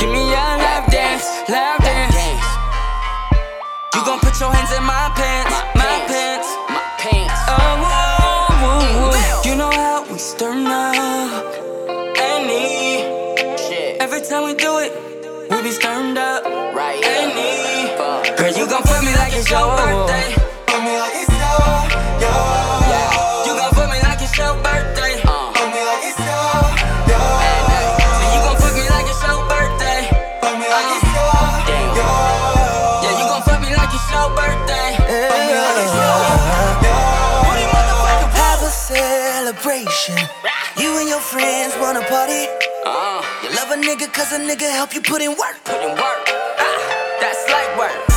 Give 0.00 0.10
me 0.10 0.22
your 0.26 0.52
lap 0.64 0.90
dance, 0.90 1.26
lap 1.48 1.78
dance. 1.84 2.42
You 3.94 4.04
gon' 4.04 4.18
put 4.18 4.40
your 4.40 4.52
hands 4.52 4.72
in 4.76 4.82
my 4.82 5.08
pants, 5.14 5.54
my 5.76 6.02
pants, 6.10 6.48
my 6.68 6.82
pants. 6.98 7.38
Oh, 7.46 7.78
woo, 7.82 8.58
woo, 8.62 8.82
woo. 9.06 9.48
you 9.48 9.54
know 9.54 9.70
how 9.70 10.02
we 10.10 10.18
stir 10.18 10.50
up. 10.66 11.46
Any 12.18 13.04
every 14.00 14.20
time 14.22 14.42
we 14.42 14.54
do 14.54 14.78
it, 14.78 15.12
we 15.56 15.62
be 15.62 15.70
stirred 15.70 16.16
up. 16.16 16.44
Right, 16.74 17.02
Any 17.04 17.92
girl, 18.36 18.52
you 18.56 18.66
gon' 18.68 18.82
put 18.82 19.00
me 19.04 19.12
like 19.14 19.34
it's 19.36 19.50
your 19.50 19.66
birthday. 19.76 20.34
Put 20.66 20.80
me 20.82 20.96
like 20.96 21.14
it's 21.20 21.28
your, 21.28 21.68
your. 22.24 22.44
Yeah, 22.88 23.46
you 23.46 23.52
gon' 23.60 23.72
put 23.76 23.88
me 23.92 23.98
like 24.00 24.22
it's 24.22 24.36
your 24.38 24.54
birthday. 24.64 25.14
Put 25.22 25.68
me 25.74 25.80
like 25.90 26.04
it's 26.08 26.18
your, 26.18 26.56
your. 27.12 27.28
So 28.16 28.24
you 28.32 28.40
gon' 28.46 28.56
put 28.62 28.72
me 28.74 28.84
like 28.88 29.08
it's 29.12 29.22
your 29.22 29.40
birthday. 29.52 30.00
Put 30.40 30.54
me 30.56 30.66
like 30.72 30.90
it's 30.96 31.08
your, 31.12 31.36
your. 32.00 32.16
Yeah, 33.04 33.14
you 33.20 33.24
gon' 33.28 33.42
put 33.44 33.58
me 33.60 33.70
like 33.76 33.92
it's 33.92 34.08
your 34.08 34.28
birthday. 34.32 34.88
Put 34.96 35.42
me 35.48 35.54
like 35.60 35.78
it's 35.84 35.94
your, 36.00 36.20
Have 38.40 38.60
your. 38.60 38.68
a 38.68 38.72
celebration. 38.72 40.16
Friends 41.30 41.74
wanna 41.78 42.02
party. 42.08 42.46
You 43.42 43.50
love 43.56 43.70
a 43.70 43.76
nigga 43.76 44.12
cause 44.12 44.32
a 44.32 44.38
nigga 44.38 44.68
help 44.70 44.94
you 44.94 45.00
put 45.00 45.22
in 45.22 45.30
work. 45.30 45.56
Put 45.64 45.80
in 45.80 45.90
work. 45.90 46.24
Ah, 46.58 47.16
that's 47.20 47.48
like 47.48 47.78
work. 47.78 48.12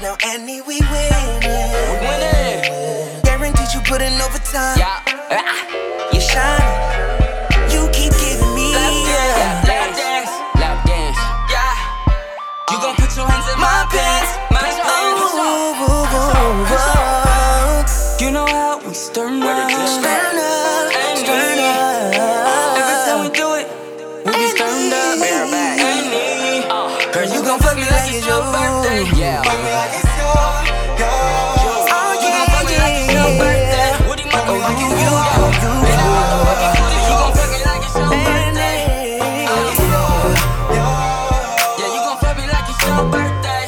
Now, 0.00 0.16
Annie, 0.24 0.62
we 0.62 0.80
winning. 0.80 1.40
We 1.44 1.96
winning. 2.00 3.22
Guaranteed 3.22 3.68
you 3.74 3.80
put 3.80 4.00
in 4.00 4.12
overtime. 4.22 4.78
Yeah. 4.78 5.02
Ah, 5.30 6.12
you 6.12 6.20
shining. 6.20 7.70
You 7.70 7.90
keep 7.92 8.12
giving 8.12 8.54
me. 8.54 8.72
Lap 8.72 9.66
dance. 9.66 10.30
Lap 10.56 10.86
dance. 10.86 11.18
Yeah. 11.52 11.76
You 12.70 12.80
gon' 12.80 12.96
put 12.96 13.14
your 13.14 13.28
hands 13.28 13.52
in 13.52 13.60
my. 13.60 13.66
My 13.66 13.86
pants. 13.92 14.39
Birthday. 28.52 29.02
Yeah. 29.18 29.40
Me 29.42 29.48
like 29.70 29.94
it's 29.94 30.10
your, 30.18 30.34
oh, 30.34 30.64
your. 30.98 31.08
Oh, 31.90 32.12
you 32.20 32.30
gon' 32.34 32.48
fuck 32.50 32.66
like 32.66 32.98
it's 33.00 33.12
your 33.14 33.30
birthday. 33.38 33.90
Motherfucker, 34.10 34.74
you, 34.80 34.88
you, 34.90 34.96
you, 35.00 35.14
you. 35.60 35.72
You 37.06 37.14
gon' 37.20 37.32
fuck 37.36 37.54
like 37.66 37.84
it's 37.86 37.94
your 37.96 38.10
birthday. 38.26 38.76
Yeah, 41.78 41.88
you 41.94 42.00
gon' 42.04 42.18
fuck 42.18 42.34
me 42.36 42.44
like 42.50 42.66
it's 42.70 42.82
your 42.86 43.02
birthday. 43.10 43.64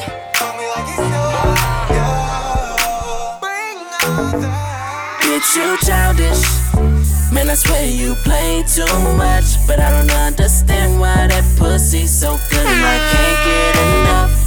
Bitch, 5.21 5.49
you 5.55 5.69
childish. 5.87 6.43
Man, 7.31 7.49
I 7.49 7.55
swear 7.55 7.85
you 7.87 8.15
play 8.23 8.63
too 8.67 8.85
much. 9.17 9.57
But 9.67 9.79
I 9.79 9.89
don't 9.91 10.11
understand 10.11 10.99
why 10.99 11.27
that 11.27 11.45
pussy 11.57 12.05
so 12.05 12.37
good 12.49 12.67
I 12.67 12.97
can't 13.11 13.39
get 13.45 13.75
enough. 13.81 14.42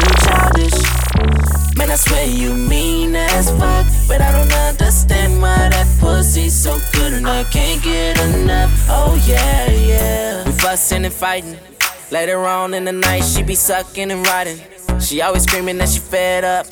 You 0.00 0.14
childish. 0.24 1.76
Man, 1.76 1.90
I 1.90 1.96
swear 1.96 2.26
you 2.26 2.54
mean 2.54 3.14
as 3.14 3.50
fuck. 3.50 3.86
But 4.08 4.20
I 4.20 4.32
don't 4.32 4.52
understand 4.52 5.40
why 5.42 5.68
that 5.68 5.86
pussy 6.00 6.48
so 6.48 6.78
good 6.92 7.12
and 7.12 7.28
I 7.28 7.44
can't 7.44 7.82
get 7.82 8.18
enough. 8.20 8.72
Oh, 8.88 9.14
yeah, 9.26 9.70
yeah. 9.70 10.44
We 10.44 10.52
fussing 10.52 11.04
and 11.04 11.12
fighting. 11.12 11.58
Later 12.10 12.44
on 12.46 12.74
in 12.74 12.84
the 12.84 12.92
night, 12.92 13.20
she 13.20 13.42
be 13.42 13.54
sucking 13.54 14.10
and 14.10 14.26
riding. 14.26 14.58
She 15.00 15.22
always 15.22 15.44
screaming 15.44 15.78
that 15.78 15.88
she 15.90 16.00
fed 16.00 16.44
up. 16.44 16.66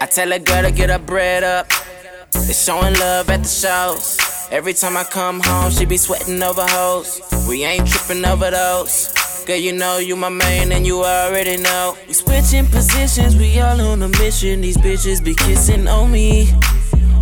I 0.00 0.06
tell 0.06 0.30
her 0.30 0.38
girl 0.38 0.62
to 0.62 0.70
get 0.70 0.90
her 0.90 0.98
bread 0.98 1.42
up. 1.42 1.68
They 2.32 2.52
showing 2.52 2.94
love 2.94 3.28
at 3.30 3.42
the 3.42 3.48
shows. 3.48 4.18
Every 4.50 4.74
time 4.74 4.96
I 4.96 5.04
come 5.04 5.40
home, 5.40 5.70
she 5.70 5.84
be 5.84 5.96
sweating 5.96 6.42
over 6.42 6.64
hoes. 6.68 7.20
We 7.48 7.64
ain't 7.64 7.88
tripping 7.88 8.24
over 8.24 8.50
those. 8.50 9.12
Girl, 9.46 9.56
you 9.56 9.72
know 9.72 9.98
you 9.98 10.14
my 10.14 10.28
main 10.28 10.70
and 10.70 10.86
you 10.86 11.02
already 11.02 11.56
know. 11.56 11.96
We 12.06 12.14
switching 12.14 12.66
positions, 12.66 13.34
we 13.34 13.58
all 13.58 13.80
on 13.80 14.00
a 14.02 14.08
mission. 14.08 14.60
These 14.60 14.76
bitches 14.76 15.22
be 15.22 15.34
kissing 15.34 15.88
on 15.88 16.12
me. 16.12 16.46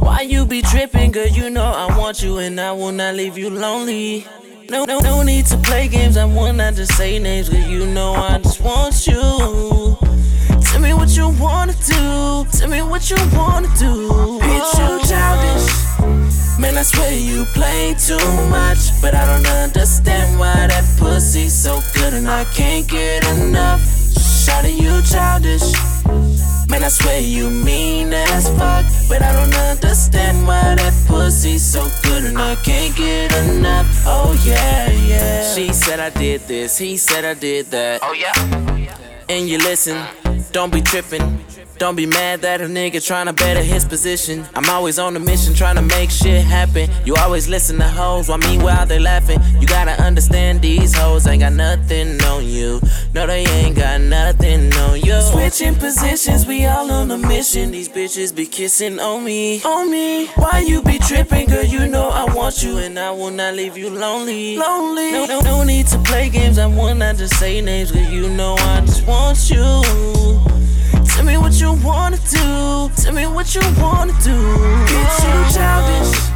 Why 0.01 0.21
you 0.21 0.45
be 0.45 0.61
tripping, 0.61 1.13
girl? 1.13 1.27
You 1.27 1.49
know 1.49 1.65
I 1.65 1.97
want 1.97 2.23
you 2.23 2.37
and 2.39 2.61
I 2.61 2.73
will 2.73 2.93
not 2.93 3.15
leave 3.15 3.39
you 3.39 3.49
lonely. 3.49 4.27
No, 4.69 4.85
no, 4.85 5.01
no 5.01 5.23
need 5.23 5.47
to 5.47 5.57
play 5.59 5.89
games. 5.89 6.19
I 6.19 6.27
will 6.27 6.53
not 6.53 6.75
just 6.75 6.93
say 6.95 7.19
names, 7.19 7.49
girl. 7.49 7.61
You 7.61 7.87
know 7.87 8.13
I 8.13 8.39
just 8.39 8.61
want 8.61 9.07
you. 9.07 9.97
Tell 10.61 10.81
me 10.81 10.93
what 10.93 11.17
you 11.17 11.31
wanna 11.41 11.75
do. 11.87 12.47
Tell 12.53 12.69
me 12.69 12.83
what 12.83 13.09
you 13.09 13.17
wanna 13.33 13.69
do. 13.79 14.39
Bitch, 14.41 14.79
you 14.79 14.89
oh. 14.89 15.03
childish. 15.09 16.59
Man, 16.61 16.77
I 16.77 16.83
swear 16.83 17.13
you 17.13 17.47
play 17.47 17.95
too 17.95 18.19
much. 18.51 19.01
But 19.01 19.15
I 19.15 19.25
don't 19.25 19.47
understand 19.47 20.39
why 20.39 20.60
that 21.01 21.15
pussy's 21.15 21.55
so 21.55 21.81
good 21.95 22.15
and 22.15 22.29
I 22.29 22.45
can't 22.45 22.89
get 22.89 23.27
enough. 23.37 23.81
Shawty, 23.81 24.81
you 24.81 25.03
childish. 25.03 25.73
Man, 26.69 26.85
I 26.85 26.89
swear 26.89 27.21
you 27.21 27.51
mean 27.51 28.13
as 28.13 28.49
fuck. 28.59 28.87
But 29.09 29.23
I 29.23 29.33
don't 29.33 29.55
understand 29.55 30.47
why 30.47 30.75
that 30.77 30.95
pussy's 31.07 31.65
so 31.65 31.89
good 32.03 32.25
and 32.25 32.39
I 32.39 32.55
can't 32.57 32.95
get 32.97 33.33
enough. 33.49 33.87
Oh, 34.07 34.41
yeah, 34.45 34.91
yeah. 34.91 35.55
She 35.55 35.73
said 35.73 36.01
I 36.01 36.11
did 36.11 36.43
this, 36.43 36.79
he 36.79 36.97
said 36.97 37.25
I 37.25 37.35
did 37.35 37.67
that. 37.67 38.01
Oh, 38.03 38.13
yeah. 38.13 38.33
And 39.29 39.49
you 39.49 39.59
listen, 39.59 39.97
don't 40.53 40.73
be 40.73 40.81
tripping. 40.81 41.45
Don't 41.81 41.97
be 41.97 42.05
mad 42.05 42.43
that 42.43 42.61
a 42.61 42.65
nigga 42.65 42.97
tryna 42.97 43.35
better 43.35 43.63
his 43.63 43.87
position. 43.87 44.45
I'm 44.55 44.69
always 44.69 44.99
on 44.99 45.17
a 45.17 45.19
mission 45.19 45.55
trying 45.55 45.77
to 45.77 45.83
make 45.83 46.11
shit 46.11 46.45
happen. 46.45 46.91
You 47.07 47.15
always 47.17 47.49
listen 47.49 47.79
to 47.79 47.89
hoes 47.89 48.29
while 48.29 48.37
meanwhile 48.37 48.85
they 48.85 48.99
laughing. 48.99 49.41
You 49.59 49.67
gotta 49.67 49.93
understand 49.93 50.61
these 50.61 50.95
hoes 50.95 51.27
ain't 51.27 51.41
got 51.41 51.55
nothing 51.55 52.23
on 52.25 52.45
you. 52.45 52.83
No, 53.15 53.27
they 53.27 53.47
ain't 53.47 53.77
got 53.77 53.99
nothing 54.03 54.71
on 54.75 55.01
you. 55.01 55.23
Switching 55.23 55.75
positions, 55.75 56.45
we 56.47 56.67
all 56.67 56.91
on 56.91 57.11
a 57.13 57.17
mission. 57.17 57.71
These 57.71 57.89
bitches 57.89 58.37
be 58.37 58.45
kissing 58.45 59.01
on 59.01 59.25
me. 59.25 59.63
On 59.63 59.91
me. 59.91 60.27
Why 60.37 60.63
you 60.67 60.83
be 60.83 60.99
tripping, 60.99 61.49
girl? 61.49 61.65
You 61.65 61.89
know 61.89 62.11
I 62.11 62.25
want 62.35 62.63
you 62.63 62.77
and 62.77 62.99
I 62.99 63.11
will 63.11 63.31
not 63.31 63.55
leave 63.55 63.79
you 63.79 63.89
lonely. 63.89 64.59
Lonely. 64.59 65.13
No, 65.13 65.25
no, 65.25 65.41
no 65.41 65.63
need 65.65 65.87
to 65.87 65.99
play 66.01 66.29
games. 66.29 66.59
I 66.59 66.67
will 66.67 66.95
not 66.95 67.17
just 67.17 67.39
say 67.39 67.63
names, 67.63 67.91
girl. 67.91 68.03
You 68.03 68.29
know 68.29 68.57
I 68.59 68.83
just 68.83 69.07
want 69.07 69.49
you. 69.49 70.30
Tell 71.07 71.25
me 71.25 71.37
what 71.37 71.61
you 71.61 71.73
wanna 71.85 72.19
do. 72.31 72.91
Tell 72.97 73.15
me 73.15 73.27
what 73.27 73.55
you 73.55 73.63
wanna 73.81 74.15
do. 74.23 74.37
Bitch, 74.91 75.19
you 75.27 75.39
childish. 75.55 76.31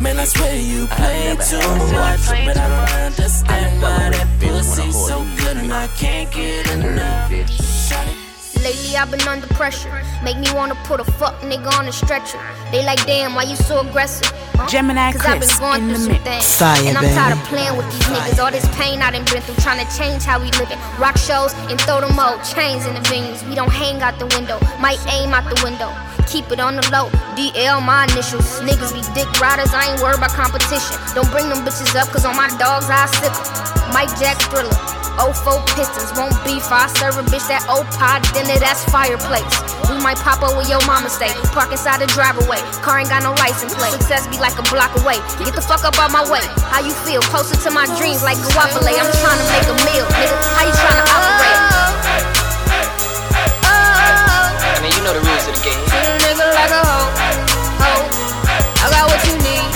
Man, 0.00 0.18
I 0.18 0.24
swear 0.24 0.56
you 0.56 0.86
play 0.86 1.36
too 1.50 1.68
much, 1.92 2.26
but 2.46 2.56
I 2.56 2.68
don't 2.68 2.92
understand 3.06 3.82
why 3.82 4.10
that 4.10 4.28
pussy 4.40 4.92
so 4.92 5.24
good 5.38 5.56
and 5.56 5.72
I 5.72 5.86
can't 5.88 6.30
get 6.32 6.70
enough. 6.70 8.15
Lately 8.66 8.96
I've 8.96 9.12
been 9.12 9.22
under 9.28 9.46
pressure. 9.54 9.94
Make 10.24 10.38
me 10.38 10.50
wanna 10.52 10.74
put 10.90 10.98
a 10.98 11.04
fuck 11.04 11.38
nigga 11.38 11.70
on 11.78 11.86
a 11.86 11.92
stretcher. 11.92 12.42
They 12.72 12.84
like, 12.84 12.98
damn, 13.06 13.36
why 13.36 13.44
you 13.44 13.54
so 13.54 13.78
aggressive? 13.78 14.26
Huh? 14.58 14.66
Gemini 14.66 15.12
Cause 15.12 15.22
I've 15.22 15.38
been 15.38 15.46
Chris 15.46 15.60
going 15.60 15.82
in 15.86 15.94
through 15.94 15.94
the 15.94 16.02
some 16.02 16.12
mix. 16.18 16.24
things. 16.26 16.58
Fire, 16.58 16.82
and 16.82 16.98
I'm 16.98 17.06
tired 17.14 17.38
of 17.38 17.44
playing 17.46 17.76
with 17.78 17.86
these 17.94 18.02
niggas. 18.10 18.42
All 18.42 18.50
this 18.50 18.66
pain 18.74 19.02
I 19.06 19.14
done 19.14 19.22
been 19.30 19.38
through, 19.46 19.62
trying 19.62 19.78
to 19.78 19.88
change 19.94 20.26
how 20.26 20.42
we 20.42 20.50
living. 20.58 20.82
Rock 20.98 21.14
shows 21.14 21.54
and 21.70 21.78
throw 21.86 22.02
them 22.02 22.18
old 22.18 22.42
chains 22.42 22.90
in 22.90 22.94
the 22.98 23.04
venues. 23.06 23.38
We 23.46 23.54
don't 23.54 23.70
hang 23.70 24.02
out 24.02 24.18
the 24.18 24.26
window, 24.34 24.58
might 24.82 24.98
aim 25.14 25.30
out 25.30 25.46
the 25.46 25.62
window. 25.62 25.94
Keep 26.26 26.50
it 26.50 26.58
on 26.58 26.74
the 26.74 26.82
low, 26.90 27.06
DL 27.38 27.78
my 27.86 28.10
initials. 28.10 28.50
Niggas 28.66 28.90
be 28.90 29.06
dick 29.14 29.30
riders, 29.38 29.70
I 29.70 29.94
ain't 29.94 30.02
worried 30.02 30.18
about 30.18 30.34
competition. 30.34 30.98
Don't 31.14 31.30
bring 31.30 31.46
them 31.54 31.62
bitches 31.62 31.94
up, 31.94 32.10
cause 32.10 32.26
on 32.26 32.34
my 32.34 32.50
dogs 32.58 32.90
I 32.90 33.06
sick 33.14 33.30
'em. 33.30 33.94
Mike 33.94 34.10
Jack 34.18 34.42
Thriller. 34.50 34.74
04 35.16 35.64
Pistons, 35.72 36.12
won't 36.12 36.36
beef. 36.44 36.68
I 36.68 36.92
serve 37.00 37.16
a 37.16 37.24
bitch 37.24 37.48
that 37.48 37.64
old 37.72 37.88
pot 37.96 38.20
dinner, 38.36 38.55
that's 38.58 38.84
fireplace. 38.90 39.44
We 39.90 39.98
might 40.02 40.18
pop 40.18 40.42
up 40.42 40.56
where 40.56 40.66
your 40.66 40.82
mama 40.86 41.08
stay. 41.10 41.30
Park 41.54 41.70
inside 41.70 42.00
the 42.00 42.06
driveway. 42.10 42.58
Car 42.82 42.98
ain't 42.98 43.08
got 43.08 43.22
no 43.22 43.32
license 43.38 43.74
plate. 43.74 43.92
Success 43.92 44.26
be 44.26 44.38
like 44.38 44.58
a 44.58 44.66
block 44.70 44.90
away. 45.02 45.18
Get 45.42 45.54
the 45.54 45.62
fuck 45.62 45.84
up 45.84 45.98
out 45.98 46.10
my 46.10 46.24
way. 46.26 46.42
How 46.70 46.82
you 46.82 46.92
feel? 47.06 47.22
Closer 47.30 47.54
to 47.54 47.70
my 47.70 47.86
dreams 47.98 48.22
like 48.22 48.38
guapole. 48.54 48.92
I'm 48.92 49.10
trying 49.22 49.40
to 49.40 49.46
make 49.52 49.66
a 49.66 49.76
meal, 49.86 50.06
nigga. 50.18 50.36
How 50.56 50.64
you 50.66 50.74
trying 50.74 51.00
to 51.00 51.06
operate? 51.06 51.60
I 53.66 54.78
mean, 54.82 54.92
you 54.94 55.02
know 55.02 55.14
the 55.14 55.22
rules 55.22 55.46
of 55.46 55.54
the 55.54 55.62
game. 55.62 55.82
Treat 55.90 56.06
a 56.06 56.14
nigga 56.22 56.46
like 56.54 56.72
a 56.72 56.82
hoe, 56.82 57.10
hoe. 57.82 58.04
I 58.82 58.86
got 58.90 59.04
what 59.10 59.20
you 59.26 59.34
need. 59.42 59.70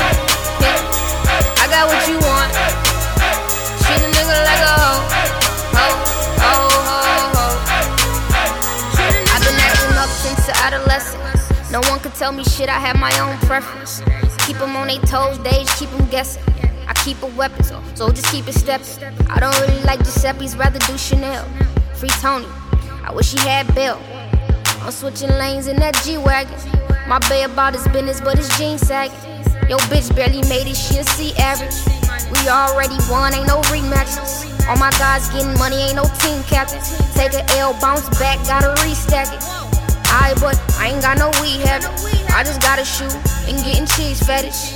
I 1.58 1.64
got 1.70 1.86
what 1.86 2.00
you 2.08 2.18
want. 2.18 2.79
Adolescence. 10.90 11.70
No 11.70 11.80
one 11.88 12.00
could 12.00 12.14
tell 12.14 12.32
me 12.32 12.44
shit, 12.44 12.68
I 12.68 12.78
have 12.78 12.98
my 12.98 13.12
own 13.20 13.36
preference. 13.46 14.02
Keep 14.46 14.58
them 14.58 14.76
on 14.76 14.88
their 14.88 14.98
toes, 15.02 15.38
just 15.38 15.78
keep 15.78 15.90
them 15.90 16.06
guessing. 16.08 16.42
I 16.88 16.92
keep 17.04 17.22
a 17.22 17.26
weapon, 17.26 17.62
so, 17.62 17.80
so 17.94 18.10
just 18.10 18.26
keep 18.32 18.48
it 18.48 18.54
stepping. 18.54 19.04
I 19.28 19.38
don't 19.38 19.58
really 19.60 19.80
like 19.82 20.00
Giuseppe's, 20.00 20.56
rather 20.56 20.78
do 20.80 20.98
Chanel. 20.98 21.44
Free 21.94 22.08
Tony, 22.20 22.46
I 23.04 23.12
wish 23.14 23.32
he 23.32 23.38
had 23.38 23.72
Bill. 23.74 23.98
I'm 24.82 24.90
switching 24.90 25.30
lanes 25.30 25.68
in 25.68 25.76
that 25.76 25.94
G 26.02 26.18
Wagon. 26.18 26.58
My 27.06 27.18
bay 27.28 27.44
about 27.44 27.74
his 27.74 27.86
business, 27.88 28.20
but 28.20 28.36
his 28.36 28.48
jeans 28.58 28.80
sagging. 28.80 29.18
Yo, 29.68 29.76
bitch 29.86 30.14
barely 30.16 30.42
made 30.48 30.66
it, 30.66 30.76
she 30.76 30.98
a 30.98 31.04
C 31.04 31.32
average. 31.36 31.74
We 32.32 32.48
already 32.48 32.96
won, 33.08 33.34
ain't 33.34 33.46
no 33.46 33.60
rematches. 33.70 34.46
All 34.68 34.76
my 34.76 34.90
guys 34.92 35.28
getting 35.30 35.54
money, 35.58 35.76
ain't 35.76 35.96
no 35.96 36.04
team 36.18 36.42
captain. 36.44 36.80
Take 37.14 37.34
a 37.34 37.44
L, 37.58 37.74
bounce 37.80 38.08
back, 38.18 38.38
gotta 38.46 38.74
restack 38.82 39.30
it. 39.34 39.69
I 40.10 40.34
but 40.40 40.58
I 40.78 40.90
ain't 40.90 41.02
got 41.02 41.18
no 41.18 41.30
weed 41.40 41.62
habit. 41.62 41.90
I 42.34 42.42
just 42.42 42.60
got 42.60 42.78
a 42.78 42.84
shoe 42.84 43.10
and 43.48 43.56
getting 43.64 43.86
cheese 43.86 44.22
fetish. 44.22 44.74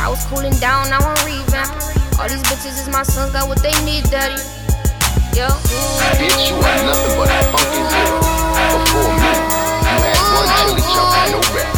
I 0.00 0.08
was 0.08 0.24
cooling 0.26 0.56
down, 0.58 0.88
now 0.88 0.98
I'm 1.04 1.16
revamping. 1.28 2.18
All 2.18 2.28
these 2.28 2.42
bitches 2.48 2.80
is 2.80 2.88
my 2.88 3.02
sons, 3.02 3.32
got 3.32 3.48
what 3.48 3.62
they 3.62 3.72
need, 3.84 4.04
daddy. 4.08 4.40
Yo. 5.36 5.48
Bitch, 6.16 6.48
you 6.48 6.56
are 6.56 6.80
nothing 6.84 7.14
but 7.20 7.28
a 7.28 7.38
funky 7.52 7.82
zero. 7.92 8.18
Before 8.72 9.12
me, 9.20 9.30
you 9.84 10.00
had 10.00 10.16
one 10.32 10.48
chili 10.56 10.82
chunk 10.88 11.12
and 11.20 11.32
no 11.36 11.40
rap. 11.52 11.68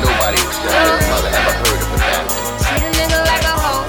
Nobody 0.00 0.38
except 0.38 0.70
his 0.70 1.06
mother 1.10 1.30
ever 1.34 1.54
heard 1.60 1.80
of 1.82 1.90
the 1.90 1.98
battle. 1.98 2.30
Treat 2.62 2.82
a 2.82 2.90
nigga 2.94 3.18
like 3.26 3.42
a 3.42 3.54
hoe. 3.58 3.82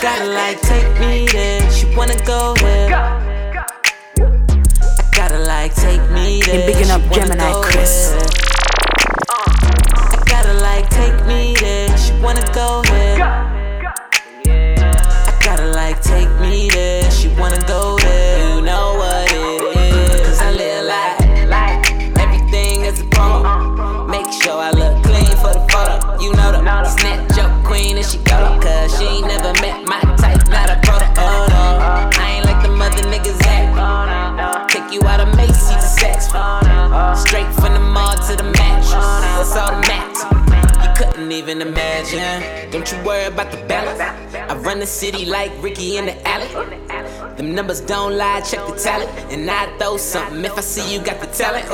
Gotta 0.00 0.26
like 0.30 0.58
take 0.62 0.90
me 1.00 1.26
there. 1.26 1.62
She 1.70 1.84
wanna 1.96 2.18
go 2.24 2.54
there. 2.62 2.88
Gotta 5.12 5.38
like 5.38 5.74
take 5.74 6.00
me 6.00 6.06
there. 6.06 6.11
And 6.40 6.64
bigging 6.66 6.90
up 6.90 7.02
Gemini 7.12 7.60
Chris. 7.62 8.08
there. 8.08 8.20
I 9.28 9.34
uh, 9.36 10.16
uh, 10.16 10.24
gotta 10.24 10.54
like 10.54 10.88
take 10.88 11.26
me 11.26 11.51
It's 39.44 39.56
automatic. 39.56 40.22
You 40.84 40.90
couldn't 40.94 41.32
even 41.32 41.62
imagine. 41.62 42.70
Don't 42.70 42.88
you 42.92 43.02
worry 43.02 43.24
about 43.24 43.50
the 43.50 43.56
balance. 43.66 44.31
I 44.48 44.56
run 44.56 44.80
the 44.80 44.86
city 44.86 45.24
like 45.24 45.52
Ricky 45.62 45.96
in 45.96 46.06
the 46.06 46.28
alley. 46.28 46.48
Them 47.36 47.54
numbers 47.54 47.80
don't 47.80 48.16
lie, 48.16 48.40
check 48.40 48.66
the 48.66 48.74
talent. 48.74 49.10
And 49.32 49.50
I 49.50 49.66
throw 49.78 49.96
something 49.96 50.44
if 50.44 50.56
I 50.58 50.60
see 50.60 50.92
you 50.92 51.00
got 51.00 51.20
the 51.20 51.26
talent. 51.28 51.66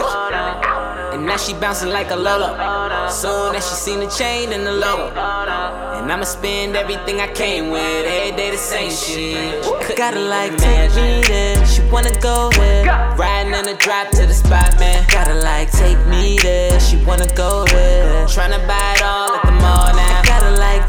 And 1.15 1.27
now 1.27 1.37
she 1.37 1.55
bouncing 1.55 1.91
like 1.91 2.11
a 2.11 2.17
Lola. 2.17 3.09
Soon 3.11 3.57
as 3.57 3.69
she 3.69 3.75
seen 3.75 4.01
the 4.01 4.09
chain 4.09 4.53
and 4.53 4.67
the 4.67 4.73
logo. 4.73 5.09
And 5.09 6.13
I'ma 6.13 6.25
spend 6.25 6.77
everything 6.77 7.21
I 7.21 7.33
came 7.33 7.71
with. 7.71 8.07
Every 8.07 8.37
day 8.37 8.51
the 8.51 8.57
same 8.57 8.91
shit. 8.91 9.65
Gotta 9.97 10.21
like 10.21 10.57
take 10.57 10.95
me 10.95 11.23
there. 11.27 11.67
She 11.67 11.83
wanna 11.91 12.19
go 12.21 12.51
there. 12.51 12.85
Riding 13.17 13.55
in 13.55 13.65
the 13.65 13.75
drop 13.75 14.11
to 14.11 14.27
the 14.27 14.35
spot, 14.35 14.79
man. 14.79 15.07
Gotta 15.11 15.35
like 15.35 15.73
take 15.73 15.99
me 16.07 16.39
there. 16.39 16.79
She 16.79 16.97
wanna 17.05 17.27
go 17.35 17.65
there. 17.65 18.27
Tryna 18.27 18.65
buy 18.69 18.95
it 18.97 19.03
all 19.03 19.35
at 19.35 19.45
the 19.45 19.53
mall 19.53 19.93
now. 19.97 20.23
Gotta 20.23 20.57
like 20.59 20.87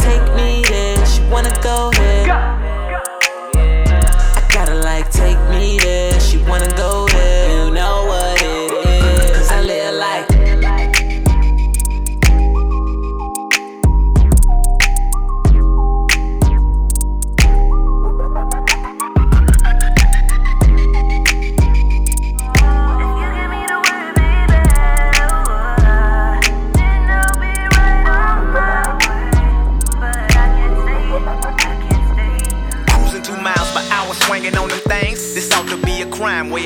wanna 1.29 1.53
go 1.61 1.91
there. 1.91 2.25
I 3.55 4.47
gotta 4.51 4.75
like 4.75 5.09
take 5.11 5.37
me 5.49 5.77
there. 5.79 6.19
She 6.19 6.37
wanna 6.39 6.69
go 6.75 6.98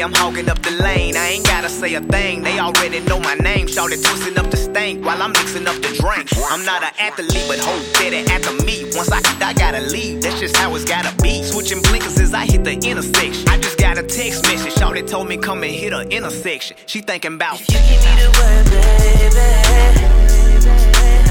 I'm 0.04 0.12
hogging 0.12 0.49
up 0.49 0.62
the 0.62 0.72
lane. 0.72 1.16
I 1.16 1.30
ain't 1.30 1.45
gotta 1.45 1.70
say 1.70 1.93
a 1.93 2.01
thing, 2.01 2.43
they 2.43 2.60
already 2.60 2.99
know 3.01 3.22
my 3.22 3.36
name. 3.36 3.68
Shorty 3.68 3.95
twisting 3.95 4.38
up 4.38 4.51
the 4.51 4.58
stank 4.58 5.06
while 5.06 5.22
I'm 5.22 5.32
mixing 5.32 5.66
up 5.66 5.76
the 5.78 5.95
drink. 5.95 6.28
I'm 6.51 6.66
not 6.66 6.84
an 6.84 6.91
athlete, 6.99 7.45
but 7.47 7.60
hold 7.60 7.82
steady 7.95 8.18
after 8.30 8.51
me. 8.66 8.84
Once 8.95 9.10
I 9.10 9.18
hit, 9.18 9.41
I 9.41 9.54
gotta 9.54 9.80
leave. 9.80 10.22
That's 10.22 10.41
just 10.41 10.58
how 10.58 10.76
it's 10.76 10.84
gotta 10.84 11.16
be. 11.24 11.41
Switching 11.43 11.82
blinkers 11.82 12.20
as 12.20 12.34
I 12.34 12.45
hit 12.45 12.66
the 12.66 12.74
intersection. 12.74 13.47
I 13.47 13.58
just 13.60 13.78
got 13.80 13.97
a 13.97 14.04
text 14.04 14.43
message. 14.43 14.74
Shorty 14.74 15.04
told 15.04 15.30
me 15.30 15.38
come 15.38 15.64
and 15.64 15.72
hit 15.72 15.93
her 15.93 16.01
intersection. 16.01 16.76
She 16.86 16.99
thinking 16.99 17.36
about 17.36 17.62
If 17.62 17.70
you 17.70 17.80
give 17.80 18.04
me 18.04 18.14
the 18.22 18.30
word, 18.38 18.66
baby, 18.72 19.39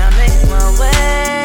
I 0.01 0.09
make 0.17 0.49
my 0.49 0.81
way 0.81 1.42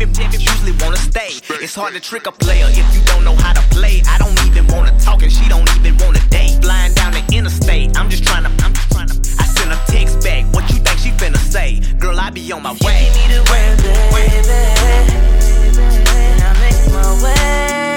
in 0.00 0.12
this 0.12 0.40
usually 0.40 0.72
wanna 0.80 0.96
stay. 0.96 1.30
It's 1.62 1.74
hard 1.74 1.94
to 1.94 2.00
trick 2.00 2.26
a 2.26 2.32
player 2.32 2.66
if 2.68 2.94
you 2.94 3.02
don't 3.04 3.24
know 3.24 3.34
how 3.34 3.52
to 3.52 3.60
play. 3.74 4.02
I 4.06 4.18
don't 4.18 4.38
even 4.46 4.66
wanna 4.68 4.98
talk 5.00 5.22
and 5.22 5.32
she 5.32 5.48
don't 5.48 5.68
even 5.76 5.96
wanna 5.98 6.20
date. 6.30 6.62
Flying 6.62 6.94
down 6.94 7.12
the 7.12 7.24
interstate, 7.32 7.96
I'm 7.96 8.08
just 8.08 8.24
tryna, 8.24 8.50
I'm 8.62 8.72
just 8.74 8.88
tryna. 8.90 9.14
I 9.40 9.44
send 9.44 9.72
a 9.72 9.80
text 9.86 10.22
back, 10.22 10.44
what 10.54 10.68
you 10.70 10.78
think 10.78 10.98
she 10.98 11.10
finna 11.10 11.38
say? 11.38 11.80
Girl, 11.98 12.18
I 12.18 12.30
be 12.30 12.52
on 12.52 12.62
my 12.62 12.72
way. 12.84 13.04
Give 13.04 13.14
me 13.16 13.34
the 13.34 13.40
word, 13.50 13.78
baby, 14.12 14.38
I 16.42 16.52
make 16.60 16.92
my 16.92 17.22
way 17.22 17.87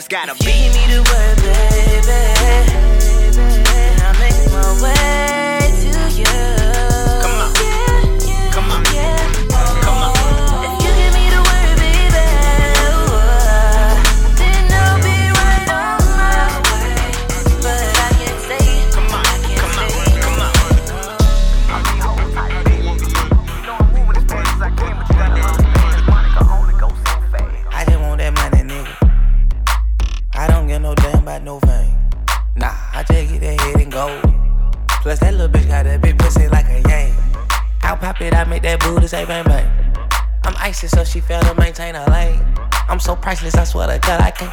it's 0.00 0.08
gotta 0.08 0.34
be. 0.42 0.69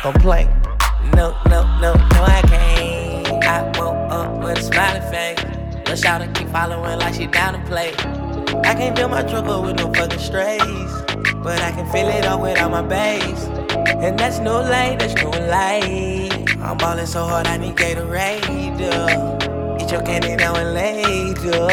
I 0.08 0.14
can't. 0.14 0.49
No, 1.16 1.36
no, 1.49 1.64
no, 1.82 1.93
no, 1.93 2.24
I 2.24 2.41
can't. 2.47 3.43
I 3.43 3.64
woke 3.78 4.10
up 4.10 4.41
with 4.41 4.58
a 4.58 4.62
smiling 4.64 5.01
face. 5.12 5.38
Lil' 5.86 5.97
shout 5.97 6.34
keep 6.34 6.47
following 6.47 6.97
like 6.99 7.16
she 7.16 7.28
down 7.28 7.60
to 7.60 7.66
play. 7.68 7.93
I 8.64 8.74
can't 8.74 8.95
build 8.95 9.12
my 9.12 9.24
truck 9.24 9.45
up 9.47 9.66
with 9.66 9.76
no 9.76 9.91
fucking 9.93 10.20
strays. 10.20 10.91
But 11.43 11.62
I 11.62 11.74
can 11.74 11.91
feel 11.91 12.08
it 12.08 12.26
all 12.26 12.41
without 12.41 12.72
my 12.72 12.84
bass. 12.84 13.47
And 14.01 14.18
that's 14.18 14.39
no 14.39 14.62
light, 14.62 14.99
that's 14.99 15.16
no 15.16 15.30
light. 15.30 16.55
I'm 16.62 16.78
ballin' 16.78 17.05
so 17.05 17.26
hard, 17.26 17.47
I 17.47 17.58
need 17.58 17.76
Gatorade. 17.76 18.80
Uh. 18.80 19.78
Eat 19.84 19.91
your 19.91 20.03
candy 20.03 20.38
now 20.38 20.55
and 20.55 20.74
later. 20.74 21.68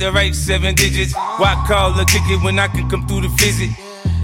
The 0.00 0.10
right 0.10 0.34
seven 0.34 0.74
digits. 0.74 1.14
Why 1.14 1.62
call 1.68 1.98
a 2.00 2.04
ticket 2.04 2.42
when 2.42 2.58
I 2.58 2.68
can 2.68 2.88
come 2.88 3.06
through 3.06 3.20
the 3.20 3.28
visit? 3.28 3.70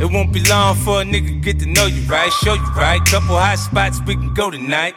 It 0.01 0.11
won't 0.11 0.33
be 0.33 0.41
long 0.45 0.75
for 0.75 1.03
a 1.03 1.05
nigga 1.05 1.43
get 1.43 1.61
to 1.61 1.67
know 1.67 1.87
you 1.87 2.03
right, 2.09 2.33
show 2.33 2.55
you 2.55 2.71
right. 2.75 3.01
Couple 3.05 3.37
hot 3.37 3.59
spots, 3.59 4.01
we 4.07 4.15
can 4.15 4.33
go 4.35 4.51
tonight. 4.51 4.95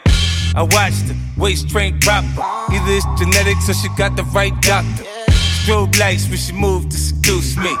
I 0.56 0.62
watched 0.62 1.06
the 1.06 1.16
waist 1.36 1.68
train 1.68 2.00
proper. 2.00 2.42
Either 2.72 2.92
it's 2.92 3.06
genetics 3.20 3.68
or 3.68 3.74
she 3.74 3.88
got 3.96 4.16
the 4.16 4.24
right 4.34 4.58
doctor. 4.62 5.04
Strobe 5.60 5.98
lights 5.98 6.28
when 6.28 6.38
she 6.38 6.52
move 6.52 6.88
to 6.88 6.96
seduce 6.96 7.56
me. 7.56 7.76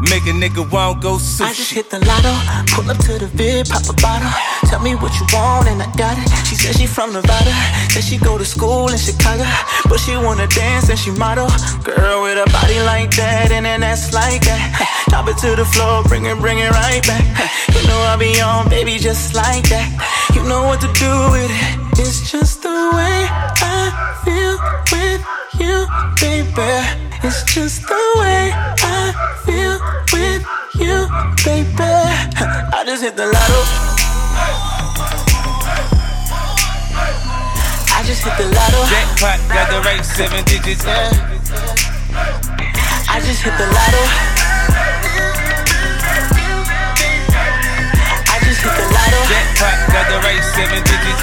Make 0.00 0.24
a 0.26 0.34
nigga 0.34 0.70
want 0.72 1.02
go 1.02 1.16
sushi. 1.16 1.42
I 1.42 1.52
just 1.52 1.72
hit 1.72 1.90
the 1.90 2.00
lotto, 2.00 2.32
pull 2.74 2.90
up 2.90 2.98
to 3.04 3.18
the 3.18 3.26
vid, 3.26 3.68
pop 3.68 3.88
a 3.88 3.92
bottle. 4.00 4.51
Tell 4.72 4.80
me 4.80 4.94
what 4.94 5.12
you 5.20 5.26
want 5.34 5.68
and 5.68 5.82
I 5.82 5.86
got 6.00 6.16
it. 6.16 6.32
She 6.48 6.54
said 6.54 6.74
she 6.74 6.86
from 6.86 7.12
Nevada, 7.12 7.52
said 7.92 8.02
she 8.02 8.16
go 8.16 8.38
to 8.38 8.44
school 8.44 8.88
in 8.88 8.96
Chicago, 8.96 9.44
but 9.84 10.00
she 10.00 10.16
wanna 10.16 10.46
dance 10.46 10.88
and 10.88 10.98
she 10.98 11.10
model. 11.10 11.46
Girl 11.84 12.22
with 12.22 12.40
a 12.40 12.48
body 12.50 12.80
like 12.80 13.14
that 13.16 13.52
and 13.52 13.66
an 13.66 13.82
ass 13.82 14.14
like 14.14 14.40
that. 14.48 15.04
Drop 15.10 15.28
it 15.28 15.36
to 15.44 15.56
the 15.56 15.66
floor, 15.66 16.02
bring 16.04 16.24
it, 16.24 16.38
bring 16.38 16.56
it 16.56 16.70
right 16.70 17.04
back. 17.06 17.20
You 17.68 17.86
know 17.86 18.00
I 18.00 18.16
be 18.16 18.40
on, 18.40 18.70
baby, 18.70 18.96
just 18.96 19.34
like 19.34 19.68
that. 19.68 19.92
You 20.34 20.42
know 20.48 20.64
what 20.64 20.80
to 20.80 20.88
do 20.96 21.12
with 21.36 21.52
it. 21.52 22.00
It's 22.00 22.32
just 22.32 22.62
the 22.62 22.72
way 22.96 23.28
I 23.28 23.92
feel 24.24 24.56
with 24.88 25.20
you, 25.60 25.84
baby. 26.16 26.72
It's 27.20 27.44
just 27.44 27.82
the 27.86 28.02
way 28.16 28.56
I 28.56 29.12
feel 29.44 29.76
with 30.16 30.40
you, 30.80 30.96
baby. 31.44 31.92
I 32.72 32.84
just 32.86 33.02
hit 33.02 33.16
the 33.18 33.26
lotto. 33.26 34.11
I 38.02 38.04
just 38.04 38.24
hit 38.24 38.36
the 38.36 38.50
lotto. 38.50 38.82
Jackpot, 38.90 39.38
got 39.46 39.70
the 39.70 39.78
right 39.86 40.04
seven 40.04 40.44
digits. 40.44 40.84
I 40.84 41.06
just 43.20 43.42
hit 43.44 43.54
the 43.56 43.66
lotto. 43.70 44.02
I 48.26 48.40
just 48.42 48.58
hit 48.58 48.74
the 48.74 48.86
lotto. 48.90 49.22
Jackpot, 49.30 49.86
got 49.94 50.10
the 50.10 50.18
right 50.18 50.42
seven 50.42 50.82
digits. 50.82 51.22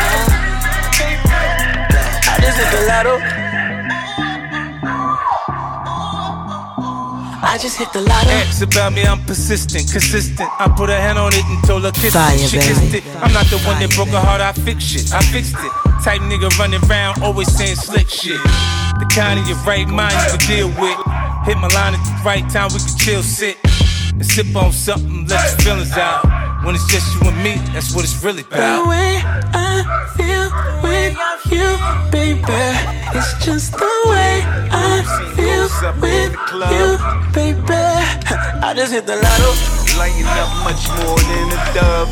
I 2.23 2.39
just 2.39 2.57
hit 2.57 2.71
the 2.71 2.87
lotto. 2.87 3.38
I 7.49 7.57
just 7.57 7.79
hit 7.79 7.91
the 7.93 8.01
lotto. 8.01 8.29
Ask 8.29 8.61
about 8.61 8.93
me, 8.93 9.01
I'm 9.01 9.25
persistent, 9.25 9.89
consistent. 9.91 10.47
I 10.61 10.69
put 10.69 10.91
a 10.91 10.93
hand 10.93 11.17
on 11.17 11.33
it 11.33 11.43
and 11.43 11.57
told 11.65 11.83
her 11.83 11.91
kiss 11.91 12.13
Fire, 12.13 12.35
it. 12.35 12.45
She 12.45 12.57
baby. 12.57 12.67
kissed 12.69 12.93
it. 12.93 13.03
I'm 13.25 13.33
not 13.33 13.47
the 13.47 13.57
one 13.65 13.81
that 13.81 13.89
broke 13.95 14.09
her 14.09 14.21
heart, 14.21 14.39
I 14.39 14.53
fixed 14.53 14.93
it. 14.93 15.11
I 15.11 15.21
fixed 15.33 15.57
it. 15.57 15.73
Type 16.05 16.21
nigga 16.29 16.53
running 16.61 16.79
around, 16.85 17.23
always 17.23 17.49
saying 17.51 17.75
slick 17.75 18.07
shit. 18.07 18.37
The 19.01 19.09
kind 19.09 19.39
of 19.39 19.49
your 19.49 19.57
right 19.65 19.87
mind 19.87 20.13
you 20.29 20.37
can 20.37 20.45
deal 20.45 20.69
with. 20.77 20.97
Hit 21.49 21.57
my 21.57 21.73
line 21.73 21.97
at 21.97 22.03
the 22.05 22.21
right 22.23 22.45
time, 22.53 22.69
we 22.69 22.77
can 22.85 22.95
chill, 23.01 23.23
sit. 23.23 23.57
And 24.13 24.25
sip 24.25 24.55
on 24.55 24.71
something, 24.71 25.25
let 25.25 25.41
your 25.49 25.57
feelings 25.73 25.97
out. 25.97 26.38
When 26.63 26.75
it's 26.75 26.87
just 26.87 27.15
you 27.15 27.21
and 27.29 27.37
me, 27.41 27.55
that's 27.71 27.95
what 27.95 28.03
it's 28.03 28.21
really 28.23 28.43
about. 28.43 28.83
The 28.83 28.89
way 28.89 29.21
I 29.23 29.83
feel 30.19 30.51
with 30.83 31.15
you, 31.47 31.77
baby. 32.11 32.43
It's 33.15 33.33
just 33.43 33.71
the 33.71 33.89
way 34.11 34.43
I 34.69 35.01
feel 35.35 35.69
with 36.03 36.35
you, 36.75 36.99
baby. 37.33 37.79
I 38.61 38.73
just 38.75 38.91
hit 38.91 39.05
the 39.07 39.15
lotto. 39.15 39.55
Lighting 39.97 40.27
up 40.27 40.51
much 40.67 40.83
more 40.99 41.17
than 41.17 41.47
a 41.47 41.59
dub. 41.73 42.07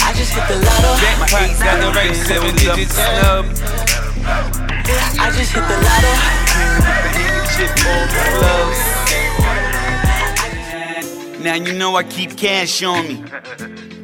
I 0.00 0.12
just 0.16 0.32
hit 0.32 0.48
the 0.48 0.56
lotto. 0.64 0.96
Jackpot, 1.00 1.60
got 1.60 1.76
the 1.84 1.90
right 1.92 2.16
seven 2.16 2.56
digits. 2.56 2.96
I 5.18 5.30
just 5.36 5.52
hit 5.52 5.68
the 5.68 5.76
lotto. 5.76 6.40
Now 11.40 11.54
you 11.54 11.72
know 11.72 11.96
I 11.96 12.02
keep 12.02 12.36
cash 12.36 12.82
on 12.82 13.08
me. 13.08 13.24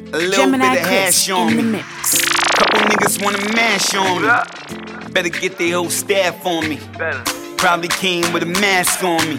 A 0.07 0.17
little 0.17 0.31
Gemini 0.31 0.73
bit 0.73 0.81
of 0.81 0.87
hash 0.87 1.29
on 1.29 1.55
me. 1.71 1.79
Couple 1.81 2.79
niggas 2.89 3.23
wanna 3.23 3.53
mash 3.53 3.93
on 3.93 4.21
me. 4.23 5.09
Better 5.13 5.29
get 5.29 5.57
their 5.59 5.75
whole 5.75 5.89
staff 5.91 6.43
on 6.45 6.67
me. 6.67 6.79
Probably 7.57 7.89
came 7.89 8.33
with 8.33 8.41
a 8.41 8.47
mask 8.47 9.03
on 9.03 9.19
me. 9.27 9.35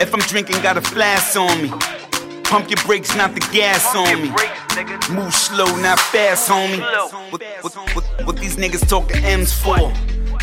If 0.00 0.14
I'm 0.14 0.20
drinking, 0.20 0.62
got 0.62 0.76
a 0.76 0.80
flask 0.82 1.36
on 1.36 1.62
me. 1.62 1.70
Pump 2.44 2.70
your 2.70 2.78
brakes, 2.86 3.16
not 3.16 3.34
the 3.34 3.40
gas 3.52 3.94
on 3.96 4.22
me. 4.22 4.28
Move 5.14 5.34
slow, 5.34 5.66
not 5.80 5.98
fast, 5.98 6.48
homie. 6.48 6.80
What, 7.32 7.74
what, 7.74 7.96
what, 7.96 8.26
what 8.26 8.36
these 8.36 8.56
niggas 8.56 8.88
talking 8.88 9.24
M's 9.24 9.52
for? 9.52 9.92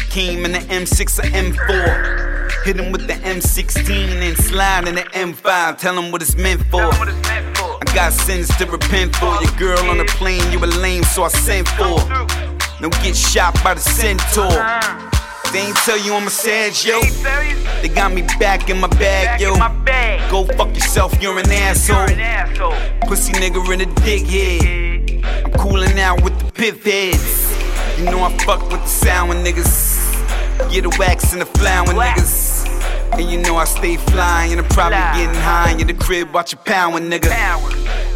Came 0.10 0.44
in 0.46 0.52
the 0.52 0.60
M6 0.60 1.20
or 1.20 1.28
M4. 1.30 2.37
Hit 2.64 2.80
him 2.80 2.92
with 2.92 3.08
the 3.08 3.14
M16 3.14 3.90
and 3.90 4.38
slide 4.38 4.88
in 4.88 4.96
the 4.96 5.02
M5. 5.02 5.78
Tell 5.78 5.98
him 5.98 6.12
what 6.12 6.22
it's 6.22 6.36
meant 6.36 6.62
for. 6.68 6.82
I 6.82 7.84
got 7.94 8.14
sins 8.14 8.48
to 8.58 8.66
repent 8.66 9.16
for. 9.16 9.42
Your 9.42 9.52
girl 9.58 9.90
on 9.90 9.98
the 9.98 10.06
plane, 10.06 10.52
you 10.52 10.60
a 10.60 10.68
lame, 10.68 11.04
so 11.04 11.24
I 11.24 11.30
sent 11.30 11.68
for. 11.70 12.00
Don't 12.82 12.94
get 13.02 13.16
shot 13.16 13.54
by 13.64 13.74
the 13.74 13.80
centaur. 13.80 14.46
Uh-huh. 14.46 15.52
They 15.54 15.60
ain't 15.60 15.78
tell 15.78 15.98
you 15.98 16.14
I'm 16.14 16.28
a 16.28 16.30
sad, 16.30 16.74
yo. 16.84 17.02
They 17.82 17.88
got 17.88 18.12
me 18.12 18.24
back 18.38 18.70
in 18.70 18.80
my 18.80 18.88
bag, 18.88 19.40
yo. 19.40 19.56
Go 20.30 20.46
fuck 20.56 20.76
yourself, 20.76 21.22
you're 21.22 21.40
an 21.40 21.50
asshole. 21.50 22.08
Pussy 23.08 23.32
nigga 23.34 23.74
in 23.74 23.82
a 23.82 23.86
dickhead. 23.86 25.24
I'm 25.46 25.52
cooling 25.54 25.98
out 26.00 26.22
with 26.22 26.38
the 26.40 26.52
pith 26.52 26.84
heads. 26.84 27.58
You 27.98 28.06
know 28.06 28.24
I 28.24 28.38
fuck 28.40 28.62
with 28.70 28.82
the 28.82 28.88
sound 28.88 29.30
with 29.30 29.38
niggas. 29.46 30.07
Get 30.72 30.84
the 30.84 30.96
wax 31.00 31.32
and 31.34 31.42
the 31.42 31.46
flower 31.46 31.88
niggas. 31.88 32.68
And 33.14 33.32
you 33.32 33.40
know 33.42 33.56
I 33.58 33.66
stay 33.66 33.98
flying, 33.98 34.52
and 34.52 34.62
I'm 34.62 34.68
probably 34.68 34.98
getting 34.98 35.42
high 35.42 35.76
in 35.80 35.88
the 35.88 35.94
crib, 35.94 36.34
watch 36.34 36.54
a 36.54 36.58
power, 36.58 37.00
nigga. 37.00 37.32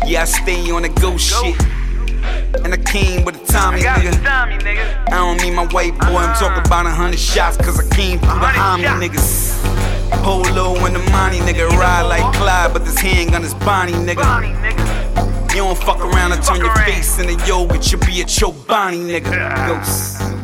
Yeah, 0.06 0.24
I 0.24 0.26
stay 0.26 0.70
on 0.72 0.82
the 0.82 0.89
go 0.89 1.18
shit. 1.18 1.56
And 2.64 2.74
I 2.74 2.78
came 2.78 3.24
with 3.24 3.36
a 3.36 3.46
Tommy, 3.52 3.82
nigga. 3.82 5.08
I 5.08 5.12
don't 5.12 5.42
mean 5.42 5.56
my 5.56 5.66
white 5.68 5.98
boy, 6.00 6.18
I'm 6.18 6.36
talking 6.36 6.64
about 6.66 6.86
a 6.86 6.89
hundred 6.92 7.20
shots, 7.20 7.58
cause 7.58 7.80
I 7.80 7.96
came 7.96 8.20
through 8.20 8.39
the 8.39 8.48
homie, 8.48 8.86
niggas. 9.00 9.60
Polo 10.24 10.76
and 10.86 10.96
the 10.96 11.12
money, 11.12 11.39
nigga. 11.39 11.70
Ride 11.70 12.04
like 12.04 12.36
Clyde, 12.36 12.74
but 12.74 12.86
this 12.86 13.00
handgun 13.00 13.44
is 13.44 13.54
Bonnie, 13.54 13.94
nigga. 13.94 15.52
You 15.52 15.58
don't 15.58 15.78
fuck 15.78 16.00
around 16.00 16.34
and 16.34 16.44
turn 16.44 16.58
your 16.58 16.76
face 16.76 17.18
into 17.18 17.34
yo, 17.48 17.66
it 17.68 17.84
should 17.84 18.02
be 18.02 18.22
a 18.22 18.26
Chobani, 18.26 19.00
nigga. 19.00 19.68
Ghost. 19.68 20.41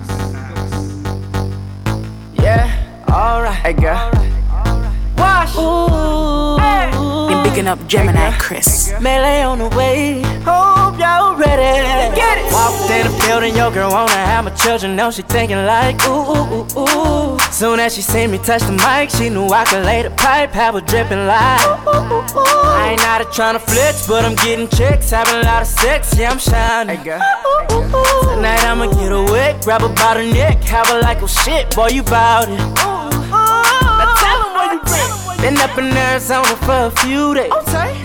Alright. 3.27 3.53
Hey, 3.55 3.73
girl. 3.73 4.11
Wash. 5.17 5.55
Ooh. 5.57 6.57
And 7.29 7.43
bigging 7.43 7.67
up 7.67 7.85
Gemini 7.87 8.31
Chris. 8.37 8.93
Melee 9.01 9.41
on 9.41 9.59
the 9.59 9.69
way. 9.69 10.21
Hope 10.45 10.97
y'all 10.99 11.35
ready. 11.35 12.15
Get 12.15 12.37
it. 12.37 12.51
Walked 12.53 12.89
in 12.89 13.11
the 13.11 13.25
building, 13.27 13.55
your 13.55 13.71
girl 13.71 13.91
wanna 13.91 14.11
have 14.11 14.45
my 14.45 14.51
children. 14.51 14.95
Now 14.95 15.11
she 15.11 15.23
thinking 15.23 15.57
like, 15.65 15.95
ooh, 16.07 16.31
ooh, 16.31 16.67
ooh, 16.77 16.79
ooh. 16.79 17.39
Soon 17.51 17.79
as 17.79 17.95
she 17.95 18.01
seen 18.01 18.31
me 18.31 18.37
touch 18.37 18.61
the 18.61 18.71
mic, 18.71 19.09
she 19.09 19.29
knew 19.29 19.47
I 19.47 19.65
could 19.65 19.83
lay 19.83 20.03
the 20.03 20.11
pipe, 20.11 20.51
have 20.51 20.75
a 20.75 20.81
dripping 20.81 21.25
like. 21.27 21.65
Ooh, 21.67 21.89
ooh, 21.89 22.13
ooh, 22.13 22.39
ooh. 22.39 22.77
I 22.79 22.89
ain't 22.91 23.03
out 23.05 23.21
of 23.21 23.31
trying 23.33 23.55
to 23.55 23.59
flex, 23.59 24.07
but 24.07 24.23
I'm 24.23 24.35
getting 24.35 24.67
chicks, 24.69 25.09
having 25.09 25.35
a 25.35 25.43
lot 25.43 25.61
of 25.63 25.67
sex. 25.67 26.17
Yeah, 26.17 26.31
I'm 26.31 26.39
shining. 26.39 26.97
Hey, 26.97 27.03
girl. 27.03 27.21
Ooh, 27.71 27.75
ooh, 27.75 27.83
ooh. 27.83 28.35
Tonight 28.35 28.63
I'ma 28.63 28.87
get 28.87 29.11
a 29.11 29.23
wet, 29.31 29.61
grab 29.63 29.81
her 29.81 29.89
by 29.89 30.13
the 30.21 30.31
neck, 30.33 30.63
have 30.63 30.87
her 30.87 31.01
like, 31.01 31.21
oh 31.21 31.27
shit, 31.27 31.75
boy, 31.75 31.89
you 31.89 32.03
bout 32.03 32.47
it. 32.47 32.59
Ooh, 32.59 33.06
been. 35.49 35.57
Up 35.57 35.77
in 35.77 35.95
Arizona 35.95 36.55
for 36.65 36.87
a 36.87 36.91
few 37.01 37.33
days. 37.33 37.51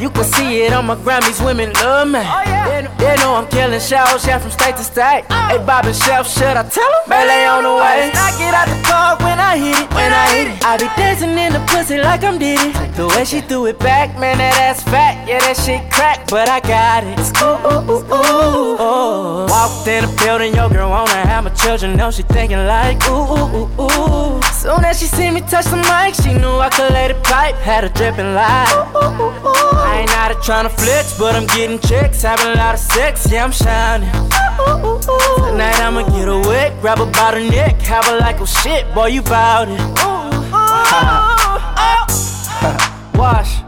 You 0.00 0.10
can 0.10 0.24
see 0.24 0.62
it 0.62 0.72
on 0.72 0.86
my 0.86 0.96
Grammys, 0.96 1.44
women 1.44 1.72
love 1.74 2.08
me. 2.08 2.20
Oh, 2.20 2.42
they, 2.44 2.61
they 3.02 3.16
know 3.16 3.34
I'm 3.34 3.48
killing 3.48 3.80
shows, 3.80 4.24
yeah, 4.26 4.38
from 4.38 4.50
state 4.50 4.76
to 4.76 4.84
state. 4.84 5.24
Oh. 5.30 5.48
Hey, 5.50 5.58
Bob 5.58 5.86
and 5.86 5.96
Chef, 5.96 6.26
should 6.28 6.56
I 6.56 6.62
tell 6.62 6.86
them? 6.86 7.02
Melee 7.08 7.46
on 7.46 7.64
the 7.64 7.74
way. 7.74 8.10
I 8.14 8.30
get 8.38 8.54
out 8.54 8.68
the 8.70 8.78
car 8.86 9.16
when 9.18 9.38
I 9.38 9.58
hit 9.58 9.78
it. 9.78 9.88
When 9.90 10.12
I 10.12 10.24
hit 10.34 10.46
it, 10.54 10.64
I 10.64 10.76
be 10.78 10.86
dancing 10.96 11.36
in 11.36 11.52
the 11.52 11.62
pussy 11.66 11.98
like 11.98 12.22
I'm 12.22 12.38
Diddy. 12.38 12.72
The 12.96 13.08
way 13.08 13.24
she 13.24 13.40
threw 13.40 13.66
it 13.66 13.78
back, 13.78 14.18
man, 14.18 14.38
that 14.38 14.54
ass 14.60 14.82
fat. 14.84 15.28
Yeah, 15.28 15.40
that 15.40 15.56
shit 15.56 15.90
crack, 15.90 16.28
but 16.30 16.48
I 16.48 16.60
got 16.60 17.04
it. 17.04 17.18
Ooh, 17.42 17.58
ooh, 17.66 17.82
ooh, 17.90 18.04
ooh, 18.06 18.80
ooh. 18.80 19.46
Walked 19.50 19.88
in 19.88 20.06
the 20.06 20.12
building, 20.22 20.54
your 20.54 20.68
girl 20.70 20.90
wanna 20.90 21.26
have 21.26 21.44
my 21.44 21.50
children. 21.50 21.96
Know 21.96 22.10
she 22.10 22.22
thinking 22.22 22.64
like, 22.66 23.02
ooh, 23.08 23.34
ooh, 23.34 23.68
ooh, 23.78 23.82
ooh. 23.82 24.42
Soon 24.62 24.84
as 24.84 25.00
she 25.00 25.06
see 25.06 25.30
me 25.30 25.40
touch 25.40 25.66
the 25.66 25.76
mic, 25.90 26.14
she 26.14 26.32
knew 26.34 26.56
I 26.62 26.70
could 26.70 26.92
let 26.92 27.10
it 27.10 27.22
pipe. 27.24 27.56
Had 27.56 27.84
a 27.84 27.88
dripping 27.88 28.34
light. 28.34 28.70
I 28.94 29.98
ain't 30.00 30.16
out 30.16 30.30
of 30.30 30.40
trying 30.42 30.68
to 30.68 30.70
flex, 30.70 31.18
but 31.18 31.34
I'm 31.34 31.46
getting 31.46 31.80
chicks, 31.80 32.22
having 32.22 32.46
a 32.46 32.54
lot 32.54 32.74
of 32.74 32.80
sex. 32.94 33.30
Yeah, 33.30 33.44
I'm 33.44 33.52
shining. 33.52 34.10
Tonight 34.10 35.80
I'ma 35.80 36.02
get 36.02 36.28
her 36.28 36.40
wet, 36.40 36.80
grab 36.80 37.00
a 37.00 37.06
by 37.06 37.34
the 37.34 37.50
neck, 37.50 37.80
have 37.82 38.04
her 38.06 38.18
like, 38.18 38.40
oh 38.40 38.46
shit, 38.46 38.92
boy, 38.94 39.06
you 39.06 39.22
bout 39.22 39.68
it. 39.68 39.80
Wash. 43.18 43.58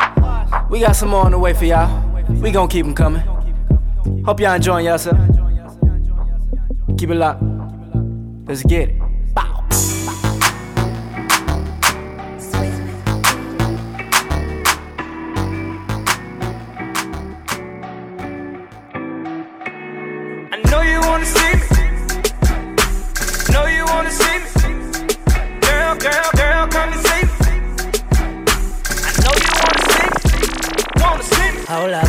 We 0.71 0.81
got 0.81 0.97
some 0.97 1.11
more 1.11 1.25
on 1.25 1.33
the 1.33 1.39
way 1.39 1.55
for 1.55 1.65
y'all. 1.65 1.89
We 2.29 2.51
gon' 2.51 2.69
keep 2.69 2.85
them 2.85 2.95
coming. 2.95 3.23
Hope 4.25 4.41
y'all 4.41 4.55
enjoying 4.55 4.87
yourself. 4.87 5.19
Keep 6.99 7.11
it 7.11 7.15
locked. 7.15 7.43
Let's 8.47 8.63
get 8.63 8.89
it. 8.91 9.04
Hold 31.75 31.91
up, 31.91 32.07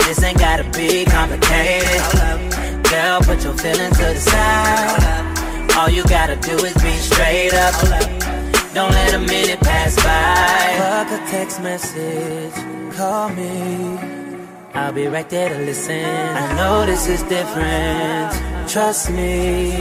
this 0.00 0.22
ain't 0.22 0.38
gotta 0.38 0.64
be 0.76 1.06
complicated. 1.06 2.02
Girl, 2.84 3.20
put 3.20 3.42
your 3.42 3.56
feelings 3.56 3.96
to 3.96 4.04
the 4.04 4.20
side. 4.20 5.70
All 5.78 5.88
you 5.88 6.04
gotta 6.04 6.36
do 6.36 6.52
is 6.68 6.74
be 6.74 6.92
straight 6.98 7.54
up. 7.54 7.74
Don't 8.74 8.92
let 8.92 9.14
a 9.14 9.18
minute 9.18 9.58
pass 9.60 9.96
by. 10.04 10.76
Fuck 10.82 11.18
a 11.18 11.30
text 11.30 11.62
message, 11.62 12.52
call 12.94 13.30
me. 13.30 13.98
I'll 14.74 14.92
be 14.92 15.06
right 15.06 15.30
there 15.30 15.48
to 15.48 15.58
listen. 15.64 16.04
I 16.04 16.54
know 16.56 16.84
this 16.84 17.08
is 17.08 17.22
different. 17.22 18.68
Trust 18.68 19.10
me, 19.12 19.72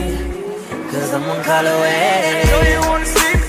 cause 0.91 1.13
I'm 1.13 1.27
one 1.27 1.43
call 1.43 1.67
away. 1.67 2.43
Know 2.45 2.61
you 2.71 2.79
wanna 2.87 3.05
see 3.05 3.48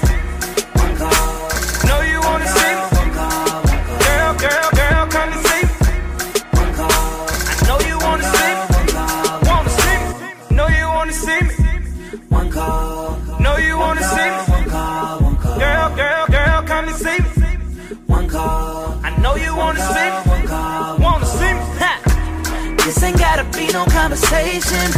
This 22.91 23.05
ain't 23.05 23.19
gotta 23.19 23.45
be 23.57 23.69
no 23.69 23.85
conversation. 23.85 24.91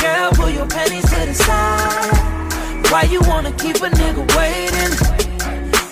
Girl, 0.00 0.30
pull 0.34 0.50
your 0.50 0.68
panties 0.68 1.02
to 1.02 1.26
the 1.26 1.34
side. 1.34 2.92
Why 2.92 3.02
you 3.10 3.20
wanna 3.22 3.50
keep 3.58 3.74
a 3.78 3.90
nigga 3.90 4.22
waiting? 4.38 4.92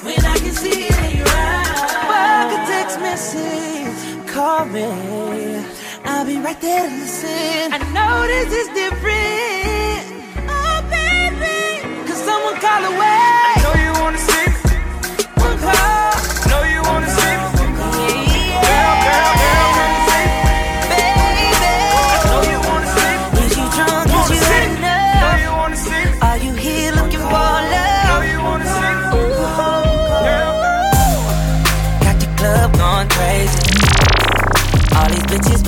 When 0.07 0.25
I 0.25 0.39
can 0.39 0.53
see 0.53 0.87
it 0.87 0.97
in 1.07 1.17
your 1.19 1.27
eyes. 1.27 1.91
Fuck 2.07 2.53
a 2.55 2.67
text 2.71 3.01
message, 3.01 4.29
call 4.29 4.67
me. 4.67 5.65
I'll 6.05 6.25
be 6.25 6.39
right 6.39 6.61
there 6.61 6.89
to 6.89 6.95
listen. 6.95 7.73
I 7.75 7.79
know 7.91 8.23
this 8.29 8.53
is 8.61 8.69
different. 8.69 10.47
Oh, 10.49 10.79
baby. 10.95 12.07
Cause 12.07 12.23
someone 12.23 12.55
call 12.61 12.85
away. 12.85 13.36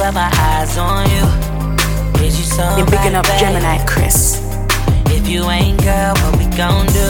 These 0.08 0.14
my 0.14 0.30
eyes 0.32 0.78
on 0.78 1.08
you. 1.10 1.24
Is 2.24 2.38
you 2.38 2.44
somebody? 2.44 2.82
And 2.82 2.90
bigging 2.90 3.14
up 3.14 3.26
babe? 3.26 3.40
Gemini 3.40 3.84
Chris. 3.86 4.40
If 5.06 5.28
you 5.28 5.44
ain't 5.50 5.82
girl, 5.82 6.14
what 6.14 6.38
we 6.38 6.46
gon' 6.56 6.86
do? 6.86 7.08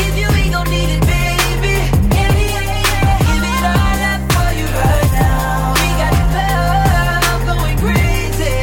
If 0.00 0.16
you 0.16 0.28
ain't 0.28 0.52
gon' 0.52 0.68
need 0.70 0.90
it, 0.96 1.00
baby. 1.00 1.76
Yeah, 2.16 2.32
yeah, 2.32 2.64
yeah. 2.64 3.18
Give 3.28 3.44
it 3.44 3.64
all 3.72 4.00
up 4.12 4.22
for 4.32 4.50
you 4.56 4.66
right 4.80 5.10
now. 5.20 5.74
We 5.80 5.88
got 6.00 6.12
the 6.16 6.24
club 6.32 7.40
going 7.50 7.78
crazy. 7.78 8.56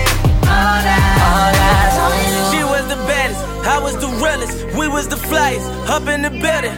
All 0.46 0.82
eyes, 0.82 1.22
all 1.28 1.54
eyes 1.70 1.98
on 2.06 2.18
you. 2.34 2.42
She 2.52 2.62
was 2.64 2.86
the 2.90 3.00
baddest, 3.06 3.42
I 3.66 3.78
was 3.80 3.96
the 3.98 4.10
realest, 4.24 4.78
we 4.78 4.88
was 4.88 5.08
the 5.08 5.18
flyest, 5.18 5.68
up 5.90 6.08
in 6.08 6.22
the 6.22 6.32
building. 6.32 6.78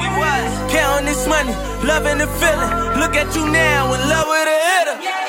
We 0.00 0.08
was 0.16 0.48
counting 0.72 1.06
this 1.06 1.26
money, 1.26 1.54
loving 1.84 2.18
the 2.18 2.28
feeling. 2.40 2.70
Look 3.00 3.16
at 3.16 3.34
you 3.36 3.46
now, 3.50 3.92
in 3.92 4.00
love 4.08 4.28
with 4.28 4.48
a 4.48 4.58
hitter 4.70 5.19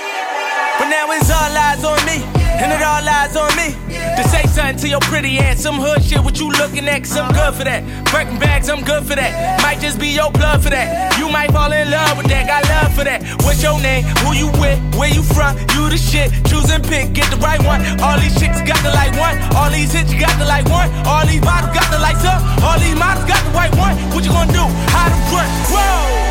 now 0.91 1.07
it's 1.15 1.31
all 1.31 1.55
eyes 1.55 1.83
on 1.87 2.03
me, 2.05 2.19
and 2.59 2.67
it 2.75 2.83
all 2.83 3.01
lies 3.01 3.35
on 3.39 3.49
me. 3.55 3.71
To 4.19 4.23
say 4.27 4.43
something 4.51 4.75
to 4.83 4.87
your 4.89 4.99
pretty 4.99 5.39
ass, 5.39 5.63
some 5.63 5.79
hood 5.79 6.03
shit, 6.03 6.19
what 6.19 6.37
you 6.37 6.51
looking 6.51 6.85
at, 6.91 7.07
cause 7.07 7.15
I'm 7.15 7.31
good 7.31 7.55
for 7.55 7.63
that. 7.63 7.81
Breaking 8.11 8.37
bags, 8.37 8.67
I'm 8.67 8.83
good 8.83 9.07
for 9.07 9.15
that. 9.15 9.63
Might 9.63 9.79
just 9.79 9.97
be 9.97 10.09
your 10.09 10.29
blood 10.31 10.61
for 10.61 10.69
that. 10.69 11.17
You 11.17 11.31
might 11.31 11.51
fall 11.51 11.71
in 11.71 11.89
love 11.89 12.17
with 12.17 12.27
that, 12.27 12.43
got 12.45 12.67
love 12.67 12.91
for 12.93 13.05
that. 13.05 13.23
What's 13.47 13.63
your 13.63 13.79
name? 13.79 14.03
Who 14.27 14.35
you 14.35 14.51
with? 14.59 14.77
Where 14.99 15.09
you 15.09 15.23
from? 15.23 15.55
You 15.71 15.87
the 15.87 15.97
shit. 15.97 16.27
Choose 16.51 16.69
and 16.69 16.83
pick, 16.83 17.13
get 17.13 17.31
the 17.31 17.39
right 17.39 17.63
one. 17.63 17.79
All 18.03 18.19
these 18.19 18.35
chicks 18.35 18.59
got 18.67 18.83
the 18.83 18.91
like 18.91 19.15
one. 19.15 19.39
All 19.55 19.71
these 19.71 19.95
hits, 19.95 20.11
you 20.11 20.19
got 20.19 20.35
the 20.37 20.45
like 20.45 20.67
one. 20.67 20.91
All 21.07 21.23
these 21.25 21.41
bottles 21.41 21.71
got 21.71 21.87
the 21.87 21.99
lights 22.03 22.27
up. 22.27 22.43
All 22.67 22.77
these 22.83 22.99
models 22.99 23.25
got 23.31 23.39
the 23.47 23.55
white 23.55 23.73
one. 23.79 23.95
What 24.11 24.27
you 24.27 24.31
gonna 24.35 24.51
do? 24.51 24.67
How 24.91 25.07
to 25.07 25.17
run? 25.31 25.47
Whoa! 25.71 26.30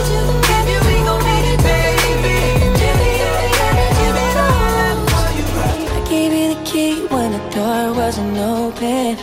Wasn't. 8.81 9.19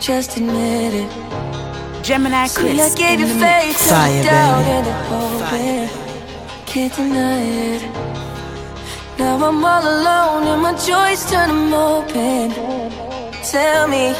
Just 0.00 0.36
admit 0.36 0.94
it. 0.94 1.10
Gemini 2.02 2.46
See, 2.46 2.60
Chris. 2.60 2.80
I 2.80 2.96
gave 2.96 3.20
you 3.20 3.26
faith, 3.26 3.92
and 3.92 4.24
doubt, 4.24 4.64
and 4.64 4.86
the 4.86 4.92
hope. 5.08 5.42
Can't 6.66 6.94
deny 6.94 7.42
it. 7.74 7.82
Now 9.18 9.44
I'm 9.44 9.64
all 9.64 9.82
alone, 9.82 10.46
and 10.46 10.62
my 10.62 10.72
joys 10.72 11.28
turn 11.30 11.48
them 11.48 11.74
open. 11.74 12.52
Tell 13.42 13.88
me, 13.88 14.12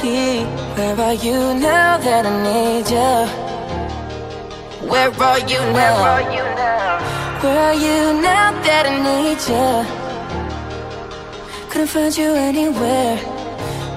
where 0.74 1.00
are 1.00 1.14
you 1.14 1.54
now 1.54 1.98
that 1.98 2.26
I 2.26 2.28
need 2.48 2.90
you? 2.90 3.26
Where 4.88 5.10
are 5.10 5.38
you 5.40 5.60
now? 5.72 5.96
Where 7.42 7.58
are 7.58 7.74
you 7.74 8.20
now 8.20 8.50
that 8.66 8.86
I 8.86 8.94
need 9.08 9.40
you? 9.52 9.70
Couldn't 11.70 11.88
find 11.88 12.16
you 12.16 12.34
anywhere. 12.34 13.38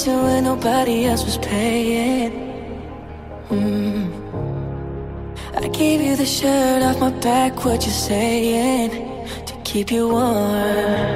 attention 0.00 0.22
when 0.22 0.44
nobody 0.44 1.04
else 1.04 1.24
was 1.24 1.38
paying. 1.38 2.32
Mm. 3.48 4.08
I 5.54 5.68
gave 5.68 6.00
you 6.00 6.16
the 6.16 6.26
shirt 6.26 6.82
off 6.82 7.00
my 7.00 7.10
back, 7.20 7.64
what 7.64 7.84
you 7.84 7.92
saying? 7.92 8.90
To 9.46 9.54
keep 9.64 9.90
you 9.90 10.08
warm. 10.08 11.10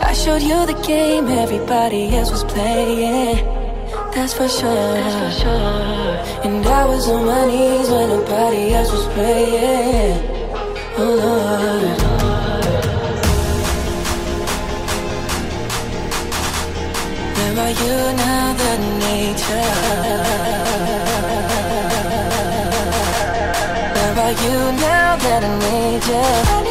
I 0.00 0.12
showed 0.12 0.42
you 0.42 0.66
the 0.66 0.80
game 0.86 1.26
everybody 1.28 2.14
else 2.16 2.30
was 2.30 2.44
playing. 2.44 3.44
That's 4.14 4.34
for 4.34 4.48
sure. 4.48 4.96
And 6.44 6.66
I 6.66 6.86
was 6.86 7.08
on 7.08 7.24
my 7.26 7.46
knees 7.46 7.88
when 7.90 8.08
nobody 8.08 8.74
else 8.74 8.90
was 8.90 9.06
praying. 9.14 10.22
Oh 10.98 11.14
Lord. 11.22 11.45
You 17.70 17.96
now 18.16 18.52
that 18.52 18.78
I 18.78 18.88
need 19.02 19.38
you? 19.48 19.64
Where 23.94 24.16
are 24.24 24.36
you 24.44 24.56
now 24.80 25.16
that 25.16 25.42
I 25.44 25.58
need 25.58 26.04
you? 26.06 26.65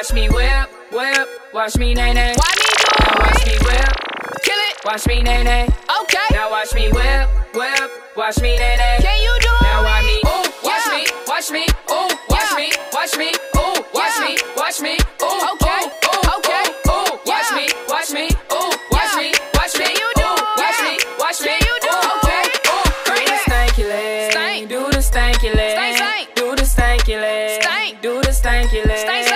Watch 0.00 0.14
me 0.14 0.30
whip, 0.30 0.70
whip. 0.92 1.28
Watch 1.52 1.76
me 1.76 1.92
nay 1.92 2.14
nay. 2.14 2.32
Why 2.34 2.52
me 2.56 2.68
do 2.80 2.88
Now 3.04 3.20
watch 3.20 3.44
me 3.44 3.52
whip, 3.60 3.92
kill 4.40 4.56
it. 4.56 4.74
Watch 4.82 5.06
me 5.06 5.22
nay 5.22 5.44
nay. 5.44 5.68
Okay. 6.00 6.26
Now 6.30 6.50
watch 6.50 6.72
me 6.72 6.88
whip, 6.88 7.28
whip. 7.52 7.90
Watch 8.16 8.40
me 8.40 8.56
nay 8.56 8.76
nay. 8.80 8.96
Can 9.02 9.20
you 9.20 9.36
do 9.44 9.52
it? 9.52 9.62
Now 9.62 9.84
watch 9.84 10.04
me, 10.04 10.16
ooh, 10.24 10.44
watch 10.64 10.86
me, 10.88 11.04
watch 11.28 11.50
me, 11.50 11.66
ooh, 11.92 12.08
watch 12.32 12.52
me, 12.56 12.72
watch 12.94 13.16
me, 13.18 13.28
ooh, 13.60 13.76
watch 13.92 14.16
me, 14.24 14.38
watch 14.56 14.80
me, 14.80 14.96
ooh, 15.20 15.52
okay, 15.52 15.82
ooh, 16.08 16.36
okay, 16.40 16.64
ooh, 16.88 17.20
watch 17.28 17.52
me, 17.52 17.68
watch 17.86 18.10
me, 18.16 18.24
ooh, 18.56 18.72
watch 18.90 19.14
me, 19.20 19.28
watch 19.52 19.76
me, 19.76 19.84
you 19.84 20.08
do 20.16 20.30
watch 20.56 20.80
me, 20.80 20.96
watch 21.20 21.40
me, 21.44 21.52
you 21.60 21.76
do 21.84 21.92
okay, 22.16 22.48
ooh, 22.72 22.88
do 23.04 23.20
the 23.28 23.36
stanky 23.44 23.84
leg, 23.84 24.32
stank, 24.32 24.68
do 24.68 24.80
the 24.80 25.02
stanky 25.04 25.54
leg, 25.54 25.76
stank, 25.76 25.96
stank, 25.96 26.34
do 26.34 26.56
the 26.56 26.62
stanky 26.64 27.20
leg, 27.20 27.62
stank, 27.62 28.00
do 28.00 28.20
the 28.22 28.32
stanky 28.32 28.86
leg, 28.86 28.98
stank, 28.98 29.26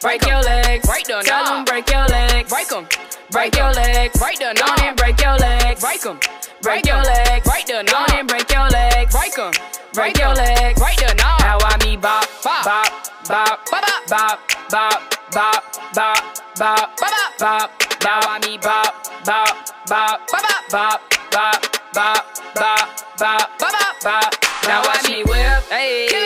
Break 0.00 0.26
your 0.26 0.42
legs, 0.42 0.86
break 0.86 1.06
the 1.06 1.22
Tell 1.24 1.44
them 1.44 1.64
break 1.64 1.90
your 1.90 2.04
legs, 2.06 2.50
break 2.50 2.70
'em. 2.70 2.86
Break 3.30 3.56
your 3.56 3.72
legs, 3.72 4.18
break 4.18 4.38
the 4.38 4.52
knob 4.52 4.78
and 4.82 4.96
break 4.96 5.20
your 5.20 5.36
legs, 5.38 5.80
break 5.80 6.04
'em. 6.04 6.20
Break 6.60 6.86
your 6.86 7.02
legs, 7.02 7.48
break 7.48 7.66
the 7.66 7.82
knob 7.82 8.10
and 8.12 8.28
break 8.28 8.52
your 8.52 8.68
legs, 8.68 9.12
break 9.12 9.38
'em. 9.38 9.52
Break 9.94 10.18
your 10.18 10.34
legs, 10.34 10.78
break 10.78 10.96
the 10.96 11.14
knob. 11.14 11.40
Now 11.40 11.58
I 11.62 11.76
me 11.84 11.96
bop, 11.96 12.28
bop, 12.44 12.64
bop, 12.64 12.90
bop, 13.26 13.58
bop, 13.70 13.98
bop, 14.08 14.38
bop, 14.70 15.02
bop, 15.32 15.64
bop, 15.94 16.36
bop, 16.56 16.98
bop, 16.98 17.38
bop. 17.38 17.70
Now 18.04 18.20
I 18.20 18.38
me 18.44 18.58
bop, 18.58 18.92
bop, 19.24 19.56
bop, 19.88 20.20
bop, 20.30 20.60
bop, 20.70 21.00
bop, 21.32 21.62
bop, 21.94 22.24
bop, 22.54 22.90
bop, 23.18 23.58
bop, 23.58 24.02
bop. 24.02 24.34
Now 24.68 24.82
watch 24.82 25.08
me 25.08 25.24
whip, 25.24 25.64
hey. 25.70 26.25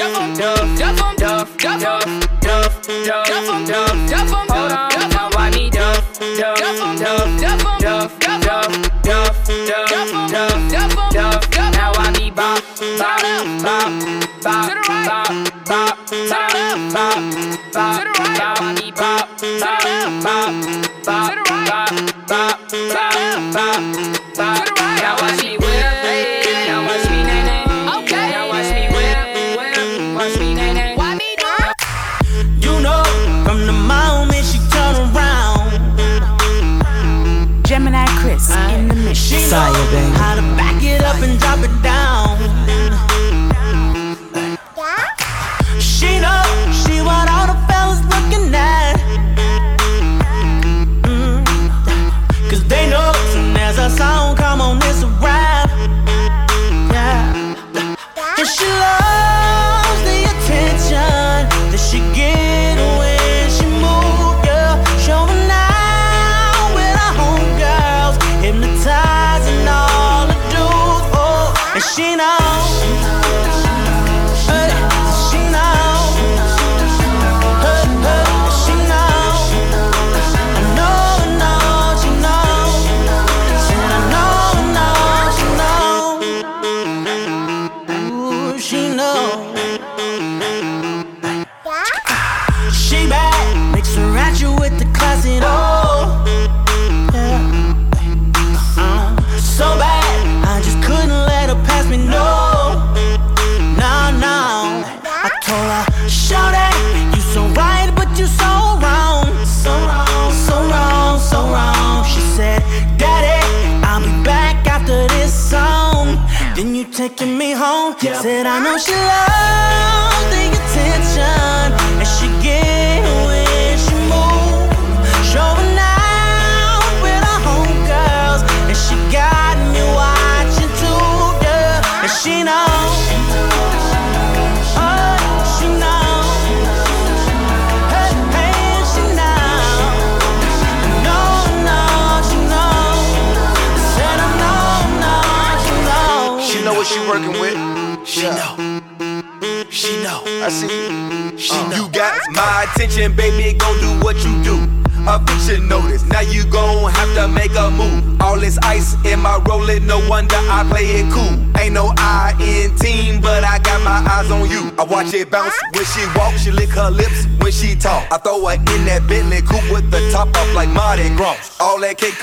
Duff, 0.00 0.38
duff, 0.38 0.78
duff, 0.78 1.16
duff, 1.18 1.56
duff, 1.58 1.80
duff. 1.82 2.29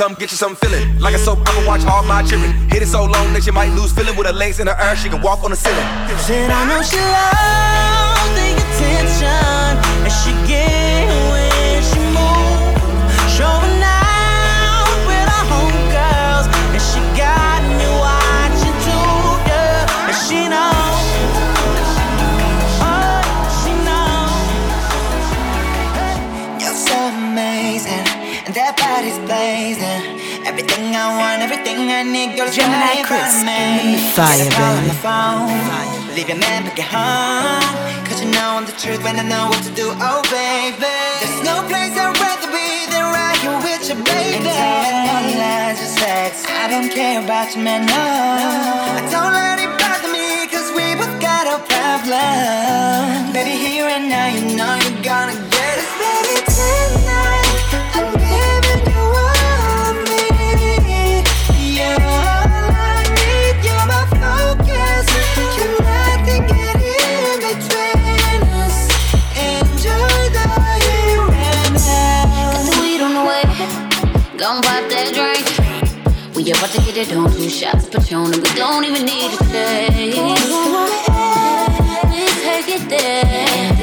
something, 0.08 0.20
get 0.22 0.32
you 0.32 0.38
something 0.38 0.70
feeling. 0.70 1.00
Like 1.00 1.16
a 1.16 1.18
soap 1.18 1.40
opera, 1.40 1.68
watch 1.68 1.86
all 1.86 2.04
my 2.04 2.24
children. 2.24 2.52
Hit 2.70 2.82
it 2.82 2.88
so 2.88 3.04
long 3.04 3.34
that 3.34 3.44
she 3.44 3.52
might 3.52 3.74
lose 3.74 3.92
feeling 3.92 4.16
with 4.16 4.28
her 4.28 4.34
legs 4.34 4.60
in 4.60 4.68
the 4.68 4.84
air, 4.84 4.96
she 4.96 5.10
can 5.10 5.22
walk 5.22 5.44
on 5.44 5.52
the 5.52 5.58
ceiling. 5.58 5.86
Said 6.20 6.50
I 6.50 6.68
know 6.68 6.82
she 6.82 6.98
loves. 6.98 8.16
Fire, 34.18 34.49
baby. 34.49 34.89
phone, 35.06 35.45
Leave 36.18 36.26
your 36.27 36.41
man 36.41 36.65
back 36.65 36.81
at 36.81 36.89
home. 36.89 37.61
Cause 38.10 38.18
you 38.18 38.34
know 38.34 38.57
I'm 38.57 38.65
the 38.65 38.73
truth 38.73 39.03
when 39.06 39.14
I 39.14 39.22
know 39.22 39.45
what 39.45 39.61
to 39.61 39.69
do. 39.77 39.94
Oh, 39.94 40.26
baby. 40.34 40.89
There's 41.22 41.45
no 41.45 41.61
place 41.69 41.94
I'd 41.94 42.18
rather 42.18 42.49
be 42.49 42.89
than 42.89 43.06
right 43.14 43.38
here 43.38 43.53
with 43.61 43.85
you, 43.85 43.94
baby. 44.02 44.41
And 44.41 44.57
time 44.57 45.06
money 45.06 45.38
lines 45.38 45.85
sex. 46.02 46.49
I 46.49 46.65
don't 46.65 46.89
care 46.89 47.22
about 47.22 47.53
your 47.53 47.61
man. 47.64 47.85
No. 47.85 47.94
I 47.94 49.06
don't 49.14 49.38
let 49.38 49.61
it 49.61 49.69
bother 49.77 50.10
me. 50.10 50.49
Cause 50.49 50.73
we 50.73 50.98
both 50.98 51.14
got 51.22 51.45
a 51.45 51.61
problem. 51.69 53.38
Baby, 53.38 53.53
here 53.53 53.85
and 53.85 54.10
now, 54.10 54.34
you 54.34 54.57
know 54.57 54.73
you're 54.81 55.06
gonna 55.06 55.38
get 55.53 55.76
it. 55.77 55.89
Baby, 56.02 56.41
tell 56.49 57.07
about 76.58 76.72
to 76.72 76.82
get 76.82 76.98
it 76.98 77.16
on. 77.16 77.32
Two 77.32 77.50
shots 77.50 77.86
Patron, 77.88 78.34
and 78.34 78.42
we 78.42 78.50
don't 78.56 78.84
even 78.84 79.06
need 79.06 79.30
to 79.32 79.46
stay. 79.46 80.10
We 82.10 82.26
take 82.42 82.70
it 82.78 82.90
there. 82.90 83.26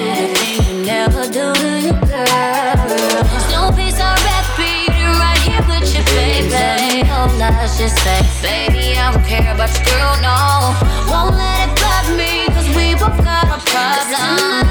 Everything 0.03 0.79
you 0.79 0.85
never 0.85 1.23
do 1.31 1.55
to 1.55 1.71
your 1.87 2.01
girl. 2.11 3.23
Snowpiece, 3.47 4.01
I 4.03 4.19
rap 4.27 4.47
beat 4.59 4.91
right 5.23 5.39
here 5.47 5.65
with 5.71 5.87
your 5.95 6.05
baby. 6.19 7.07
No 7.07 7.31
lies, 7.39 7.79
just 7.79 7.97
say, 8.03 8.21
baby, 8.43 8.99
I 8.99 9.13
don't 9.13 9.25
care 9.25 9.55
about 9.55 9.71
your 9.71 9.85
girl, 9.87 10.15
no. 10.19 10.75
Won't 11.11 11.37
let 11.37 11.69
it 11.69 11.79
bother 11.79 12.17
me, 12.19 12.51
cause 12.55 12.69
we 12.75 12.95
both 12.99 13.19
got 13.23 13.55
a 13.55 13.59
problem. 13.71 14.67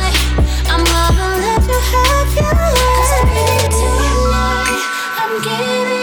I'm 0.68 0.84
gonna 0.84 1.40
let 1.40 1.64
you 1.64 1.80
have 1.80 2.36
your 2.36 2.52
life. 2.52 3.00
Cause 3.00 3.24
baby, 3.32 3.72
tonight, 3.72 4.84
I'm 5.20 5.34
giving 5.42 6.03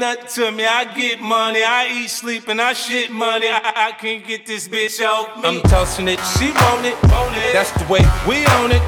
nothing 0.00 0.26
to 0.26 0.50
me. 0.50 0.64
I 0.64 0.84
get 0.96 1.20
money, 1.20 1.62
I 1.62 1.86
eat, 1.92 2.08
sleep, 2.08 2.48
and 2.48 2.60
I 2.60 2.72
shit 2.72 3.12
money. 3.12 3.46
I, 3.48 3.60
I 3.88 3.92
can't 3.92 4.26
get 4.26 4.46
this 4.46 4.66
bitch 4.66 4.98
off 5.06 5.36
me. 5.36 5.42
I'm 5.48 5.62
tossing 5.62 6.08
it, 6.08 6.18
she 6.38 6.50
want 6.50 6.86
it. 6.86 6.96
That's 7.52 7.70
the 7.72 7.84
way 7.92 8.00
we 8.26 8.46
own 8.58 8.72
it. 8.72 8.82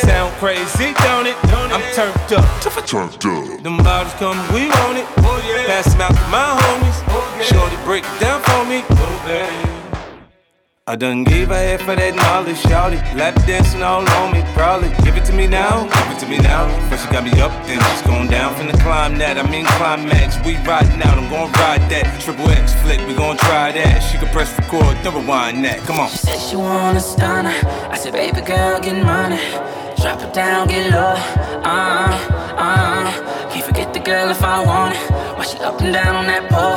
Sound 0.00 0.34
crazy, 0.40 0.92
don't 1.04 1.26
it? 1.26 1.36
I'm 1.70 1.84
turned 1.94 2.32
up. 2.32 2.62
Turned 2.88 3.14
up. 3.14 3.62
Them 3.62 3.76
bottles 3.78 4.14
come, 4.14 4.40
we 4.52 4.66
want 4.68 4.98
it. 4.98 5.06
Oh, 5.18 5.64
Pass 5.66 5.92
them 5.92 6.00
out 6.00 6.14
to 6.14 6.28
my 6.32 6.56
homies. 6.58 6.98
Oh, 7.12 7.22
Shorty 7.44 7.76
break 7.84 8.04
it 8.04 8.20
down 8.20 8.40
for 8.42 8.64
me. 8.64 8.82
Oh, 8.90 9.73
I 10.86 10.96
done 10.96 11.24
gave 11.24 11.50
a 11.50 11.56
head 11.56 11.80
for 11.80 11.96
that 11.96 12.14
knowledge, 12.14 12.60
shouty. 12.60 13.00
Lap 13.16 13.34
dancing 13.46 13.82
all 13.82 14.06
on 14.20 14.32
me, 14.34 14.44
probably. 14.52 14.92
Give 15.00 15.16
it 15.16 15.24
to 15.24 15.32
me 15.32 15.46
now, 15.46 15.88
give 15.88 16.12
it 16.12 16.20
to 16.20 16.28
me 16.28 16.36
now. 16.36 16.68
First 16.90 17.06
she 17.06 17.10
got 17.10 17.24
me 17.24 17.32
up, 17.40 17.52
then 17.64 17.80
she's 17.80 18.02
going 18.02 18.28
down. 18.28 18.52
Finna 18.52 18.76
climb 18.84 19.16
that, 19.16 19.38
I 19.38 19.48
mean 19.48 19.64
climax. 19.80 20.36
We 20.44 20.60
riding 20.68 21.00
out, 21.00 21.16
I'm 21.16 21.30
gonna 21.32 21.50
ride 21.56 21.88
that. 21.88 22.20
Triple 22.20 22.50
X 22.50 22.74
flick, 22.84 23.00
we 23.08 23.14
gon' 23.14 23.38
try 23.38 23.72
that. 23.72 24.00
She 24.00 24.18
can 24.18 24.28
press 24.28 24.52
record, 24.58 25.00
then 25.00 25.14
rewind 25.14 25.64
that. 25.64 25.80
Come 25.88 26.00
on. 26.00 26.10
She 26.10 26.18
said 26.18 26.36
she 26.38 26.56
want 26.56 26.98
a 26.98 27.00
stunner. 27.00 27.56
I 27.88 27.96
said, 27.96 28.12
baby 28.12 28.42
girl, 28.42 28.78
get 28.78 29.00
money. 29.00 29.40
Drop 29.96 30.20
it 30.20 30.34
down, 30.34 30.68
get 30.68 30.92
low. 30.92 31.16
Uh, 31.64 32.12
uh. 32.60 33.48
Can't 33.48 33.64
forget 33.64 33.94
the 33.94 34.00
girl 34.00 34.28
if 34.28 34.42
I 34.42 34.60
want 34.60 34.92
it. 34.92 35.00
Why 35.32 35.44
she 35.46 35.56
up 35.64 35.80
and 35.80 35.94
down 35.94 36.14
on 36.14 36.26
that 36.26 36.44
pole? 36.52 36.76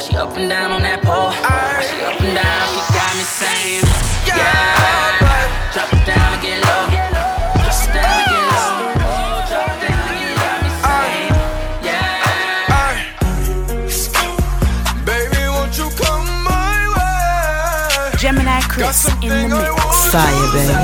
Why 0.00 0.06
she 0.06 0.16
up 0.16 0.34
and 0.34 0.48
down 0.48 0.72
on 0.72 0.80
that 0.80 1.02
pole? 1.04 1.28
Why 1.28 1.84
she 1.84 2.00
up 2.00 2.16
and 2.24 2.32
down? 2.32 2.72
She 2.72 2.80
got 2.88 3.12
me 3.20 3.24
saying, 3.36 3.84
yeah. 4.24 5.76
Drop 5.76 5.92
it 5.92 6.08
down, 6.08 6.40
get 6.40 6.56
low. 6.64 6.88
Drop 6.88 7.68
it 7.68 7.92
down, 7.92 8.24
get 8.32 8.48
low. 8.48 8.96
Oh, 8.96 9.44
drop 9.44 9.68
it 9.76 9.92
down, 9.92 10.08
get 10.16 10.40
low. 10.40 10.56
Me 10.64 10.72
saying, 10.80 11.36
Baby, 15.04 15.36
won't 15.52 15.76
you 15.76 15.92
come 16.00 16.24
my 16.48 16.80
way? 16.96 18.16
Gemini 18.16 18.64
Chris 18.72 19.04
in 19.20 19.52
the 19.52 19.60
mix. 19.60 19.84
Fire, 20.08 20.48
baby. 20.56 20.80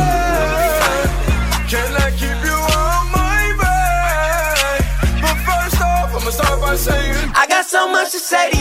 Can 1.72 1.88
I 2.04 2.12
keep 2.20 2.36
you 2.44 2.52
on 2.52 3.08
my 3.16 3.48
way? 3.64 4.84
But 5.24 5.40
first 5.48 5.80
off, 5.80 6.12
I'ma 6.12 6.28
start 6.28 6.60
by 6.60 6.76
saying 6.76 7.32
I 7.32 7.46
got 7.48 7.64
so 7.64 7.88
much 7.90 8.12
to 8.12 8.18
say 8.18 8.55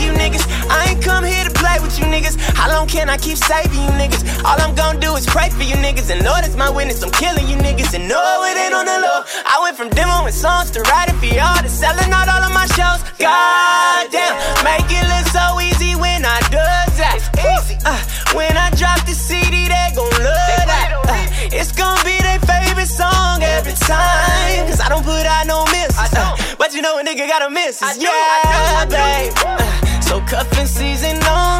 can 2.95 3.09
I 3.09 3.17
keep 3.17 3.35
saving 3.35 3.75
you 3.75 3.91
niggas? 3.99 4.23
All 4.47 4.55
I'm 4.55 4.73
gonna 4.73 4.99
do 4.99 5.11
is 5.19 5.25
pray 5.27 5.49
for 5.49 5.63
you 5.63 5.75
niggas. 5.75 6.09
And 6.09 6.23
Lord 6.23 6.47
is 6.47 6.55
my 6.55 6.69
witness, 6.71 7.03
I'm 7.03 7.11
killing 7.11 7.45
you 7.51 7.57
niggas. 7.59 7.93
And 7.93 8.07
no, 8.07 8.23
it 8.47 8.55
ain't 8.55 8.73
on 8.73 8.85
the 8.87 8.97
low. 9.03 9.19
I 9.43 9.59
went 9.63 9.75
from 9.75 9.89
demoing 9.91 10.31
songs 10.31 10.71
to 10.71 10.79
writing 10.87 11.17
for 11.19 11.27
y'all 11.27 11.59
to 11.59 11.67
selling 11.67 12.11
out 12.15 12.31
all 12.31 12.43
of 12.47 12.53
my 12.55 12.67
shows. 12.71 13.03
God 13.19 14.07
damn, 14.15 14.33
make 14.63 14.87
it 14.87 15.05
look 15.11 15.27
so 15.27 15.59
easy 15.59 15.99
when 15.99 16.23
I 16.23 16.39
do 16.47 16.63
that. 16.95 17.19
Easy. 17.35 17.75
Uh, 17.83 17.99
when 18.31 18.55
I 18.55 18.71
drop 18.79 19.03
the 19.03 19.13
CD, 19.13 19.67
they 19.67 19.87
gon' 19.91 20.15
love 20.23 20.63
that. 20.71 20.95
Uh, 20.95 21.51
it's 21.51 21.75
gonna 21.75 21.99
be 22.07 22.15
their 22.23 22.39
favorite 22.47 22.87
song 22.87 23.43
every 23.43 23.75
time. 23.75 24.71
Cause 24.71 24.79
I 24.79 24.87
don't 24.87 25.03
put 25.03 25.27
out 25.27 25.43
no 25.45 25.67
misses. 25.67 25.99
Uh, 25.99 26.55
but 26.57 26.73
you 26.73 26.81
know 26.81 26.97
a 26.97 27.03
nigga 27.03 27.27
got 27.27 27.43
a 27.43 27.49
misses. 27.51 27.99
Yeah, 27.99 28.87
babe. 28.87 29.35
Uh, 29.43 29.75
so 29.99 30.21
cuffing 30.31 30.65
season 30.67 31.19
on 31.27 31.54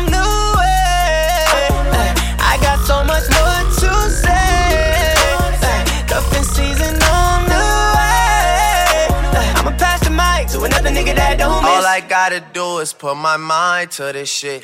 I'ma 9.66 9.78
pass 9.78 10.00
the 10.04 10.12
mic 10.12 10.48
to 10.50 10.62
another 10.64 10.92
nigga 10.92 11.16
that 11.16 11.40
don't 11.40 11.64
miss. 11.64 11.72
All 11.72 11.86
I 11.88 12.00
gotta 12.00 12.40
do 12.54 12.78
is 12.78 12.94
put 12.94 13.18
my 13.18 13.36
mind 13.36 13.90
to 13.98 14.14
this 14.14 14.30
shit. 14.30 14.64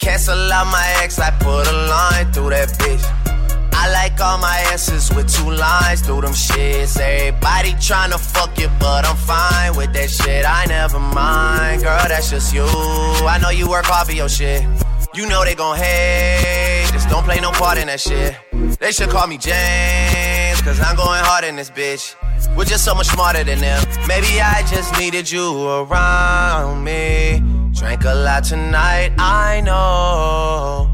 Cancel 0.00 0.52
out 0.52 0.66
my 0.66 0.84
ex, 1.04 1.20
I 1.20 1.30
put 1.38 1.68
a 1.68 1.76
line 1.86 2.32
through 2.32 2.50
that 2.50 2.68
bitch. 2.70 3.04
I 3.72 3.92
like 3.92 4.20
all 4.20 4.38
my 4.38 4.58
answers 4.72 5.14
with 5.14 5.32
two 5.32 5.52
lines 5.52 6.00
through 6.00 6.22
them 6.22 6.32
shits. 6.32 6.98
Everybody 6.98 7.74
tryna 7.74 8.18
fuck 8.18 8.58
you, 8.58 8.68
but 8.80 9.06
I'm 9.06 9.14
fine 9.14 9.76
with 9.76 9.92
that 9.92 10.10
shit. 10.10 10.44
I 10.44 10.64
never 10.66 10.98
mind, 10.98 11.84
girl, 11.84 12.02
that's 12.08 12.30
just 12.30 12.52
you. 12.52 12.64
I 12.64 13.38
know 13.40 13.50
you 13.50 13.70
work 13.70 13.84
hard 13.84 14.08
for 14.08 14.14
your 14.14 14.28
shit. 14.28 14.64
You 15.14 15.28
know 15.28 15.44
they 15.44 15.54
gon' 15.54 15.76
hate, 15.76 16.88
just 16.92 17.08
don't 17.08 17.22
play 17.22 17.38
no 17.38 17.52
part 17.52 17.78
in 17.78 17.86
that 17.86 18.00
shit. 18.00 18.34
They 18.80 18.90
should 18.90 19.10
call 19.10 19.28
me 19.28 19.38
James, 19.38 20.60
cause 20.62 20.80
I'm 20.80 20.96
going 20.96 21.22
hard 21.22 21.44
in 21.44 21.54
this 21.54 21.70
bitch. 21.70 22.16
We're 22.56 22.64
just 22.64 22.84
so 22.84 22.94
much 22.94 23.08
smarter 23.08 23.44
than 23.44 23.58
them. 23.60 23.82
Maybe 24.06 24.40
I 24.40 24.62
just 24.68 24.98
needed 24.98 25.30
you 25.30 25.68
around 25.68 26.84
me. 26.84 27.42
Drank 27.72 28.04
a 28.04 28.14
lot 28.14 28.44
tonight, 28.44 29.12
I 29.18 29.60
know. 29.60 30.90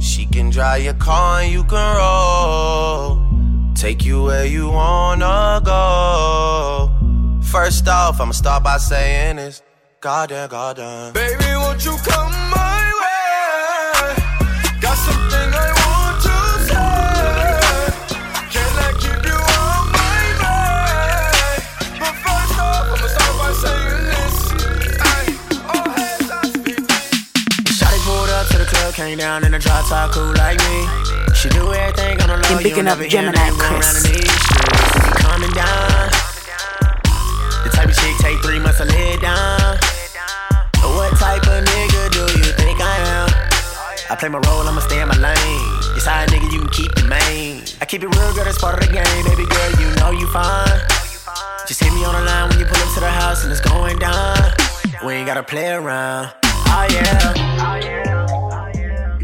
She 0.00 0.26
can 0.26 0.50
drive 0.50 0.82
your 0.82 0.94
car 0.94 1.40
and 1.40 1.52
you 1.52 1.64
can 1.64 1.96
roll. 1.96 3.74
Take 3.74 4.04
you 4.04 4.22
where 4.24 4.46
you 4.46 4.68
wanna 4.70 5.60
go. 5.64 6.90
First 7.42 7.86
off, 7.88 8.20
I'ma 8.20 8.32
start 8.32 8.64
by 8.64 8.78
saying 8.78 9.36
this. 9.36 9.62
Goddamn, 10.00 10.48
goddamn. 10.48 11.12
Baby, 11.12 11.54
won't 11.54 11.84
you 11.84 11.96
come 12.04 12.32
my 12.50 12.92
way? 13.00 14.24
Got 14.80 14.96
something 14.98 15.54
I 15.54 15.72
want 15.72 15.83
came 28.94 29.18
down 29.18 29.44
in 29.44 29.52
a 29.52 29.58
drop 29.58 29.84
top, 29.88 30.12
cool 30.12 30.32
like 30.38 30.58
me. 30.70 30.86
She 31.34 31.48
do 31.48 31.72
everything 31.74 32.20
on 32.22 32.28
the 32.30 32.38
low, 32.38 32.58
you 32.58 32.62
picking 32.62 32.86
up 32.86 32.98
Gemini 33.02 33.50
Chris. 33.50 33.58
around 33.58 33.96
in 33.98 34.02
these 34.14 34.30
streets. 34.38 34.94
We 35.02 35.10
coming 35.18 35.50
down. 35.50 36.10
The 37.66 37.70
type 37.74 37.90
of 37.90 37.96
chick 37.98 38.14
take 38.22 38.38
three 38.38 38.60
months 38.60 38.78
to 38.78 38.84
lay 38.86 39.16
down. 39.18 39.78
What 40.94 41.10
type 41.18 41.42
of 41.42 41.64
nigga 41.66 42.02
do 42.14 42.22
you 42.38 42.54
think 42.54 42.78
I 42.80 42.94
am? 43.18 43.28
I 44.10 44.16
play 44.16 44.28
my 44.28 44.38
role, 44.46 44.62
I'ma 44.62 44.80
stay 44.80 45.02
in 45.02 45.08
my 45.08 45.18
lane. 45.18 45.84
How 46.04 46.22
a 46.22 46.26
nigga 46.26 46.52
you 46.52 46.60
can 46.60 46.70
keep 46.70 46.94
the 46.94 47.04
main. 47.08 47.64
I 47.80 47.86
keep 47.86 48.02
it 48.02 48.08
real, 48.08 48.34
girl, 48.34 48.44
that's 48.44 48.60
part 48.60 48.74
of 48.74 48.86
the 48.86 48.92
game. 48.92 49.24
Baby 49.24 49.48
girl, 49.48 49.70
you 49.80 49.90
know 49.96 50.10
you 50.12 50.28
fine. 50.28 50.78
Just 51.66 51.82
hit 51.82 51.92
me 51.94 52.04
on 52.04 52.14
the 52.14 52.20
line 52.20 52.50
when 52.50 52.58
you 52.60 52.66
pull 52.66 52.76
up 52.76 52.94
to 52.94 53.00
the 53.00 53.10
house 53.10 53.42
and 53.42 53.50
it's 53.50 53.60
going 53.60 53.98
down. 53.98 54.52
We 55.04 55.14
ain't 55.14 55.26
gotta 55.26 55.42
play 55.42 55.72
around. 55.72 56.30
Oh 56.44 56.86
yeah. 56.90 58.23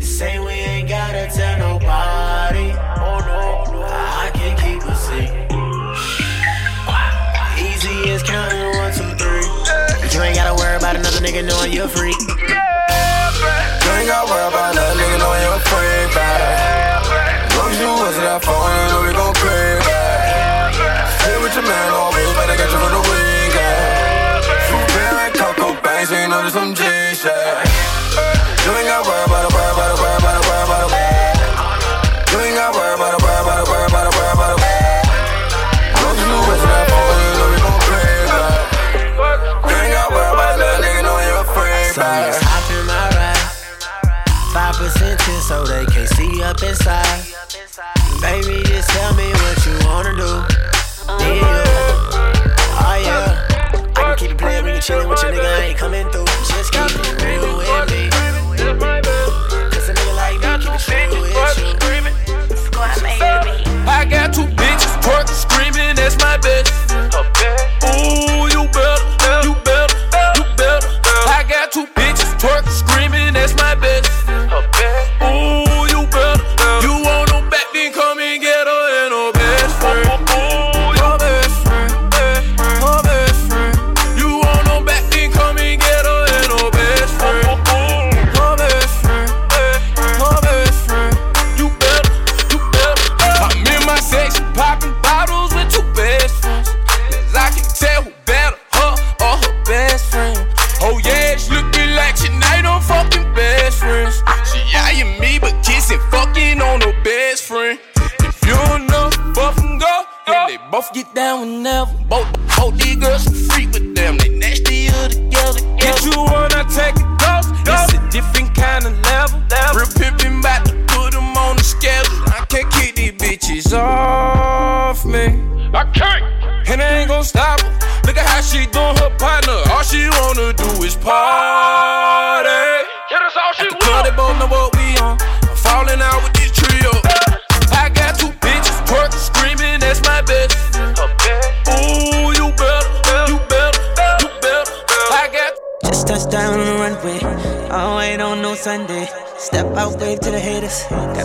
Say 0.00 0.38
we 0.40 0.52
ain't 0.52 0.88
gotta 0.88 1.28
tell 1.28 1.58
nobody. 1.58 2.72
Oh 3.04 3.20
no, 3.20 3.84
I 3.84 4.30
can't 4.32 4.56
keep 4.58 4.80
a 4.80 4.96
secret. 4.96 5.52
Easy 7.60 8.10
as 8.10 8.22
counting 8.22 8.64
one, 8.80 8.92
two, 8.96 9.12
three. 9.20 9.44
But 10.00 10.08
you 10.14 10.22
ain't 10.22 10.36
gotta 10.36 10.56
worry 10.56 10.76
about 10.76 10.96
another 10.96 11.20
nigga 11.20 11.44
knowing 11.44 11.72
you're 11.72 11.88
free. 11.88 12.16
You 12.16 13.90
ain't 13.92 14.08
gotta 14.08 14.24
worry 14.24 14.48
about 14.48 14.72
that 14.72 14.96
nigga 14.96 15.20
knowing 15.20 15.42
you're 15.44 15.60
free, 15.68 16.08
baby. 16.16 16.48
Long 17.60 17.68
as 17.68 17.78
you 17.80 17.92
answer 17.92 18.24
that 18.24 18.40
phone, 18.40 18.56
you 18.56 18.88
know 18.88 19.04
we 19.04 19.12
gon' 19.12 19.36
creep, 19.36 19.84
Stay 21.20 21.36
with 21.44 21.52
your 21.52 21.68
man 21.68 21.92
always, 21.92 22.30
but 22.40 22.48
I 22.48 22.56
got 22.56 22.72
you 22.72 22.80
for 22.80 22.88
the 22.88 23.02
weekend. 23.04 24.48
And 25.20 25.34
cocoa 25.34 25.76
bangs, 25.82 26.08
so 26.08 26.16
you 26.16 26.28
know 26.28 26.40
there's 26.40 26.54
some 26.56 26.72
G 26.72 26.80
shit. 27.12 27.28
You 28.64 28.72
ain't 28.76 28.88
gotta 28.88 29.04
worry 29.08 29.24
about 29.26 29.49
inside. 46.70 47.29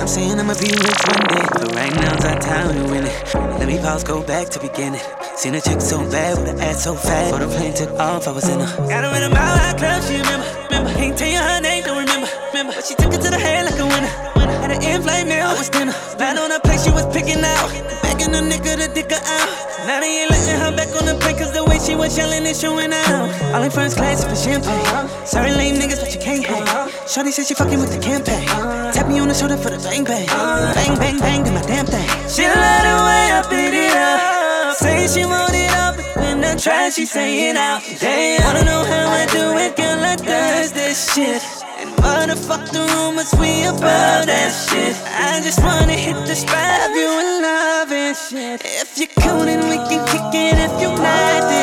I'm 0.06 0.14
saying 0.14 0.38
I'ma 0.40 0.54
be 0.62 0.70
rich 0.70 1.02
one 1.10 1.26
day. 1.34 1.46
But 1.50 1.74
right 1.74 1.90
now, 1.98 2.14
it's 2.14 2.26
our 2.30 2.38
time 2.38 2.78
to 2.78 2.92
win 2.94 3.10
it. 3.10 3.34
Let 3.58 3.66
me 3.66 3.82
pause, 3.82 4.04
go 4.04 4.22
back 4.22 4.54
to 4.54 4.60
beginning. 4.62 5.02
Seen 5.34 5.56
a 5.56 5.60
chick 5.60 5.82
so 5.82 5.98
bad 6.14 6.38
with 6.38 6.54
an 6.54 6.62
ass 6.62 6.84
so 6.84 6.94
fat. 6.94 7.34
Before 7.34 7.42
the 7.42 7.50
plane 7.50 7.74
took 7.74 7.90
off, 7.98 8.28
I 8.28 8.32
was 8.32 8.48
in 8.48 8.60
her. 8.62 8.70
Got 8.86 9.02
her 9.02 9.18
in 9.18 9.24
a 9.26 9.34
mile 9.34 9.58
high 9.58 9.74
club, 9.74 10.06
she 10.06 10.22
remember. 10.22 10.46
Remember, 10.70 10.94
can't 10.94 11.18
tell 11.18 11.26
you 11.26 11.42
her 11.42 11.60
name, 11.60 11.82
don't 11.82 11.98
remember. 11.98 12.30
Remember, 12.54 12.74
but 12.78 12.86
she 12.86 12.94
took 12.94 13.18
it 13.18 13.22
to 13.26 13.34
the 13.34 13.42
head 13.42 13.66
like 13.66 13.82
a 13.82 13.88
winner. 13.90 14.14
Had 14.62 14.78
an 14.78 14.84
in-flight 14.86 15.26
meal, 15.26 15.50
it 15.50 15.58
was 15.58 15.74
dinner. 15.74 15.98
Bad 16.22 16.38
on 16.38 16.54
her 16.54 16.62
plate, 16.62 16.86
she 16.86 16.94
was 16.94 17.10
picking 17.10 17.42
out. 17.42 17.66
Begging 18.06 18.30
a 18.38 18.46
nigga 18.46 18.78
to 18.78 18.86
dick 18.94 19.10
her 19.10 19.18
out. 19.18 19.50
Now 19.90 20.06
they 20.06 20.22
ain't 20.22 20.30
letting 20.30 20.62
her 20.62 20.70
back 20.78 20.94
on 21.02 21.10
the 21.10 21.18
plane, 21.18 21.34
cause 21.34 21.50
the 21.50 21.65
was 22.06 22.18
yelling 22.18 22.46
is 22.46 22.60
showing 22.62 22.94
out. 22.94 23.54
All 23.54 23.64
in 23.64 23.72
first 23.72 23.98
class 23.98 24.24
for 24.24 24.36
champagne. 24.36 24.86
Uh-huh. 24.94 25.26
Sorry, 25.26 25.52
lame 25.52 25.76
niggas, 25.76 26.00
but 26.00 26.14
you 26.14 26.22
can't 26.22 26.46
hang. 26.46 26.62
Uh-huh. 26.62 27.08
Shorty 27.08 27.32
said 27.32 27.46
she 27.48 27.56
fucking 27.56 27.80
with 27.80 27.92
the 27.92 28.00
campaign. 28.00 28.48
Uh-huh. 28.48 28.92
Tap 28.92 29.08
me 29.08 29.20
on 29.20 29.28
the 29.28 29.34
shoulder 29.34 29.58
for 29.58 29.72
the 29.72 29.80
bang 29.82 30.04
bang. 30.04 30.28
Bang, 30.28 30.96
bang, 31.02 31.18
bang, 31.20 31.44
do 31.44 31.52
my 31.52 31.64
damn 31.66 31.86
thing. 31.86 32.08
She 32.30 32.44
love 32.46 32.84
the 32.90 32.96
way 33.08 33.24
I 33.38 33.42
beat 33.50 33.76
it 33.86 33.96
up. 33.98 34.76
Say 34.78 35.08
she 35.08 35.26
want 35.26 35.56
it 35.56 35.72
up, 35.72 35.98
but 35.98 36.16
when 36.18 36.44
I 36.44 36.56
try, 36.56 36.90
she 36.90 37.06
say 37.06 37.50
it 37.50 37.58
out. 37.58 37.82
Damn, 38.00 38.44
wanna 38.46 38.64
know 38.70 38.84
how 38.86 39.06
I 39.22 39.26
do 39.38 39.58
it, 39.66 39.76
girl, 39.76 40.04
I 40.04 40.16
does 40.16 40.74
this 40.74 41.14
shit. 41.14 41.42
And 41.82 41.90
motherfuck 41.98 42.70
the 42.72 42.86
rumors, 42.94 43.34
we 43.40 43.66
about 43.66 44.30
that 44.30 44.52
shit. 44.54 44.96
I 45.10 45.42
just 45.42 45.60
wanna 45.64 45.98
hit 46.06 46.18
the 46.28 46.36
spot, 46.36 46.90
you 46.94 47.10
in 47.24 47.42
love 47.42 47.92
and 47.92 48.16
shit. 48.16 48.62
If 48.64 48.98
you're 48.98 49.14
cool, 49.20 49.46
then 49.50 49.62
we 49.70 49.78
can 49.90 50.06
kick 50.06 50.30
it. 50.46 50.56
If 50.66 50.82
you're 50.82 50.98
not 50.98 51.55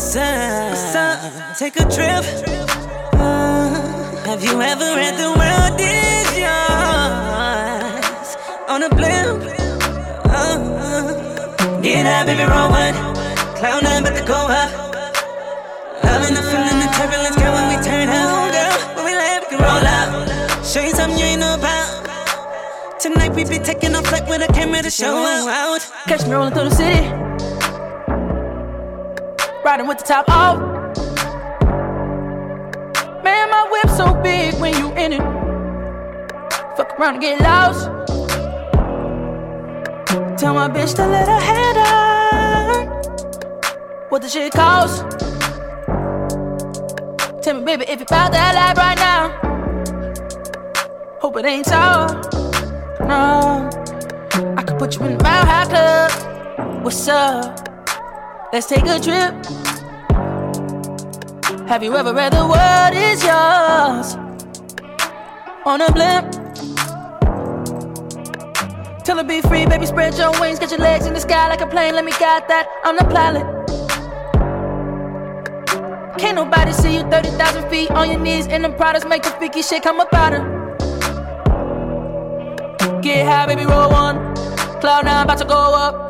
Up? 0.00 0.16
Up? 0.96 1.56
Take 1.58 1.76
a 1.76 1.84
trip. 1.84 2.24
Uh, 3.12 3.68
have 4.24 4.42
you 4.42 4.58
ever 4.58 4.96
read 4.96 5.14
the 5.20 5.28
world 5.28 5.78
is 5.78 6.38
yours 6.40 8.36
on 8.66 8.82
a 8.82 8.88
blimp? 8.88 9.44
Uh, 10.24 10.56
get 11.82 12.06
up, 12.06 12.24
baby, 12.26 12.44
roll 12.44 12.70
one. 12.70 12.94
Cloud 13.56 13.82
nine, 13.84 14.02
but 14.02 14.16
to 14.16 14.24
go 14.24 14.48
up. 14.48 14.72
Loving 16.02 16.34
the 16.34 16.42
feeling, 16.48 16.80
the 16.80 16.88
turbulence, 16.96 17.36
girl, 17.36 17.52
when 17.52 17.68
we 17.68 17.76
turn 17.84 18.08
out, 18.08 18.52
girl. 18.56 18.72
When 18.96 19.04
we 19.04 19.14
land, 19.14 19.44
we 19.44 19.54
can 19.54 19.60
roll 19.60 19.84
out. 19.84 20.64
Show 20.64 20.80
you 20.80 20.92
something 20.92 21.18
you 21.18 21.26
ain't 21.26 21.40
know 21.40 21.54
about. 21.56 22.08
Tonight 22.98 23.34
we 23.34 23.44
be 23.44 23.58
taking 23.58 23.94
off 23.94 24.06
flight 24.06 24.26
with 24.26 24.40
a 24.48 24.50
camera 24.54 24.80
to 24.80 24.90
show 24.90 25.14
out. 25.14 25.82
Catch 26.06 26.24
me 26.26 26.32
rolling 26.32 26.54
through 26.54 26.70
the 26.70 26.74
city. 26.74 27.39
Riding 29.62 29.86
with 29.86 29.98
the 29.98 30.04
top 30.04 30.24
off. 30.30 30.58
Man, 33.22 33.50
my 33.50 33.68
whip 33.70 33.90
so 33.94 34.14
big 34.22 34.54
when 34.54 34.74
you 34.74 34.90
in 34.92 35.12
it. 35.12 35.20
Fuck 36.76 36.98
around 36.98 37.14
and 37.14 37.20
get 37.22 37.40
lost. 37.42 37.84
Tell 40.40 40.54
my 40.54 40.68
bitch 40.68 40.94
to 40.96 41.06
let 41.06 41.28
her 41.28 41.40
head 41.40 41.76
on. 41.76 42.86
What 44.08 44.22
the 44.22 44.28
shit 44.28 44.52
cost? 44.52 45.04
Tell 47.42 47.58
me, 47.58 47.64
baby, 47.64 47.84
if 47.86 48.00
you 48.00 48.06
found 48.06 48.32
that 48.32 48.54
life 48.54 48.78
right 48.78 48.96
now. 48.96 49.28
Hope 51.20 51.36
it 51.36 51.44
ain't 51.44 51.66
so. 51.66 52.06
No, 53.06 53.68
I 54.56 54.62
could 54.62 54.78
put 54.78 54.96
you 54.96 55.04
in 55.04 55.18
the 55.18 55.22
Mile 55.22 55.44
High 55.44 55.66
Club. 55.66 56.82
What's 56.82 57.06
up? 57.08 57.69
Let's 58.52 58.66
take 58.66 58.82
a 58.82 58.98
trip. 58.98 59.32
Have 61.68 61.84
you 61.84 61.96
ever 61.96 62.12
read 62.12 62.32
the 62.32 62.44
word 62.44 62.90
is 62.94 63.22
yours 63.22 64.16
on 65.64 65.80
a 65.80 65.92
blimp? 65.92 66.32
Tell 69.04 69.18
her 69.18 69.22
be 69.22 69.40
free, 69.40 69.66
baby. 69.66 69.86
Spread 69.86 70.18
your 70.18 70.32
wings, 70.40 70.58
get 70.58 70.72
your 70.72 70.80
legs 70.80 71.06
in 71.06 71.14
the 71.14 71.20
sky 71.20 71.48
like 71.48 71.60
a 71.60 71.66
plane. 71.68 71.94
Let 71.94 72.04
me 72.04 72.10
guide 72.10 72.48
that. 72.48 72.66
I'm 72.82 72.96
the 72.96 73.04
pilot. 73.04 73.46
Can't 76.18 76.34
nobody 76.34 76.72
see 76.72 76.96
you 76.96 77.02
30,000 77.02 77.70
feet 77.70 77.92
on 77.92 78.10
your 78.10 78.18
knees 78.18 78.48
in 78.48 78.62
the 78.62 78.70
products, 78.70 79.06
make 79.06 79.22
the 79.22 79.30
freaky 79.30 79.62
shit 79.62 79.84
come 79.84 80.00
up 80.00 80.12
out 80.12 80.32
her. 80.32 80.42
Get 83.00 83.26
high, 83.26 83.46
baby, 83.46 83.64
roll 83.64 83.90
one. 83.92 84.34
Cloud 84.80 85.04
nine 85.04 85.22
about 85.24 85.38
to 85.38 85.44
go 85.44 85.54
up. 85.54 86.09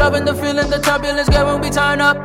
Loving 0.00 0.24
the 0.24 0.34
feeling, 0.34 0.70
the 0.70 0.78
turbulence, 0.78 1.28
girl, 1.28 1.52
when 1.52 1.60
we 1.60 1.68
turn 1.68 2.00
up. 2.00 2.16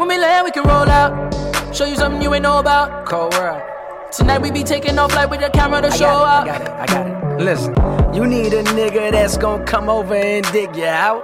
When 0.00 0.08
we 0.08 0.18
land, 0.18 0.44
we 0.46 0.50
can 0.50 0.64
roll 0.64 0.90
out. 0.90 1.32
Show 1.72 1.84
you 1.84 1.94
something 1.94 2.20
you 2.20 2.34
ain't 2.34 2.42
know 2.42 2.58
about. 2.58 3.06
Cold 3.06 3.32
world. 3.34 3.62
Tonight 4.10 4.42
we 4.42 4.50
be 4.50 4.64
taking 4.64 4.98
off 4.98 5.14
like 5.14 5.30
with 5.30 5.38
the 5.38 5.48
camera 5.48 5.80
to 5.80 5.86
I 5.86 5.96
show 5.96 6.06
up. 6.08 6.42
I 6.42 6.46
got 6.46 6.60
it, 6.62 6.68
I 6.70 6.86
got 6.86 7.06
it. 7.06 7.44
Listen, 7.44 7.72
you 8.12 8.26
need 8.26 8.52
a 8.52 8.64
nigga 8.64 9.12
that's 9.12 9.38
gonna 9.38 9.64
come 9.64 9.88
over 9.88 10.16
and 10.16 10.44
dig 10.50 10.74
you 10.74 10.86
out. 10.86 11.22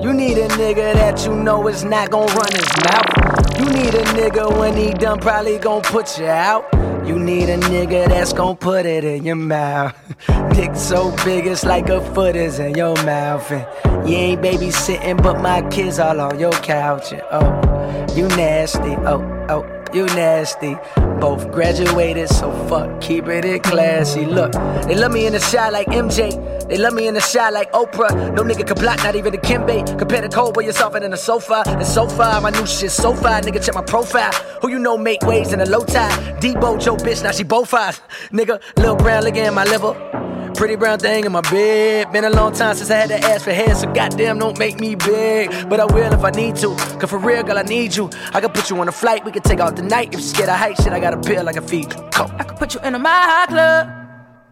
You 0.00 0.12
need 0.12 0.38
a 0.38 0.46
nigga 0.50 0.94
that 0.94 1.26
you 1.26 1.34
know 1.34 1.66
is 1.66 1.82
not 1.82 2.10
gonna 2.10 2.32
run 2.32 2.52
his 2.52 2.70
mouth. 2.84 3.58
You 3.58 3.66
need 3.66 3.94
a 3.96 4.04
nigga 4.14 4.56
when 4.56 4.76
he 4.76 4.90
done 4.92 5.18
probably 5.18 5.58
gonna 5.58 5.82
put 5.82 6.20
you 6.20 6.28
out. 6.28 6.72
You 7.06 7.18
need 7.18 7.48
a 7.48 7.58
nigga 7.58 8.08
that's 8.08 8.32
gonna 8.32 8.54
put 8.54 8.86
it 8.86 9.04
in 9.04 9.24
your 9.24 9.36
mouth. 9.36 9.94
Dick 10.54 10.76
so 10.76 11.14
big 11.24 11.46
it's 11.46 11.64
like 11.64 11.88
a 11.88 12.00
foot 12.14 12.36
is 12.36 12.60
in 12.60 12.74
your 12.74 12.94
mouth. 13.04 13.50
And 13.50 14.08
you 14.08 14.16
ain't 14.16 14.40
babysitting, 14.40 15.20
but 15.22 15.40
my 15.40 15.62
kids 15.68 15.98
all 15.98 16.20
on 16.20 16.38
your 16.38 16.52
couch. 16.52 17.12
And 17.12 17.22
oh, 17.32 18.06
you 18.14 18.28
nasty. 18.28 18.94
Oh, 19.04 19.20
oh, 19.48 19.81
you 19.94 20.06
nasty. 20.06 20.76
Both 21.20 21.52
graduated, 21.52 22.28
so 22.28 22.50
fuck, 22.68 23.00
keep 23.00 23.28
it 23.28 23.44
in 23.44 23.60
classy. 23.60 24.26
Look, 24.26 24.52
they 24.52 24.94
love 24.94 25.12
me 25.12 25.26
in 25.26 25.32
the 25.32 25.40
shot 25.40 25.72
like 25.72 25.86
MJ. 25.88 26.52
They 26.68 26.78
love 26.78 26.94
me 26.94 27.06
in 27.06 27.14
the 27.14 27.20
shot 27.20 27.52
like 27.52 27.70
Oprah. 27.72 28.34
No 28.34 28.42
nigga 28.42 28.66
can 28.66 28.76
block, 28.76 28.98
not 29.04 29.14
even 29.14 29.32
Dikembe. 29.32 29.98
Compare 29.98 30.22
the 30.22 30.28
cold 30.28 30.56
where 30.56 30.64
you're 30.64 30.72
than 30.72 31.10
the 31.10 31.16
sofa. 31.16 31.62
And 31.66 31.86
so 31.86 32.08
far, 32.08 32.40
my 32.40 32.50
new 32.50 32.66
shit 32.66 32.90
so 32.90 33.14
far. 33.14 33.40
Nigga, 33.40 33.64
check 33.64 33.74
my 33.74 33.82
profile. 33.82 34.32
Who 34.60 34.70
you 34.70 34.78
know 34.78 34.96
make 34.96 35.22
waves 35.22 35.52
in 35.52 35.60
a 35.60 35.66
low 35.66 35.84
tide? 35.84 36.40
Debo, 36.40 36.82
Joe, 36.82 36.96
bitch, 36.96 37.22
now 37.22 37.32
she 37.32 37.44
both 37.44 37.68
five. 37.68 38.00
Nigga, 38.30 38.60
Lil 38.78 38.96
Brown 38.96 39.24
looking 39.24 39.44
in 39.44 39.54
my 39.54 39.64
liver. 39.64 40.21
Pretty 40.54 40.76
brown 40.76 40.98
thing 40.98 41.24
in 41.24 41.32
my 41.32 41.40
bed. 41.40 42.12
Been 42.12 42.24
a 42.24 42.30
long 42.30 42.52
time 42.52 42.76
since 42.76 42.90
I 42.90 42.96
had 42.96 43.08
to 43.08 43.18
ask 43.18 43.44
for 43.44 43.52
head, 43.52 43.76
so 43.76 43.92
goddamn 43.92 44.38
don't 44.38 44.58
make 44.58 44.78
me 44.78 44.94
big. 44.94 45.50
But 45.68 45.80
I 45.80 45.86
will 45.86 46.12
if 46.12 46.24
I 46.24 46.30
need 46.30 46.56
to. 46.56 46.76
Cause 46.98 47.10
for 47.10 47.18
real, 47.18 47.42
girl, 47.42 47.58
I 47.58 47.62
need 47.62 47.96
you. 47.96 48.10
I 48.32 48.40
can 48.40 48.50
put 48.50 48.70
you 48.70 48.78
on 48.78 48.88
a 48.88 48.92
flight, 48.92 49.24
we 49.24 49.32
can 49.32 49.42
take 49.42 49.60
out 49.60 49.76
the 49.76 49.82
night. 49.82 50.14
If 50.14 50.20
you 50.20 50.26
scared 50.26 50.48
of 50.48 50.56
height, 50.56 50.76
shit, 50.76 50.92
I 50.92 51.00
got 51.00 51.14
a 51.14 51.20
pill 51.20 51.48
I 51.48 51.52
can 51.52 51.66
feed. 51.66 51.90
Come. 52.12 52.30
I 52.38 52.44
could 52.44 52.58
put 52.58 52.74
you 52.74 52.80
in 52.80 52.94
a 52.94 52.98
High 52.98 53.46
Club. 53.46 53.88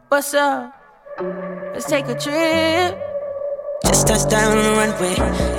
What's 0.09 0.35
up? 0.35 0.75
Let's 1.73 1.87
take 1.87 2.07
a 2.07 2.19
trip. 2.19 3.10
Just 3.85 4.07
touched 4.07 4.31
down 4.31 4.59
on 4.59 4.65
the 4.65 4.71
runway. 4.73 5.15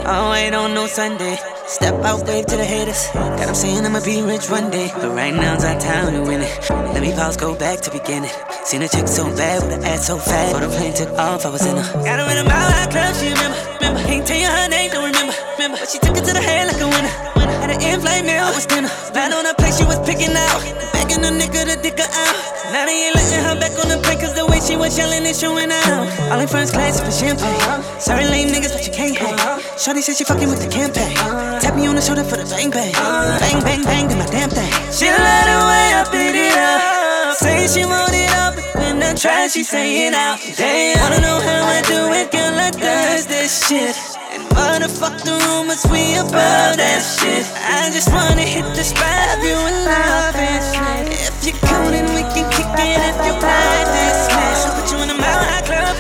Oh, 0.06 0.32
wait 0.32 0.54
on 0.54 0.74
no 0.74 0.86
Sunday. 0.88 1.38
Step 1.66 1.96
out, 2.04 2.26
wave 2.28 2.46
to 2.48 2.58
the 2.58 2.66
haters. 2.66 3.08
God, 3.14 3.48
I'm 3.48 3.56
saying 3.56 3.86
I'ma 3.86 4.04
be 4.04 4.22
rich 4.22 4.50
one 4.50 4.70
day. 4.70 4.92
But 4.94 5.16
right 5.16 5.34
now, 5.34 5.56
it's 5.56 5.66
our 5.66 5.80
time 5.80 6.14
to 6.14 6.22
win 6.22 6.42
it. 6.42 6.70
Let 6.70 7.02
me 7.02 7.14
pause, 7.14 7.38
go 7.38 7.56
back 7.56 7.80
to 7.82 7.92
beginning. 7.92 8.32
Seen 8.64 8.82
a 8.84 8.90
chick 8.90 9.08
so 9.08 9.26
bad 9.36 9.64
with 9.64 9.74
an 9.74 9.84
ass 9.84 10.08
so 10.08 10.18
fat. 10.18 10.54
Before 10.54 10.68
the 10.68 10.76
plane 10.76 10.94
took 10.94 11.18
off, 11.18 11.46
I 11.46 11.50
was 11.50 11.66
in 11.66 11.76
her. 11.78 11.94
Got 12.04 12.20
her 12.20 12.32
in 12.32 12.46
a 12.46 12.50
mile 12.50 12.72
high 12.72 12.88
club, 12.92 13.16
she 13.16 13.30
remember. 13.30 13.58
Remember, 13.80 14.02
can't 14.04 14.28
tell 14.28 14.40
you 14.40 14.48
her 14.48 14.70
name, 14.70 14.92
don't 14.92 15.06
remember. 15.06 15.51
But 15.70 15.86
she 15.86 16.00
took 16.02 16.18
it 16.18 16.26
to 16.26 16.34
the 16.34 16.42
head 16.42 16.74
like 16.74 16.82
a 16.82 16.90
winner. 16.90 17.14
Had 17.62 17.70
an 17.70 17.82
in-flight 17.86 18.26
meal, 18.26 18.50
it 18.50 18.56
was 18.58 18.66
dinner. 18.66 18.90
Bad 19.14 19.30
on 19.30 19.46
her 19.46 19.54
plate, 19.54 19.78
she 19.78 19.86
was 19.86 20.02
picking 20.02 20.34
out. 20.34 20.58
Begging 20.90 21.22
a 21.22 21.30
nigga 21.30 21.70
to 21.70 21.78
dick 21.78 22.02
her 22.02 22.10
out. 22.10 22.36
Now 22.74 22.90
they 22.90 23.06
ain't 23.06 23.14
letting 23.14 23.46
her 23.46 23.54
back 23.62 23.78
on 23.78 23.94
the 23.94 24.02
plane, 24.02 24.18
cause 24.18 24.34
the 24.34 24.42
way 24.50 24.58
she 24.58 24.74
was 24.74 24.98
yelling 24.98 25.22
is 25.22 25.38
showing 25.38 25.70
out. 25.70 26.10
All 26.34 26.42
in 26.42 26.50
first 26.50 26.74
class 26.74 26.98
for 26.98 27.14
champagne. 27.14 27.62
Sorry, 28.02 28.26
lame 28.26 28.50
niggas, 28.50 28.74
but 28.74 28.82
you 28.90 28.94
can't 28.94 29.14
hang. 29.14 29.38
Shorty 29.78 30.02
said 30.02 30.18
she 30.18 30.26
fucking 30.26 30.50
with 30.50 30.66
the 30.66 30.72
campaign. 30.74 31.14
Tap 31.62 31.78
me 31.78 31.86
on 31.86 31.94
the 31.94 32.02
shoulder 32.02 32.26
for 32.26 32.42
the 32.42 32.46
bang 32.50 32.74
bang. 32.74 32.94
Bang, 32.98 33.62
bang, 33.62 33.84
bang, 33.86 34.10
do 34.10 34.18
my 34.18 34.26
damn 34.34 34.50
thing. 34.50 34.72
She 34.90 35.14
love 35.14 35.46
the 35.46 35.58
way 35.70 35.86
I 35.94 36.02
beat 36.10 36.38
it 36.42 36.58
up. 36.58 37.38
Say 37.38 37.70
she 37.70 37.86
want 37.86 38.18
it 38.18 38.34
all, 38.34 38.58
but 38.58 38.66
when 38.82 38.98
I 38.98 39.14
try, 39.14 39.46
she 39.46 39.62
say 39.62 40.10
it 40.10 40.18
out. 40.18 40.42
Damn, 40.58 40.98
wanna 41.06 41.22
know 41.22 41.38
how 41.38 41.70
I 41.70 41.86
do 41.86 42.10
it, 42.18 42.34
girl, 42.34 42.58
I 42.58 42.72
does 42.74 43.28
this 43.30 43.70
shit. 43.70 44.11
Motherfuck 44.56 45.24
the 45.24 45.34
rumors, 45.46 45.86
we 45.92 46.16
about 46.16 46.78
that 46.78 47.02
shit. 47.02 47.46
I 47.56 47.90
just 47.92 48.12
wanna 48.12 48.42
hit 48.42 48.68
the 48.76 48.84
spot, 48.84 49.40
you 49.44 49.56
in 49.56 49.78
love 49.86 50.36
and 50.36 50.64
shit. 50.70 51.20
If 51.28 51.36
you're 51.46 51.60
cool, 51.68 51.92
we 51.92 52.22
can 52.34 52.46
kick 52.52 52.72
it. 52.80 53.00
If 53.10 53.18
you 53.26 53.34
ride 53.40 53.90
this 53.96 54.28
mess, 54.36 54.62
put 54.76 54.92
you 54.92 54.98
in 55.04 55.08
the 55.08 55.16
Mile 55.16 55.44
High 55.52 55.64
Club. 55.64 55.96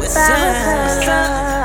With 0.00 0.10
sun, 0.10 1.57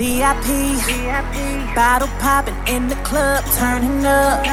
ever? 0.00 0.40
VIP, 0.40 1.74
bottle 1.74 2.08
popping 2.18 2.56
in 2.66 2.88
the 2.88 2.96
club, 2.96 3.44
turning 3.56 4.04
up. 4.04 4.44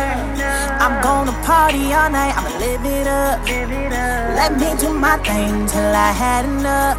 I'm 0.80 1.02
gonna 1.02 1.32
party 1.44 1.94
all 1.94 2.10
night, 2.10 2.36
I'ma 2.36 2.58
live 2.60 2.86
it 2.86 3.08
up. 3.08 3.46
Let 4.36 4.60
me 4.60 4.76
do 4.80 4.94
my 4.94 5.18
thing 5.18 5.66
till 5.68 5.96
I 5.96 6.12
had 6.12 6.46
enough. 6.46 6.98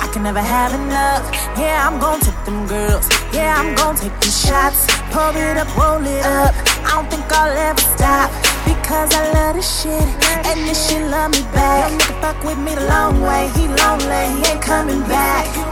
I 0.00 0.08
can 0.12 0.22
never 0.22 0.40
have 0.40 0.72
enough. 0.72 1.30
Yeah, 1.58 1.86
I'm 1.86 2.00
gonna 2.00 2.22
take 2.22 2.44
them 2.44 2.66
girls. 2.66 3.08
Yeah, 3.32 3.54
I'm 3.58 3.74
gonna 3.74 3.98
take 3.98 4.18
these 4.20 4.46
shots. 4.46 4.86
Pull 5.12 5.36
it 5.36 5.56
up, 5.56 5.68
roll 5.76 6.04
it 6.04 6.24
up. 6.24 6.54
I 6.84 6.90
don't 6.96 7.10
think 7.10 7.30
I'll 7.32 7.52
ever 7.52 7.80
stop. 7.80 8.30
Because 8.64 9.12
I 9.14 9.32
love 9.32 9.56
this 9.56 9.82
shit, 9.82 10.08
and 10.46 10.58
this 10.68 10.88
shit 10.88 11.02
love 11.10 11.32
me 11.32 11.42
back. 11.52 11.92
Nigga 11.92 12.20
fuck 12.20 12.44
with 12.44 12.58
me 12.58 12.74
the 12.74 12.86
long 12.86 13.20
way, 13.20 13.48
he 13.54 13.68
lonely, 13.68 14.40
he 14.40 14.52
ain't 14.52 14.62
coming 14.62 15.00
back. 15.02 15.69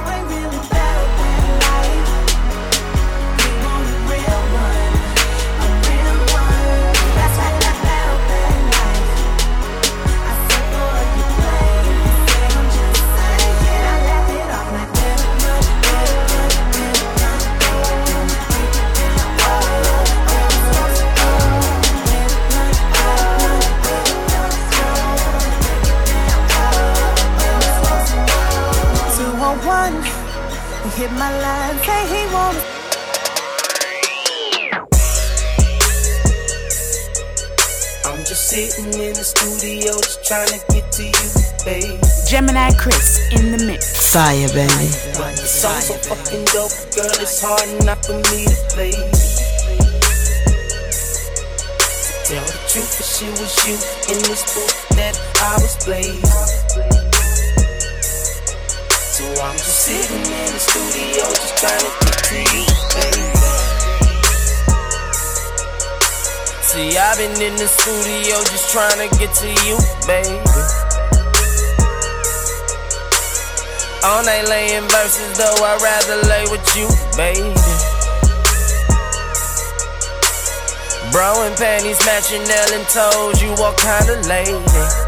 Hit 30.98 31.12
my 31.12 31.30
line, 31.30 31.78
say 31.86 32.02
he 32.10 32.22
wanna. 32.34 32.58
I'm 38.04 38.24
just 38.26 38.50
sitting 38.50 38.90
in 38.98 39.14
the 39.14 39.22
studio, 39.22 39.94
just 39.94 40.24
trying 40.26 40.48
to 40.48 40.58
get 40.74 40.90
to 40.98 41.04
you, 41.06 41.28
babe. 41.64 42.02
Gemini 42.26 42.74
Chris 42.74 43.30
in 43.30 43.52
the 43.54 43.64
mix. 43.64 44.12
Fire, 44.12 44.48
baby. 44.48 44.90
But 45.14 45.38
the 45.38 45.46
song 45.46 45.80
so 45.80 45.94
fucking 46.02 46.44
dope, 46.50 46.74
girl, 46.90 47.14
it's 47.22 47.38
hard 47.46 47.68
enough 47.78 48.02
for 48.04 48.18
me 48.34 48.50
to 48.50 48.58
play. 48.74 48.98
Tell 52.26 52.42
the 52.42 52.58
truth, 52.66 52.98
if 52.98 53.06
she 53.06 53.30
was 53.38 53.54
you 53.70 53.78
in 54.10 54.18
this 54.26 54.42
booth 54.50 54.88
that 54.98 55.14
I 55.46 55.62
was 55.62 55.76
playing. 55.78 56.26
So 59.18 59.24
I'm 59.42 59.56
just 59.56 59.67
sitting 59.88 60.20
in 60.20 60.52
the 60.52 60.60
studio, 60.60 61.24
just 61.32 61.56
trying 61.56 61.80
to 61.80 61.92
baby. 62.28 63.32
See, 66.60 66.92
I've 66.98 67.16
been 67.16 67.32
in 67.40 67.56
the 67.56 67.64
studio 67.64 68.36
just 68.52 68.68
trying 68.68 69.00
to 69.00 69.08
get 69.16 69.32
to 69.40 69.48
you, 69.64 69.80
baby. 70.04 70.36
All 74.04 74.22
night 74.28 74.44
laying 74.52 74.84
verses, 74.92 75.38
though 75.40 75.56
I'd 75.56 75.80
rather 75.80 76.20
lay 76.28 76.44
with 76.52 76.68
you, 76.76 76.88
baby. 77.16 77.48
Bro 81.12 81.48
and 81.48 81.56
panties 81.56 81.98
matching 82.04 82.44
nail 82.44 82.70
and 82.76 82.86
toes, 82.92 83.40
you 83.40 83.48
what 83.56 83.78
kind 83.78 84.10
of 84.10 84.26
lady? 84.26 85.07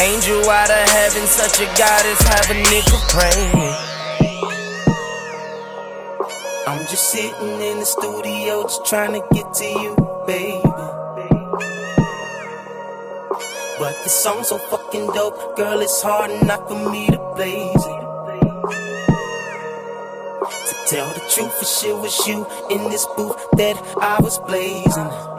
Angel 0.00 0.50
out 0.50 0.70
of 0.70 0.88
heaven, 0.88 1.26
such 1.26 1.60
a 1.60 1.66
goddess, 1.78 2.20
have 2.26 2.50
a 2.50 2.54
nigga 2.54 2.98
praying. 3.08 3.74
I'm 6.66 6.86
just 6.88 7.10
sitting 7.10 7.60
in 7.60 7.78
the 7.78 7.86
studio, 7.86 8.64
just 8.64 8.84
trying 8.86 9.12
to 9.12 9.26
get 9.32 9.54
to 9.54 9.64
you, 9.64 9.94
baby. 10.26 10.60
But 13.78 13.94
the 14.02 14.08
song's 14.08 14.48
so 14.48 14.58
fucking 14.58 15.06
dope, 15.08 15.56
girl, 15.56 15.80
it's 15.80 16.02
hard 16.02 16.30
enough 16.32 16.68
for 16.68 16.90
me 16.90 17.06
to 17.06 17.18
blaze 17.36 17.74
it. 17.74 18.04
To 20.68 20.74
tell 20.88 21.08
the 21.14 21.20
truth, 21.30 21.62
if 21.62 21.68
shit 21.68 21.96
was 21.96 22.26
you 22.26 22.46
in 22.68 22.90
this 22.90 23.06
booth 23.16 23.36
that 23.52 23.76
I 24.00 24.20
was 24.20 24.38
blazing. 24.40 25.33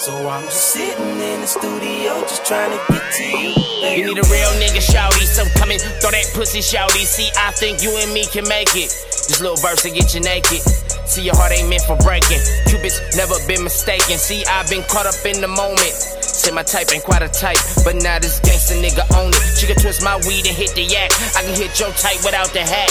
So 0.00 0.16
I'm 0.16 0.48
just 0.48 0.72
sitting 0.72 1.20
in 1.20 1.44
the 1.44 1.46
studio, 1.46 2.24
just 2.24 2.48
trying 2.48 2.72
to 2.72 2.80
get 2.88 3.04
to 3.04 3.24
you. 3.36 3.52
Baby. 3.84 4.00
You 4.00 4.04
need 4.08 4.16
a 4.16 4.24
real 4.32 4.48
nigga, 4.56 4.80
shouty. 4.80 5.28
So 5.28 5.44
come 5.60 5.68
and 5.68 5.80
throw 6.00 6.08
that 6.08 6.24
pussy, 6.32 6.64
shouty. 6.64 7.04
See, 7.04 7.28
I 7.36 7.52
think 7.52 7.84
you 7.84 7.92
and 8.00 8.08
me 8.16 8.24
can 8.24 8.48
make 8.48 8.72
it. 8.72 8.88
This 9.28 9.44
little 9.44 9.60
verse 9.60 9.84
to 9.84 9.92
get 9.92 10.16
you 10.16 10.24
naked. 10.24 10.64
See, 11.04 11.20
your 11.20 11.36
heart 11.36 11.52
ain't 11.52 11.68
meant 11.68 11.84
for 11.84 12.00
breaking. 12.00 12.40
Cupid's 12.64 12.96
never 13.12 13.36
been 13.44 13.60
mistaken. 13.60 14.16
See, 14.16 14.40
I've 14.48 14.72
been 14.72 14.88
caught 14.88 15.04
up 15.04 15.20
in 15.28 15.36
the 15.44 15.52
moment. 15.52 15.92
Say 16.24 16.48
my 16.48 16.64
type 16.64 16.88
ain't 16.96 17.04
quite 17.04 17.20
a 17.20 17.28
type, 17.28 17.60
but 17.84 18.00
now 18.00 18.16
this 18.16 18.40
gangsta 18.40 18.80
nigga 18.80 19.04
own 19.20 19.36
it. 19.36 19.44
She 19.52 19.68
can 19.68 19.76
twist 19.76 20.00
my 20.00 20.16
weed 20.24 20.48
and 20.48 20.56
hit 20.56 20.72
the 20.72 20.88
yak. 20.88 21.12
I 21.36 21.44
can 21.44 21.52
hit 21.52 21.76
your 21.76 21.92
type 21.92 22.24
without 22.24 22.48
the 22.56 22.64
hat. 22.64 22.88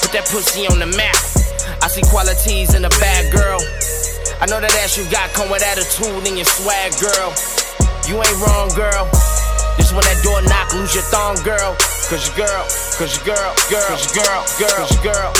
Put 0.00 0.16
that 0.16 0.24
pussy 0.32 0.64
on 0.64 0.80
the 0.80 0.88
map. 0.96 1.12
I 1.84 1.92
see 1.92 2.00
qualities 2.08 2.72
in 2.72 2.88
a 2.88 2.92
bad 2.96 3.28
girl. 3.36 3.60
I 4.40 4.46
know 4.46 4.60
that 4.60 4.70
ass 4.86 4.96
you 4.96 5.02
got 5.10 5.34
come 5.34 5.50
with 5.50 5.66
attitude 5.66 6.22
and 6.22 6.38
your 6.38 6.46
swag, 6.46 6.94
girl. 7.02 7.34
You 8.06 8.22
ain't 8.22 8.38
wrong, 8.38 8.70
girl. 8.70 9.10
This 9.74 9.90
when 9.90 10.06
that 10.06 10.22
door 10.22 10.38
knock, 10.46 10.70
lose 10.78 10.94
your 10.94 11.02
thong, 11.10 11.34
girl. 11.42 11.74
Cause 12.06 12.22
your 12.30 12.46
girl, 12.46 12.62
cause 12.94 13.18
your 13.18 13.34
girl, 13.34 13.50
girl, 13.66 13.82
cause 13.90 14.14
your 14.14 14.22
girl, 14.22 14.46
girl, 14.62 14.78
cause 14.78 14.94
your 14.94 15.02
girl. 15.10 15.34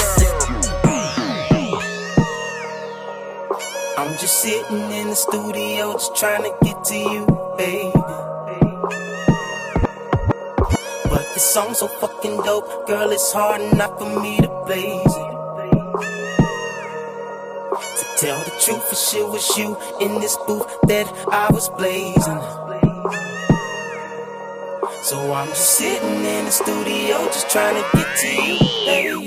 I'm 3.98 4.18
just 4.18 4.42
sitting 4.42 4.90
in 4.90 5.10
the 5.10 5.16
studio, 5.16 5.92
just 5.92 6.16
trying 6.16 6.42
to 6.42 6.50
get 6.66 6.82
to 6.82 6.98
you, 6.98 7.22
baby. 7.56 7.92
But 11.06 11.22
this 11.38 11.46
song's 11.54 11.78
so 11.78 11.86
fucking 11.86 12.38
dope, 12.42 12.88
girl, 12.88 13.12
it's 13.12 13.32
hard 13.32 13.60
enough 13.60 13.96
for 13.96 14.20
me 14.20 14.38
to 14.38 14.48
blaze 14.66 15.06
it. 15.06 15.37
To 18.18 18.26
tell 18.26 18.38
the 18.38 18.50
truth, 18.50 18.92
if 18.92 18.98
shit 18.98 19.28
was 19.28 19.56
you 19.56 19.76
in 20.00 20.20
this 20.20 20.36
booth 20.46 20.66
that 20.88 21.06
I 21.30 21.50
was 21.52 21.68
blazing. 21.68 22.40
So 25.04 25.32
I'm 25.32 25.46
just 25.48 25.76
sitting 25.78 26.24
in 26.24 26.44
the 26.46 26.50
studio, 26.50 27.26
just 27.26 27.48
trying 27.50 27.76
to 27.76 27.84
get 27.96 28.16
to 28.16 28.28
you, 28.42 28.58
baby. 28.86 29.24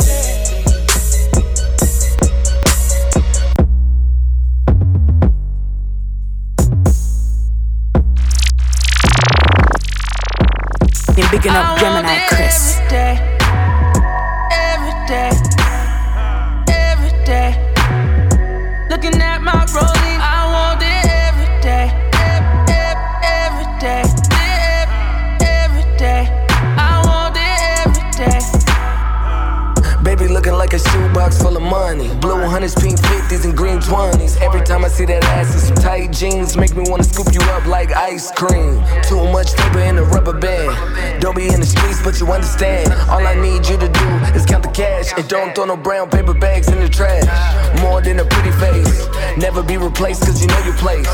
Been 11.15 11.31
bigging 11.31 11.51
up 11.51 11.79
Gemini 11.79 12.25
Chris. 12.27 12.77
Every 12.77 12.89
day, 12.89 13.37
every 14.51 15.07
day, 15.07 15.40
Looking 19.01 19.19
at 19.19 19.41
my 19.41 19.65
rollie, 19.65 20.40
like 30.71 30.81
a 30.81 30.89
shoebox 30.89 31.41
full 31.41 31.57
of 31.57 31.63
money. 31.63 32.07
Blue 32.21 32.41
hundreds, 32.45 32.75
pink 32.75 32.97
fifties, 32.99 33.45
and 33.45 33.55
green 33.55 33.79
twenties. 33.81 34.37
Every 34.37 34.61
time 34.61 34.85
I 34.85 34.87
see 34.87 35.05
that 35.05 35.23
ass 35.25 35.53
in 35.53 35.59
some 35.59 35.75
tight 35.75 36.11
jeans, 36.11 36.55
make 36.55 36.75
me 36.75 36.83
wanna 36.87 37.03
scoop 37.03 37.33
you 37.33 37.41
up 37.51 37.65
like 37.65 37.91
ice 37.93 38.31
cream. 38.31 38.81
Too 39.03 39.23
much 39.31 39.53
paper 39.55 39.79
in 39.79 39.97
a 39.97 40.03
rubber 40.03 40.37
band. 40.37 41.21
Don't 41.21 41.35
be 41.35 41.47
in 41.47 41.59
the 41.59 41.65
streets, 41.65 42.01
but 42.03 42.19
you 42.19 42.31
understand. 42.31 42.93
All 43.09 43.25
I 43.25 43.35
need 43.35 43.67
you 43.67 43.77
to 43.77 43.89
do 43.89 44.07
is 44.33 44.45
count 44.45 44.63
the 44.63 44.71
cash 44.71 45.11
and 45.17 45.27
don't 45.27 45.53
throw 45.53 45.65
no 45.65 45.75
brown 45.75 46.09
paper 46.09 46.33
bags 46.33 46.69
in 46.69 46.79
the 46.79 46.89
trash. 46.89 47.27
More 47.81 48.01
than 48.01 48.19
a 48.19 48.25
pretty 48.25 48.51
face, 48.51 49.07
never 49.37 49.63
be 49.63 49.77
replaced 49.77 50.23
cause 50.23 50.41
you 50.41 50.47
know 50.47 50.63
your 50.63 50.75
place. 50.75 51.07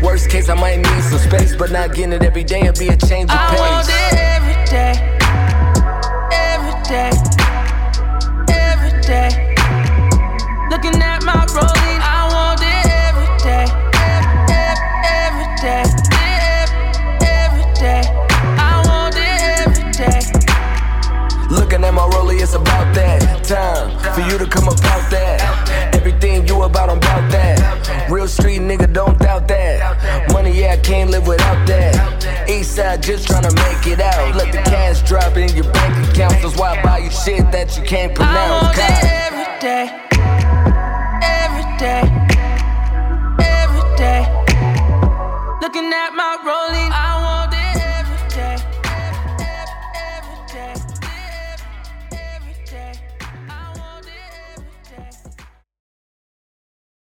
Worst 0.00 0.30
case, 0.30 0.48
I 0.48 0.54
might 0.54 0.76
need 0.76 1.02
some 1.02 1.18
space, 1.18 1.54
but 1.56 1.70
not 1.70 1.94
getting 1.94 2.12
it 2.12 2.22
every 2.22 2.44
day 2.44 2.62
and 2.62 2.78
be 2.78 2.88
a 2.88 2.96
change 2.96 3.30
of 3.30 3.38
pace. 3.50 3.60
I 3.60 3.72
want 3.72 3.88
it 3.88 4.14
every 4.16 4.56
day, 4.64 4.94
every 6.32 6.76
day, 6.88 7.27
Looking 10.78 11.02
at 11.02 11.24
my 11.24 11.44
rollie. 11.46 11.98
I 11.98 12.30
want 12.30 12.62
it 12.62 12.86
every 13.02 13.26
day. 13.42 13.66
Every 15.02 15.48
day. 15.58 15.82
Every 17.26 17.66
day. 17.74 18.02
I 18.62 18.84
want 18.86 19.16
it 19.18 19.42
every 19.58 19.90
day. 19.90 20.22
Looking 21.50 21.82
at 21.82 21.92
my 21.92 22.06
rollie, 22.14 22.40
it's 22.40 22.54
about 22.54 22.94
that 22.94 23.42
time 23.42 23.90
for 24.14 24.20
you 24.20 24.38
to 24.38 24.46
come 24.46 24.68
about 24.68 25.10
that. 25.10 25.90
Everything 25.96 26.46
you 26.46 26.62
about, 26.62 26.90
I'm 26.90 26.98
about 26.98 27.28
that. 27.32 28.08
Real 28.08 28.28
street 28.28 28.60
nigga, 28.60 28.92
don't 28.92 29.18
doubt 29.18 29.48
that. 29.48 30.30
Money, 30.32 30.60
yeah, 30.60 30.74
I 30.74 30.76
can't 30.76 31.10
live 31.10 31.26
without 31.26 31.66
that. 31.66 32.48
East 32.48 32.76
side, 32.76 33.02
just 33.02 33.26
tryna 33.26 33.52
make 33.66 33.84
it 33.92 34.00
out. 34.00 34.36
Let 34.36 34.52
the 34.52 34.58
cash 34.58 35.02
drop 35.02 35.36
in 35.36 35.52
your 35.56 35.72
bank 35.72 36.08
account. 36.08 36.34
That's 36.40 36.56
why 36.56 36.78
I 36.78 36.82
buy 36.84 36.98
you 36.98 37.10
shit 37.10 37.50
that 37.50 37.76
you 37.76 37.82
can't 37.82 38.14
pronounce. 38.14 38.38
I 38.38 38.62
want 38.62 38.78
it 38.78 39.04
every 39.04 39.60
day 39.60 40.07
day, 41.78 42.02
every 43.38 43.96
day. 43.96 44.26
Looking 45.60 45.92
at 45.92 46.10
my 46.12 46.36
rollie 46.42 47.07